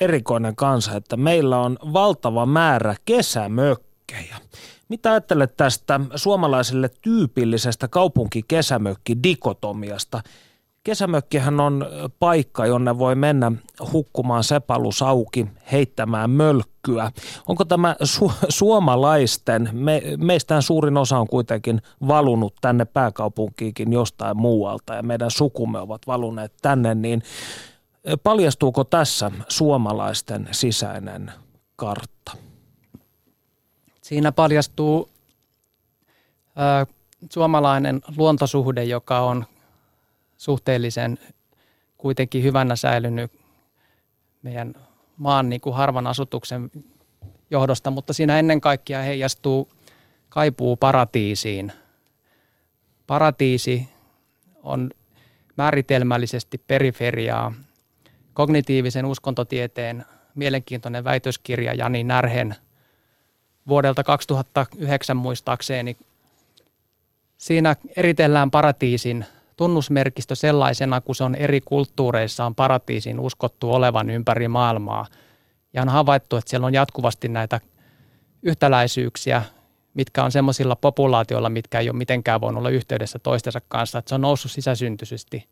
erikoinen 0.00 0.56
kansa, 0.56 0.96
että 0.96 1.16
meillä 1.16 1.58
on 1.58 1.78
valtava 1.92 2.46
määrä 2.46 2.94
kesämökkejä. 3.04 4.36
Mitä 4.88 5.10
ajattelet 5.10 5.56
tästä 5.56 6.00
suomalaiselle 6.14 6.90
tyypillisestä 7.02 7.88
kaupunki-kesämökki-dikotomiasta? 7.88 10.22
Kesämökkihän 10.84 11.60
on 11.60 11.86
paikka, 12.18 12.66
jonne 12.66 12.98
voi 12.98 13.14
mennä 13.14 13.52
hukkumaan 13.92 14.44
sepalus 14.44 15.02
auki, 15.02 15.46
heittämään 15.72 16.30
mölkkyä. 16.30 17.10
Onko 17.46 17.64
tämä 17.64 17.96
su- 18.04 18.32
suomalaisten, 18.48 19.70
me, 19.72 20.02
meistään 20.16 20.62
suurin 20.62 20.96
osa 20.96 21.18
on 21.18 21.28
kuitenkin 21.28 21.82
valunut 22.08 22.54
tänne 22.60 22.84
pääkaupunkiinkin 22.84 23.92
jostain 23.92 24.36
muualta 24.36 24.94
ja 24.94 25.02
meidän 25.02 25.30
sukumme 25.30 25.78
ovat 25.78 26.06
valuneet 26.06 26.52
tänne, 26.62 26.94
niin 26.94 27.22
paljastuuko 28.22 28.84
tässä 28.84 29.30
suomalaisten 29.48 30.48
sisäinen 30.50 31.32
kartta? 31.76 32.32
Siinä 34.02 34.32
paljastuu 34.32 35.08
ö, 36.82 36.86
suomalainen 37.30 38.00
luontosuhde, 38.16 38.84
joka 38.84 39.20
on 39.20 39.44
suhteellisen 40.40 41.18
kuitenkin 41.98 42.42
hyvänä 42.42 42.76
säilynyt 42.76 43.32
meidän 44.42 44.74
maan 45.16 45.48
niin 45.48 45.60
kuin 45.60 45.74
harvan 45.74 46.06
asutuksen 46.06 46.70
johdosta, 47.50 47.90
mutta 47.90 48.12
siinä 48.12 48.38
ennen 48.38 48.60
kaikkea 48.60 49.02
heijastuu 49.02 49.68
kaipuu 50.28 50.76
paratiisiin. 50.76 51.72
Paratiisi 53.06 53.88
on 54.62 54.90
määritelmällisesti 55.56 56.58
periferiaa. 56.58 57.52
Kognitiivisen 58.34 59.06
uskontotieteen 59.06 60.04
mielenkiintoinen 60.34 61.04
väitöskirja 61.04 61.74
Jani 61.74 62.04
Närhen 62.04 62.56
vuodelta 63.68 64.04
2009 64.04 65.16
muistaakseni. 65.16 65.96
Siinä 67.36 67.76
eritellään 67.96 68.50
paratiisin 68.50 69.26
tunnusmerkistö 69.60 70.34
sellaisena, 70.34 71.00
kun 71.00 71.14
se 71.14 71.24
on 71.24 71.34
eri 71.34 71.60
kulttuureissa 71.60 72.44
on 72.44 72.54
paratiisin 72.54 73.20
uskottu 73.20 73.72
olevan 73.72 74.10
ympäri 74.10 74.48
maailmaa. 74.48 75.06
Ja 75.72 75.82
on 75.82 75.88
havaittu, 75.88 76.36
että 76.36 76.50
siellä 76.50 76.66
on 76.66 76.74
jatkuvasti 76.74 77.28
näitä 77.28 77.60
yhtäläisyyksiä, 78.42 79.42
mitkä 79.94 80.24
on 80.24 80.32
semmoisilla 80.32 80.76
populaatioilla, 80.76 81.48
mitkä 81.50 81.80
ei 81.80 81.90
ole 81.90 81.98
mitenkään 81.98 82.40
voinut 82.40 82.58
olla 82.58 82.70
yhteydessä 82.70 83.18
toistensa 83.18 83.60
kanssa, 83.68 83.98
että 83.98 84.08
se 84.08 84.14
on 84.14 84.20
noussut 84.20 84.50
sisäsyntyisesti. 84.50 85.48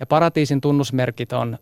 Ja 0.00 0.06
paratiisin 0.06 0.60
tunnusmerkit 0.60 1.32
on 1.32 1.58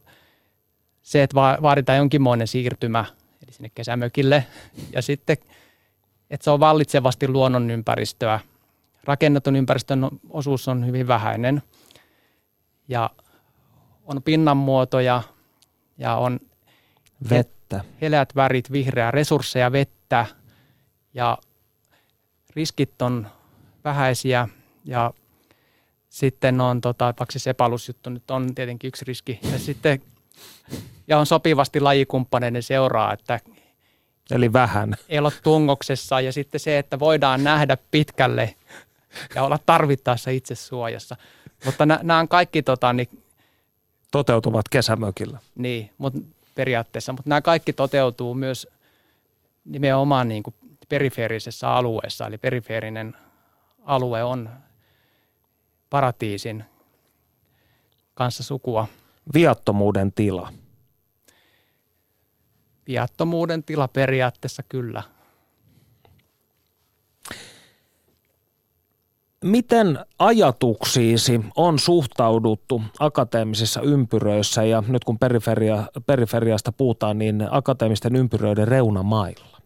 se, 1.03 1.23
että 1.23 1.37
vaaditaan 1.37 1.99
jonkinmoinen 1.99 2.47
siirtymä, 2.47 3.05
eli 3.43 3.53
sinne 3.53 3.71
kesämökille, 3.75 4.47
ja 4.95 5.03
sitten, 5.03 5.37
että 6.31 6.45
se 6.45 6.51
on 6.51 6.61
vallitsevasti 6.61 7.29
luonnonympäristöä– 7.29 8.41
rakennetun 9.05 9.57
ympäristön 9.57 10.09
osuus 10.31 10.69
on 10.69 10.87
hyvin 10.87 11.09
vähäinen. 11.09 11.63
Ja 12.89 13.11
on 14.05 14.23
pinnanmuotoja 14.23 15.23
ja 15.99 16.17
on 16.17 16.41
vettä. 17.31 17.85
heleät 18.03 18.37
värit, 18.37 18.73
vihreää 18.73 19.11
resursseja, 19.11 19.73
vettä 19.73 20.27
ja 21.15 21.39
riskit 22.57 23.03
on 23.03 23.27
vähäisiä 23.85 24.49
ja 24.85 25.13
sitten 26.09 26.61
on, 26.61 26.81
tota, 26.81 27.05
vaikka 27.05 27.27
se 27.31 27.39
sepalusjuttu 27.39 28.11
nyt 28.11 28.31
on 28.31 28.55
tietenkin 28.55 28.89
yksi 28.89 29.05
riski. 29.05 29.39
Ja 29.53 29.59
sitten 29.59 30.03
ja 31.09 31.19
on 31.19 31.27
sopivasti 31.27 31.81
lajikumppaneiden 31.81 32.63
seuraa, 32.63 33.13
että 33.13 33.41
Eli 34.31 34.53
vähän. 34.53 34.95
Ei 35.09 35.19
ole 35.19 35.33
tungoksessa 35.43 36.21
ja 36.21 36.33
sitten 36.33 36.61
se, 36.61 36.79
että 36.79 36.99
voidaan 36.99 37.45
nähdä 37.45 37.77
pitkälle 37.91 38.55
ja 39.35 39.43
olla 39.43 39.59
tarvittaessa 39.67 40.31
itse 40.31 40.55
suojassa. 40.55 41.17
Mutta 41.65 41.87
nämä 41.87 42.19
on 42.19 42.29
kaikki 42.29 42.63
tota, 42.63 42.93
niin, 42.93 43.23
toteutuvat 44.11 44.69
kesämökillä. 44.69 45.39
Niin, 45.55 45.91
mutta 45.99 46.21
periaatteessa. 46.55 47.13
Mutta 47.13 47.29
nämä 47.29 47.41
kaikki 47.41 47.73
toteutuu 47.73 48.35
myös 48.35 48.69
nimenomaan 49.65 50.29
niin 50.29 50.43
kuin 50.43 50.55
perifeerisessä 50.89 51.71
alueessa. 51.71 52.27
Eli 52.27 52.39
perifeerinen 52.39 53.17
alue 53.85 54.25
on 54.25 54.51
paratiisin 55.91 56.65
kanssa 58.15 58.43
sukua. 58.43 58.89
Viattomuuden 59.35 60.13
tila. 60.13 60.53
Viattomuuden 62.89 63.63
tila 63.65 63.89
periaatteessa 63.89 64.63
kyllä. 64.69 65.03
Miten 69.43 69.99
ajatuksiisi 70.19 71.41
on 71.57 71.79
suhtauduttu 71.79 72.83
akateemisissa 72.99 73.81
ympyröissä 73.81 74.65
ja 74.65 74.83
nyt 74.89 75.05
kun 75.05 75.19
periferia, 75.19 75.87
periferiasta 76.07 76.73
puhutaan, 76.73 77.19
niin 77.19 77.49
akateemisten 77.51 78.17
ympyröiden 78.17 78.69
reunamailla? 78.69 79.61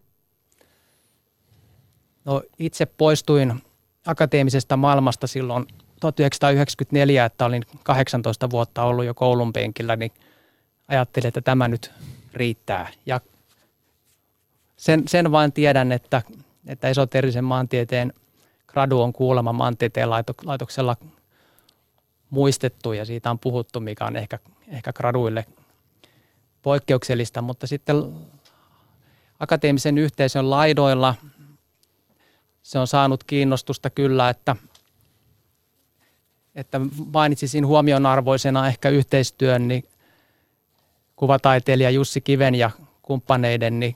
No 2.25 2.41
itse 2.59 2.85
poistuin 2.85 3.63
akateemisesta 4.05 4.77
maailmasta 4.77 5.27
silloin 5.27 5.65
1994, 5.99 7.25
että 7.25 7.45
olin 7.45 7.63
18 7.83 8.49
vuotta 8.49 8.83
ollut 8.83 9.05
jo 9.05 9.13
koulun 9.13 9.53
penkillä, 9.53 9.95
niin 9.95 10.11
ajattelin, 10.87 11.27
että 11.27 11.41
tämä 11.41 11.67
nyt 11.67 11.91
riittää. 12.33 12.87
Ja 13.05 13.21
sen, 14.77 15.03
sen 15.07 15.31
vain 15.31 15.51
tiedän, 15.51 15.91
että, 15.91 16.21
että 16.67 16.89
esoterisen 16.89 17.43
maantieteen– 17.43 18.13
gradu 18.67 19.01
on 19.01 19.13
kuulemma 19.13 19.53
maantieteen 19.53 20.09
laitoksella 20.45 20.97
muistettu 22.29 22.93
ja 22.93 23.05
siitä 23.05 23.31
on 23.31 23.39
puhuttu, 23.39 23.79
mikä 23.79 24.05
on 24.05 24.15
ehkä, 24.15 24.39
ehkä 24.67 24.93
graduille 24.93 25.45
poikkeuksellista, 26.61 27.41
mutta 27.41 27.67
sitten 27.67 27.95
akateemisen 29.39 29.97
yhteisön 29.97 30.49
laidoilla 30.49 31.15
se 32.61 32.79
on 32.79 32.87
saanut 32.87 33.23
kiinnostusta 33.23 33.89
kyllä, 33.89 34.29
että, 34.29 34.55
että 36.55 36.81
mainitsisin 37.13 37.67
huomionarvoisena 37.67 38.67
ehkä 38.67 38.89
yhteistyön 38.89 39.67
niin 39.67 39.83
kuvataiteilija 41.15 41.89
Jussi 41.89 42.21
Kiven 42.21 42.55
ja 42.55 42.71
kumppaneiden 43.01 43.79
niin 43.79 43.95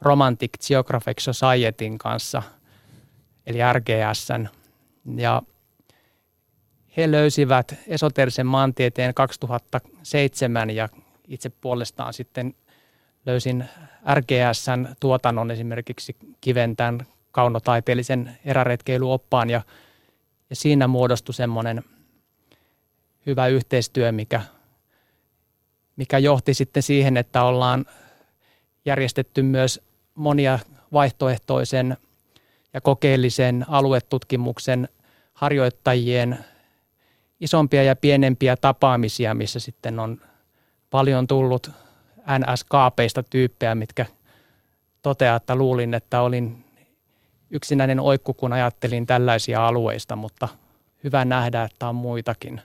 Romantic 0.00 0.50
Geographic 0.68 1.20
Societyn 1.20 1.98
kanssa– 1.98 2.42
eli 3.48 3.58
RGSn. 3.72 4.48
Ja 5.16 5.42
he 6.96 7.10
löysivät 7.10 7.74
esoterisen 7.86 8.46
maantieteen 8.46 9.14
2007 9.14 10.70
ja 10.70 10.88
itse 11.28 11.50
puolestaan 11.50 12.14
sitten 12.14 12.54
löysin 13.26 13.64
RGSn 14.14 14.88
tuotannon 15.00 15.50
esimerkiksi 15.50 16.16
kiventän 16.40 17.06
kaunotaiteellisen 17.32 18.38
eräretkeiluoppaan 18.44 19.50
ja, 19.50 19.62
ja 20.50 20.56
siinä 20.56 20.86
muodostui 20.86 21.34
semmoinen 21.34 21.84
hyvä 23.26 23.46
yhteistyö, 23.46 24.12
mikä, 24.12 24.42
mikä 25.96 26.18
johti 26.18 26.54
sitten 26.54 26.82
siihen, 26.82 27.16
että 27.16 27.42
ollaan 27.42 27.86
järjestetty 28.84 29.42
myös 29.42 29.80
monia 30.14 30.58
vaihtoehtoisen– 30.92 31.96
ja 32.74 32.80
kokeellisen 32.80 33.64
aluetutkimuksen 33.68 34.88
harjoittajien 35.34 36.38
isompia 37.40 37.82
ja 37.82 37.96
pienempiä 37.96 38.56
tapaamisia, 38.56 39.34
missä 39.34 39.60
sitten 39.60 39.98
on 39.98 40.20
paljon 40.90 41.26
tullut 41.26 41.70
NS-kaapeista 42.38 43.22
tyyppejä, 43.22 43.74
mitkä 43.74 44.06
toteaa, 45.02 45.36
että 45.36 45.54
luulin, 45.54 45.94
että 45.94 46.20
olin 46.20 46.64
yksinäinen 47.50 48.00
oikku, 48.00 48.34
kun 48.34 48.52
ajattelin 48.52 49.06
tällaisia 49.06 49.66
alueista, 49.66 50.16
mutta 50.16 50.48
hyvä 51.04 51.24
nähdä, 51.24 51.62
että 51.62 51.88
on 51.88 51.94
muitakin. 51.94 52.60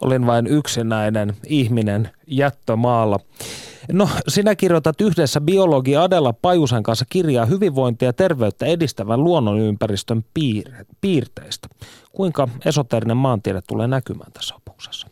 Olin 0.00 0.26
vain 0.26 0.46
yksinäinen 0.46 1.36
ihminen 1.46 2.10
jättömaalla. 2.26 3.20
No, 3.92 4.08
sinä 4.28 4.54
kirjoitat 4.54 5.00
yhdessä 5.00 5.40
biologi 5.40 5.96
Adela 5.96 6.32
Pajusen 6.32 6.82
kanssa 6.82 7.04
kirjaa 7.08 7.46
hyvinvointia 7.46 8.08
ja 8.08 8.12
terveyttä 8.12 8.66
edistävän 8.66 9.24
luonnonympäristön 9.24 10.24
piir- 10.38 10.84
piirteistä. 11.00 11.68
Kuinka 12.12 12.48
esoterinen 12.64 13.16
maantiede 13.16 13.60
tulee 13.68 13.86
näkymään 13.86 14.32
tässä 14.32 14.54
opuksessa? 14.54 15.08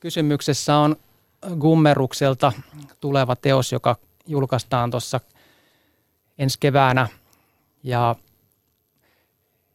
Kysymyksessä 0.00 0.76
on 0.76 0.96
Gummerukselta 1.58 2.52
tuleva 3.00 3.36
teos, 3.36 3.72
joka 3.72 3.96
julkaistaan 4.26 4.90
tuossa 4.90 5.20
ensi 6.38 6.58
keväänä. 6.60 7.08
Ja 7.82 8.14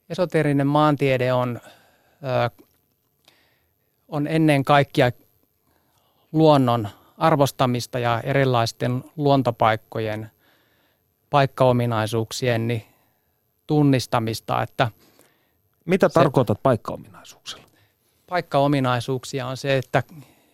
esoterinen 0.10 0.68
maantiede 0.68 1.34
on, 1.34 1.62
ö, 2.48 2.50
on 4.08 4.28
ennen 4.28 4.64
kaikkea 4.64 5.12
luonnon 6.32 6.88
arvostamista 7.22 8.00
ja 8.00 8.22
erilaisten 8.24 9.04
luontopaikkojen 9.18 10.32
paikkaominaisuuksien 11.30 12.68
niin 12.68 12.86
tunnistamista. 13.68 14.62
Että 14.62 14.92
Mitä 15.86 16.10
se, 16.10 16.14
tarkoitat 16.14 16.64
paikkaominaisuuksilla? 16.64 17.64
Paikkaominaisuuksia 18.30 19.48
on 19.48 19.58
se, 19.58 19.78
että 19.78 20.04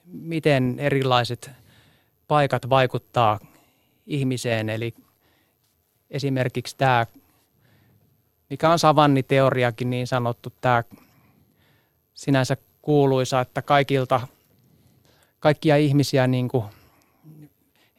miten 0.05 0.75
erilaiset 0.79 1.51
paikat 2.27 2.69
vaikuttaa 2.69 3.39
ihmiseen. 4.07 4.69
Eli 4.69 4.93
esimerkiksi 6.11 6.75
tämä, 6.77 7.05
mikä 8.49 8.69
on 8.69 8.79
savanniteoriakin 8.79 9.89
niin 9.89 10.07
sanottu, 10.07 10.53
tämä 10.61 10.83
sinänsä 12.13 12.57
kuuluisa, 12.81 13.41
että 13.41 13.61
kaikilta– 13.61 14.21
kaikkia 15.39 15.77
ihmisiä 15.77 16.27
niin 16.27 16.47
kuin, 16.47 16.63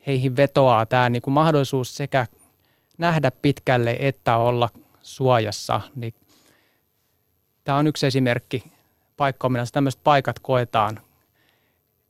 heihin 0.06 0.36
vetoaa 0.36 0.86
tämä 0.86 1.08
niin 1.08 1.22
kuin 1.22 1.34
mahdollisuus 1.34 1.96
sekä 1.96 2.26
nähdä 2.98 3.30
pitkälle, 3.30 3.96
että 4.00 4.36
olla 4.36 4.68
suojassa, 5.02 5.80
niin 5.94 6.14
tämä 7.64 7.78
on 7.78 7.86
yksi 7.86 8.06
esimerkki 8.06 8.72
paikka, 9.16 9.48
missä 9.48 9.72
tämmöiset 9.72 10.00
paikat 10.04 10.38
koetaan 10.38 11.00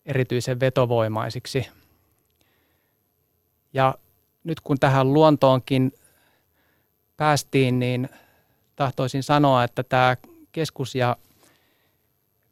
erityisen 0.06 0.60
vetovoimaisiksi. 0.60 1.68
Ja 3.72 3.94
nyt 4.44 4.60
kun 4.60 4.78
tähän 4.78 5.12
luontoonkin 5.12 5.92
päästiin, 7.16 7.78
niin 7.78 8.08
tahtoisin 8.76 9.22
sanoa, 9.22 9.64
että 9.64 9.82
tämä 9.82 10.16
keskus- 10.52 10.94
ja 10.94 11.16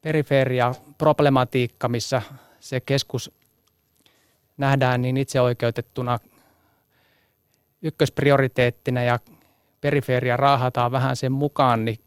periferia 0.01 0.75
problematiikka, 0.99 1.89
missä 1.89 2.23
se 2.69 2.81
keskus 2.81 3.31
nähdään 4.57 5.03
niin 5.03 5.17
itseoikeutettuna 5.17 6.19
ykkösprioriteettina 7.83 9.03
ja 9.03 9.19
periferia 9.81 10.37
raahataan 10.37 10.93
vähän 10.93 11.17
sen 11.17 11.33
mukaan, 11.33 11.85
niin 11.85 11.99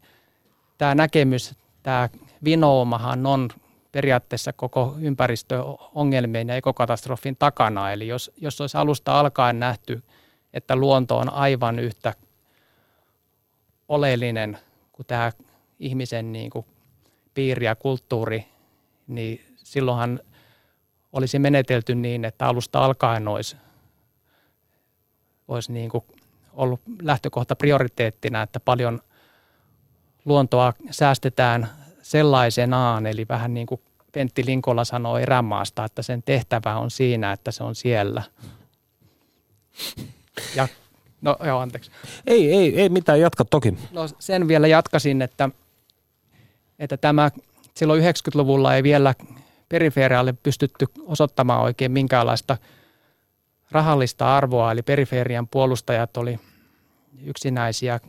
tämä 0.78 0.94
näkemys, 0.94 1.54
tämä 1.82 2.08
vinoumahan 2.44 3.26
on 3.26 3.48
periaatteessa 3.92 4.52
koko 4.52 4.96
ympäristöongelmien 5.00 6.48
ja 6.48 6.56
ekokatastrofin 6.56 7.36
takana. 7.36 7.92
Eli 7.92 8.08
jos, 8.08 8.30
jos 8.36 8.60
olisi 8.60 8.76
alusta 8.76 9.20
alkaen 9.20 9.60
nähty, 9.60 10.02
että 10.52 10.76
luonto 10.76 11.18
on 11.18 11.32
aivan 11.32 11.78
yhtä 11.78 12.14
oleellinen 13.88 14.58
kuin 14.92 15.06
tämä 15.06 15.32
ihmisen 15.78 16.32
niin 16.32 16.50
kuin 16.50 16.66
piiri 17.34 17.66
ja 17.66 17.74
kulttuuri, 17.74 18.46
niin 19.06 19.40
silloinhan 19.56 20.20
olisi 21.12 21.38
menetelty 21.38 21.94
niin, 21.94 22.24
että 22.24 22.46
alusta 22.46 22.84
alkaen 22.84 23.28
olisi, 23.28 23.56
olisi 25.48 25.72
niin 25.72 25.90
kuin 25.90 26.04
ollut 26.52 26.80
lähtökohta 27.02 27.56
prioriteettina, 27.56 28.42
että 28.42 28.60
paljon 28.60 29.00
luontoa 30.24 30.72
säästetään 30.90 31.70
sellaisenaan, 32.02 33.06
eli 33.06 33.26
vähän 33.28 33.54
niin 33.54 33.66
kuin 33.66 33.80
Pentti 34.12 34.46
Linkola 34.46 34.84
sanoo 34.84 35.18
erämaasta, 35.18 35.84
että 35.84 36.02
sen 36.02 36.22
tehtävä 36.22 36.76
on 36.76 36.90
siinä, 36.90 37.32
että 37.32 37.50
se 37.50 37.64
on 37.64 37.74
siellä. 37.74 38.22
Ja, 40.54 40.68
no 41.20 41.36
joo, 41.44 41.60
anteeksi. 41.60 41.90
Ei, 42.26 42.52
ei, 42.52 42.80
ei 42.80 42.88
mitään, 42.88 43.20
jatka 43.20 43.44
toki. 43.44 43.74
No 43.92 44.08
sen 44.18 44.48
vielä 44.48 44.66
jatkasin, 44.66 45.22
että, 45.22 45.50
että 46.78 46.96
tämä 46.96 47.30
silloin 47.74 48.02
90-luvulla 48.02 48.74
ei 48.74 48.82
vielä 48.82 49.14
periferialle 49.70 50.32
pystytty 50.32 50.86
osoittamaan 51.06 51.62
oikein 51.62 51.92
minkäänlaista 51.92 52.56
rahallista 53.70 54.36
arvoa, 54.36 54.72
eli 54.72 54.82
periferian 54.82 55.48
puolustajat 55.48 56.16
oli 56.16 56.40
yksinäisiä 57.24 58.00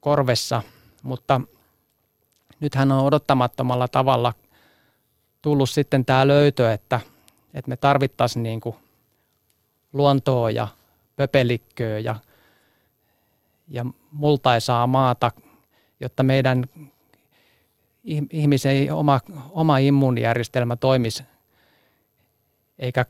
korvessa, 0.00 0.62
mutta 1.02 1.40
nythän 2.60 2.92
on 2.92 3.04
odottamattomalla 3.04 3.88
tavalla 3.88 4.32
tullut 5.42 5.70
sitten 5.70 6.04
tämä 6.04 6.28
löytö, 6.28 6.72
että, 6.72 7.00
että 7.54 7.68
me 7.68 7.76
tarvittaisiin 7.76 8.42
niin 8.42 8.60
kuin 8.60 8.76
luontoa 9.92 10.50
ja 10.50 10.68
pöpelikköä 11.16 11.98
ja, 11.98 12.16
ja 13.68 13.84
multaisaa 14.12 14.86
maata, 14.86 15.32
jotta 16.00 16.22
meidän 16.22 16.64
ihmisen 18.30 18.92
oma, 18.92 19.20
oma 19.50 19.78
immuunijärjestelmä 19.78 20.76
toimisi, 20.76 21.22
eikä 22.78 23.06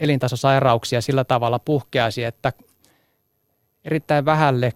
elintasosairauksia 0.00 1.00
sillä 1.00 1.24
tavalla 1.24 1.58
puhkeaisi, 1.58 2.24
että 2.24 2.52
erittäin 3.84 4.24
vähälle 4.24 4.72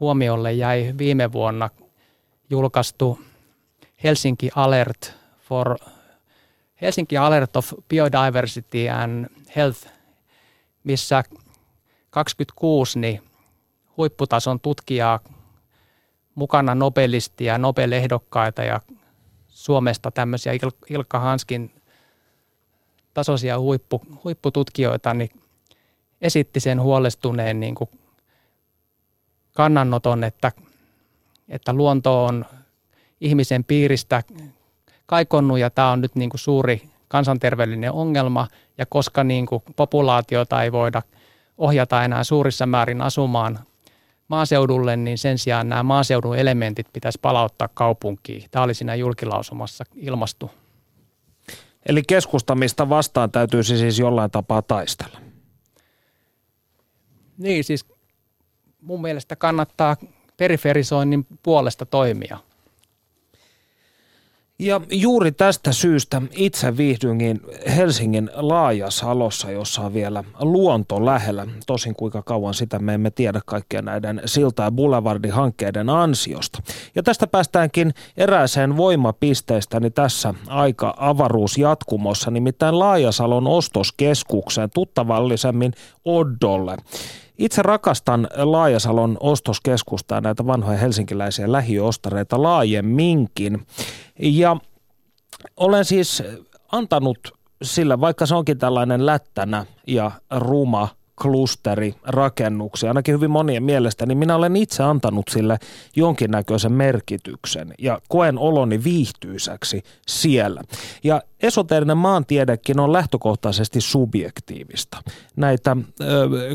huomiolle 0.00 0.52
jäi 0.52 0.94
viime 0.98 1.32
vuonna 1.32 1.70
julkaistu 2.50 3.20
Helsinki 4.04 4.50
Alert 4.54 5.14
for 5.48 5.78
Helsinki 6.80 7.16
Alert 7.16 7.56
of 7.56 7.72
Biodiversity 7.88 8.88
and 8.88 9.26
Health, 9.56 9.86
missä 10.84 11.24
26 12.10 12.98
niin 12.98 13.22
huipputason 13.96 14.60
tutkijaa 14.60 15.20
mukana 16.34 16.74
Nobelistia, 16.74 17.58
Nobel-ehdokkaita 17.58 18.62
ja 18.62 18.80
Suomesta 19.66 20.10
tämmöisiä 20.10 20.52
Ilkka 20.90 21.18
Hanskin 21.18 21.70
tasoisia 23.14 23.58
huippu, 23.58 24.02
huippututkijoita, 24.24 25.14
niin 25.14 25.30
esitti 26.20 26.60
sen 26.60 26.80
huolestuneen 26.80 27.60
niin 27.60 27.74
kuin 27.74 27.90
kannanoton, 29.52 30.24
että, 30.24 30.52
että 31.48 31.72
luonto 31.72 32.24
on 32.24 32.44
ihmisen 33.20 33.64
piiristä 33.64 34.22
kaikonnut 35.06 35.58
ja 35.58 35.70
tämä 35.70 35.90
on 35.90 36.00
nyt 36.00 36.14
niin 36.14 36.30
kuin 36.30 36.40
suuri 36.40 36.82
kansanterveellinen 37.08 37.92
ongelma. 37.92 38.48
Ja 38.78 38.86
koska 38.86 39.24
niin 39.24 39.46
kuin 39.46 39.62
populaatiota 39.76 40.62
ei 40.62 40.72
voida 40.72 41.02
ohjata 41.58 42.04
enää 42.04 42.24
suurissa 42.24 42.66
määrin 42.66 43.02
asumaan 43.02 43.58
maaseudulle, 44.28 44.96
niin 44.96 45.18
sen 45.18 45.38
sijaan 45.38 45.68
nämä 45.68 45.82
maaseudun 45.82 46.36
elementit 46.36 46.86
pitäisi 46.92 47.18
palauttaa 47.22 47.68
kaupunkiin. 47.74 48.44
Tämä 48.50 48.62
oli 48.62 48.74
siinä 48.74 48.94
julkilausumassa 48.94 49.84
ilmastu. 49.94 50.50
Eli 51.86 52.02
keskustamista 52.02 52.88
vastaan 52.88 53.30
täytyisi 53.30 53.78
siis 53.78 53.98
jollain 53.98 54.30
tapaa 54.30 54.62
taistella. 54.62 55.18
Niin, 57.38 57.64
siis 57.64 57.86
mun 58.80 59.02
mielestä 59.02 59.36
kannattaa 59.36 59.96
periferisoinnin 60.36 61.26
puolesta 61.42 61.86
toimia. 61.86 62.38
Ja 64.58 64.80
juuri 64.90 65.32
tästä 65.32 65.72
syystä 65.72 66.22
itse 66.30 66.76
viihdynkin 66.76 67.40
Helsingin 67.76 68.30
Laajasalossa, 68.34 69.50
jossa 69.50 69.82
on 69.82 69.94
vielä 69.94 70.24
luonto 70.40 71.04
lähellä. 71.04 71.46
Tosin 71.66 71.94
kuinka 71.94 72.22
kauan 72.22 72.54
sitä 72.54 72.78
me 72.78 72.94
emme 72.94 73.10
tiedä 73.10 73.40
kaikkien 73.46 73.84
näiden 73.84 74.22
silta- 74.24 74.62
ja 74.62 74.70
boulevardihankkeiden 74.70 75.90
ansiosta. 75.90 76.62
Ja 76.94 77.02
tästä 77.02 77.26
päästäänkin 77.26 77.94
erääseen 78.16 78.76
voimapisteestäni 78.76 79.90
tässä 79.90 80.34
aika 80.46 80.94
avaruusjatkumossa, 80.96 82.30
nimittäin 82.30 82.78
Laajasalon 82.78 83.46
ostoskeskukseen, 83.46 84.70
tuttavallisemmin 84.74 85.72
Oddolle. 86.04 86.76
Itse 87.38 87.62
rakastan 87.62 88.28
Laajasalon 88.36 89.16
ostoskeskusta 89.20 90.14
ja 90.14 90.20
näitä 90.20 90.46
vanhoja 90.46 90.78
helsinkiläisiä 90.78 91.52
lähiöostareita 91.52 92.42
laajemminkin. 92.42 93.66
Ja 94.18 94.56
olen 95.56 95.84
siis 95.84 96.22
antanut 96.72 97.18
sillä, 97.62 98.00
vaikka 98.00 98.26
se 98.26 98.34
onkin 98.34 98.58
tällainen 98.58 99.06
lättänä 99.06 99.66
ja 99.86 100.10
ruma 100.30 100.88
klusteri 101.22 101.94
rakennuksia, 102.02 102.90
ainakin 102.90 103.14
hyvin 103.14 103.30
monien 103.30 103.62
mielestä, 103.62 104.06
niin 104.06 104.18
minä 104.18 104.36
olen 104.36 104.56
itse 104.56 104.82
antanut 104.82 105.28
sille 105.30 105.58
jonkinnäköisen 105.96 106.72
merkityksen 106.72 107.74
ja 107.78 108.00
koen 108.08 108.38
oloni 108.38 108.84
viihtyisäksi 108.84 109.82
siellä. 110.06 110.62
Ja 111.04 111.22
esoteerinen 111.42 111.98
maantiedekin 111.98 112.80
on 112.80 112.92
lähtökohtaisesti 112.92 113.80
subjektiivista. 113.80 115.02
Näitä 115.36 115.76
ö, 116.00 116.06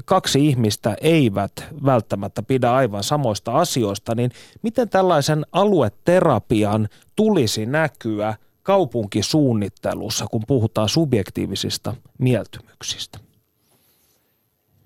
kaksi 0.05 0.47
ihmistä 0.47 0.95
eivät 1.01 1.51
välttämättä 1.86 2.43
pidä 2.43 2.74
aivan 2.74 3.03
samoista 3.03 3.51
asioista, 3.51 4.16
niin 4.16 4.32
miten 4.62 4.89
tällaisen 4.89 5.45
alueterapian 5.51 6.89
tulisi 7.16 7.66
näkyä 7.66 8.36
kaupunkisuunnittelussa, 8.64 10.26
kun 10.32 10.43
puhutaan 10.47 10.89
subjektiivisista 10.89 11.95
mieltymyksistä? 12.18 13.30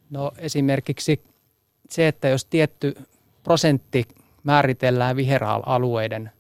No 0.10 0.32
esimerkiksi 0.38 1.24
se, 1.90 2.08
että 2.08 2.28
jos 2.28 2.46
tietty 2.46 2.96
prosentti 3.44 4.08
määritellään 4.44 5.16
viheralueiden 5.16 6.32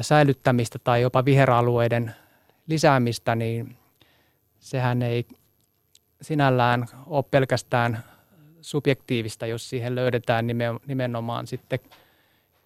säilyttämistä 0.00 0.78
tai 0.78 1.02
jopa 1.02 1.24
viheralueiden 1.24 2.14
lisäämistä, 2.66 3.34
niin 3.34 3.76
sehän 4.60 5.02
ei 5.02 5.26
sinällään 6.22 6.86
ole 7.06 7.24
pelkästään 7.30 8.04
subjektiivista, 8.60 9.46
jos 9.46 9.70
siihen 9.70 9.94
löydetään 9.94 10.46
nimenomaan 10.86 11.46
sitten 11.46 11.78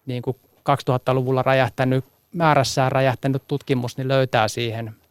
niin 0.05 0.21
kuin 0.21 0.37
2000-luvulla 0.59 1.43
räjähtänyt, 1.43 2.05
määrässään 2.33 2.91
räjähtänyt 2.91 3.43
tutkimus, 3.47 3.97
niin 3.97 4.07
löytää 4.07 4.47
siihen– 4.47 4.93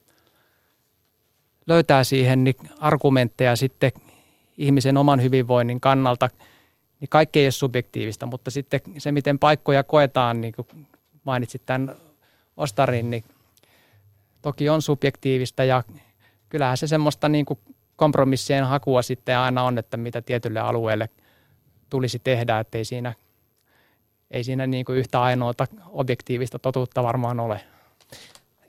löytää 1.67 2.05
siihen 2.05 2.45
niin 2.45 2.57
argumentteja 2.81 3.57
sitten 3.57 3.93
ihmisen 4.59 4.97
oman 4.97 5.23
hyvinvoinnin 5.23 5.81
kannalta, 5.81 6.31
niin 7.01 7.09
kaikki 7.09 7.39
ei 7.39 7.47
ole 7.47 7.51
subjektiivista, 7.51 8.27
mutta 8.27 8.51
sitten 8.51 8.81
se, 8.99 9.13
miten 9.13 9.39
paikkoja 9.39 9.85
koetaan, 9.85 10.41
niin 10.41 10.55
kuin 10.55 10.87
mainitsit 11.25 11.63
tämän 11.67 11.97
Ostarin, 12.57 13.11
niin 13.11 13.25
toki 14.43 14.69
on 14.69 14.83
subjektiivista 14.83 15.65
ja 15.65 15.83
kyllähän 16.49 16.77
se 16.77 16.87
semmoista 16.87 17.29
niin 17.29 17.47
kuin 17.47 17.59
kompromissien 17.97 18.65
hakua 18.65 19.03
sitten 19.03 19.39
aina 19.39 19.63
on, 19.63 19.79
että 19.79 19.97
mitä 19.97 20.23
tietylle 20.23 20.61
alueelle 20.61 21.09
tulisi 21.91 22.19
tehdä, 22.19 22.59
ettei 22.59 22.85
siinä, 22.85 23.15
ei 24.31 24.45
siinä 24.45 24.67
niin 24.67 24.85
kuin 24.85 24.99
yhtä 24.99 25.23
ainoata 25.23 25.67
objektiivista 25.89 26.59
totuutta 26.59 27.03
varmaan 27.03 27.41
ole. 27.41 27.61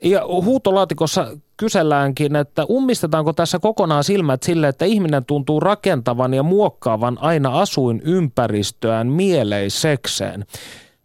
Ja 0.02 0.26
huutolaatikossa 0.26 1.36
kyselläänkin, 1.58 2.36
että 2.36 2.64
ummistetaanko 2.70 3.32
tässä 3.32 3.58
kokonaan 3.58 4.04
silmät 4.04 4.42
sille, 4.42 4.68
että 4.68 4.84
ihminen 4.84 5.24
tuntuu 5.24 5.60
rakentavan 5.60 6.34
ja 6.34 6.42
muokkaavan 6.42 7.18
aina 7.20 7.60
asuinympäristöään 7.60 9.06
mieleisekseen. 9.06 10.46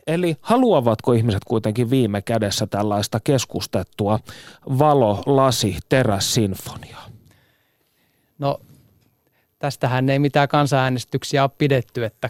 Eli 0.08 0.36
haluavatko 0.42 1.14
ihmiset 1.14 1.44
kuitenkin 1.48 1.90
viime 1.90 2.22
kädessä 2.22 2.68
tällaista 2.68 3.20
keskustettua 3.20 4.20
valo, 4.80 5.24
lasi, 5.26 5.78
teräs, 5.90 6.34
sinfoniaa? 6.34 7.06
No 8.40 8.60
tästähän 9.60 10.10
ei 10.10 10.20
mitään 10.20 10.48
kansanäänestyksiä 10.48 11.44
ole 11.44 11.52
pidetty, 11.58 12.06
että 12.06 12.30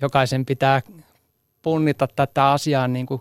jokaisen 0.00 0.44
pitää 0.44 0.82
punnita 1.62 2.08
tätä 2.16 2.50
asiaa 2.50 2.88
niin 2.88 3.06
kuin 3.06 3.20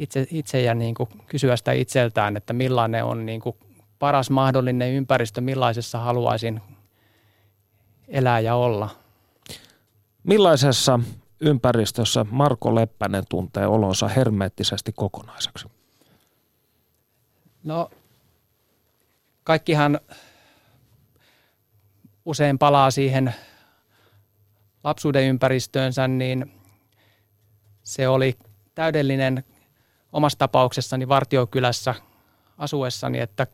itse, 0.00 0.26
itse 0.30 0.62
ja 0.62 0.74
niin 0.74 0.94
kuin 0.94 1.08
kysyä 1.26 1.56
sitä 1.56 1.72
itseltään, 1.72 2.36
että 2.36 2.52
millainen 2.52 3.04
on 3.04 3.26
niin 3.26 3.40
kuin 3.40 3.56
paras 3.98 4.30
mahdollinen 4.30 4.92
ympäristö, 4.92 5.40
millaisessa 5.40 5.98
haluaisin 5.98 6.60
elää 8.08 8.40
ja 8.40 8.54
olla. 8.54 8.90
Millaisessa 10.22 11.00
ympäristössä 11.40 12.26
Marko 12.30 12.74
Leppänen 12.74 13.24
tuntee 13.28 13.66
olonsa 13.66 14.08
hermeettisesti 14.08 14.92
kokonaiseksi? 14.92 15.68
No, 17.64 17.90
kaikkihan 19.44 20.00
usein 22.24 22.58
palaa 22.58 22.90
siihen 22.90 23.34
lapsuuden 24.84 25.24
ympäristöönsä, 25.24 26.08
niin 26.08 26.52
se 27.82 28.08
oli 28.08 28.38
täydellinen 28.74 29.44
omassa 30.12 30.38
tapauksessani 30.38 31.08
Vartiokylässä 31.08 31.94
asuessani, 32.58 33.18
että 33.18 33.46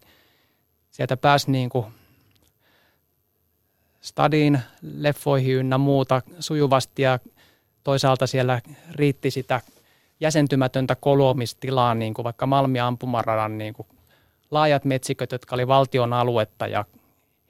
sieltä 0.90 1.16
pääsi 1.16 1.50
niin 1.50 1.68
kuin 1.68 1.86
stadiin, 4.00 4.60
leffoihin 4.82 5.56
ynnä 5.56 5.78
muuta 5.78 6.22
sujuvasti 6.40 7.02
ja 7.02 7.18
toisaalta 7.84 8.26
siellä 8.26 8.60
riitti 8.92 9.30
sitä 9.30 9.60
jäsentymätöntä 10.20 10.94
kolomistilaa, 10.94 11.94
niin 11.94 12.14
kuin 12.14 12.24
vaikka 12.24 12.46
Malmi 12.46 12.80
ampumaradan 12.80 13.58
niin 13.58 13.74
kuin 13.74 13.88
laajat 14.50 14.84
metsiköt, 14.84 15.32
jotka 15.32 15.54
oli 15.54 15.68
valtion 15.68 16.12
aluetta 16.12 16.66
ja 16.66 16.84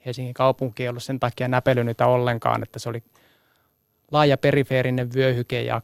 Helsingin 0.05 0.33
kaupunki 0.33 0.83
ei 0.83 0.89
ollut 0.89 1.03
sen 1.03 1.19
takia 1.19 1.47
näpelynyt 1.47 2.01
ollenkaan, 2.01 2.63
että 2.63 2.79
se 2.79 2.89
oli 2.89 3.03
laaja 4.11 4.37
perifeerinen 4.37 5.13
vyöhyke 5.13 5.61
ja 5.61 5.81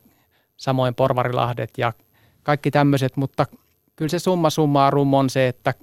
samoin 0.57 0.95
Porvarilahdet 0.95 1.77
ja 1.77 1.93
kaikki 2.43 2.71
tämmöiset, 2.71 3.17
mutta 3.17 3.45
kyllä 3.95 4.09
se 4.09 4.19
summa 4.19 4.49
summarum 4.49 5.13
on 5.13 5.29
se, 5.29 5.47
että, 5.47 5.73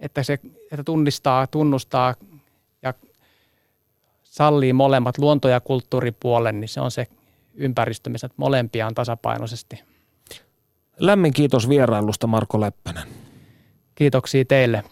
että 0.00 0.22
se 0.22 0.38
että 0.72 0.84
tunnistaa, 0.84 1.46
tunnustaa 1.46 2.14
ja 2.82 2.94
sallii 4.24 4.72
molemmat 4.72 5.18
luonto- 5.18 5.48
ja 5.48 5.60
kulttuuripuolen, 5.60 6.60
niin 6.60 6.68
se 6.68 6.80
on 6.80 6.90
se 6.90 7.06
ympäristö, 7.54 8.10
missä 8.10 8.28
molempia 8.36 8.86
on 8.86 8.94
tasapainoisesti. 8.94 9.82
Lämmin 10.98 11.32
kiitos 11.32 11.68
vierailusta 11.68 12.26
Marko 12.26 12.60
Leppänen. 12.60 13.08
Kiitoksia 13.94 14.44
teille. 14.44 14.84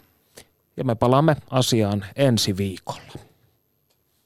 Ja 0.77 0.83
me 0.83 0.95
palaamme 0.95 1.35
asiaan 1.49 2.05
ensi 2.15 2.57
viikolla. 2.57 3.22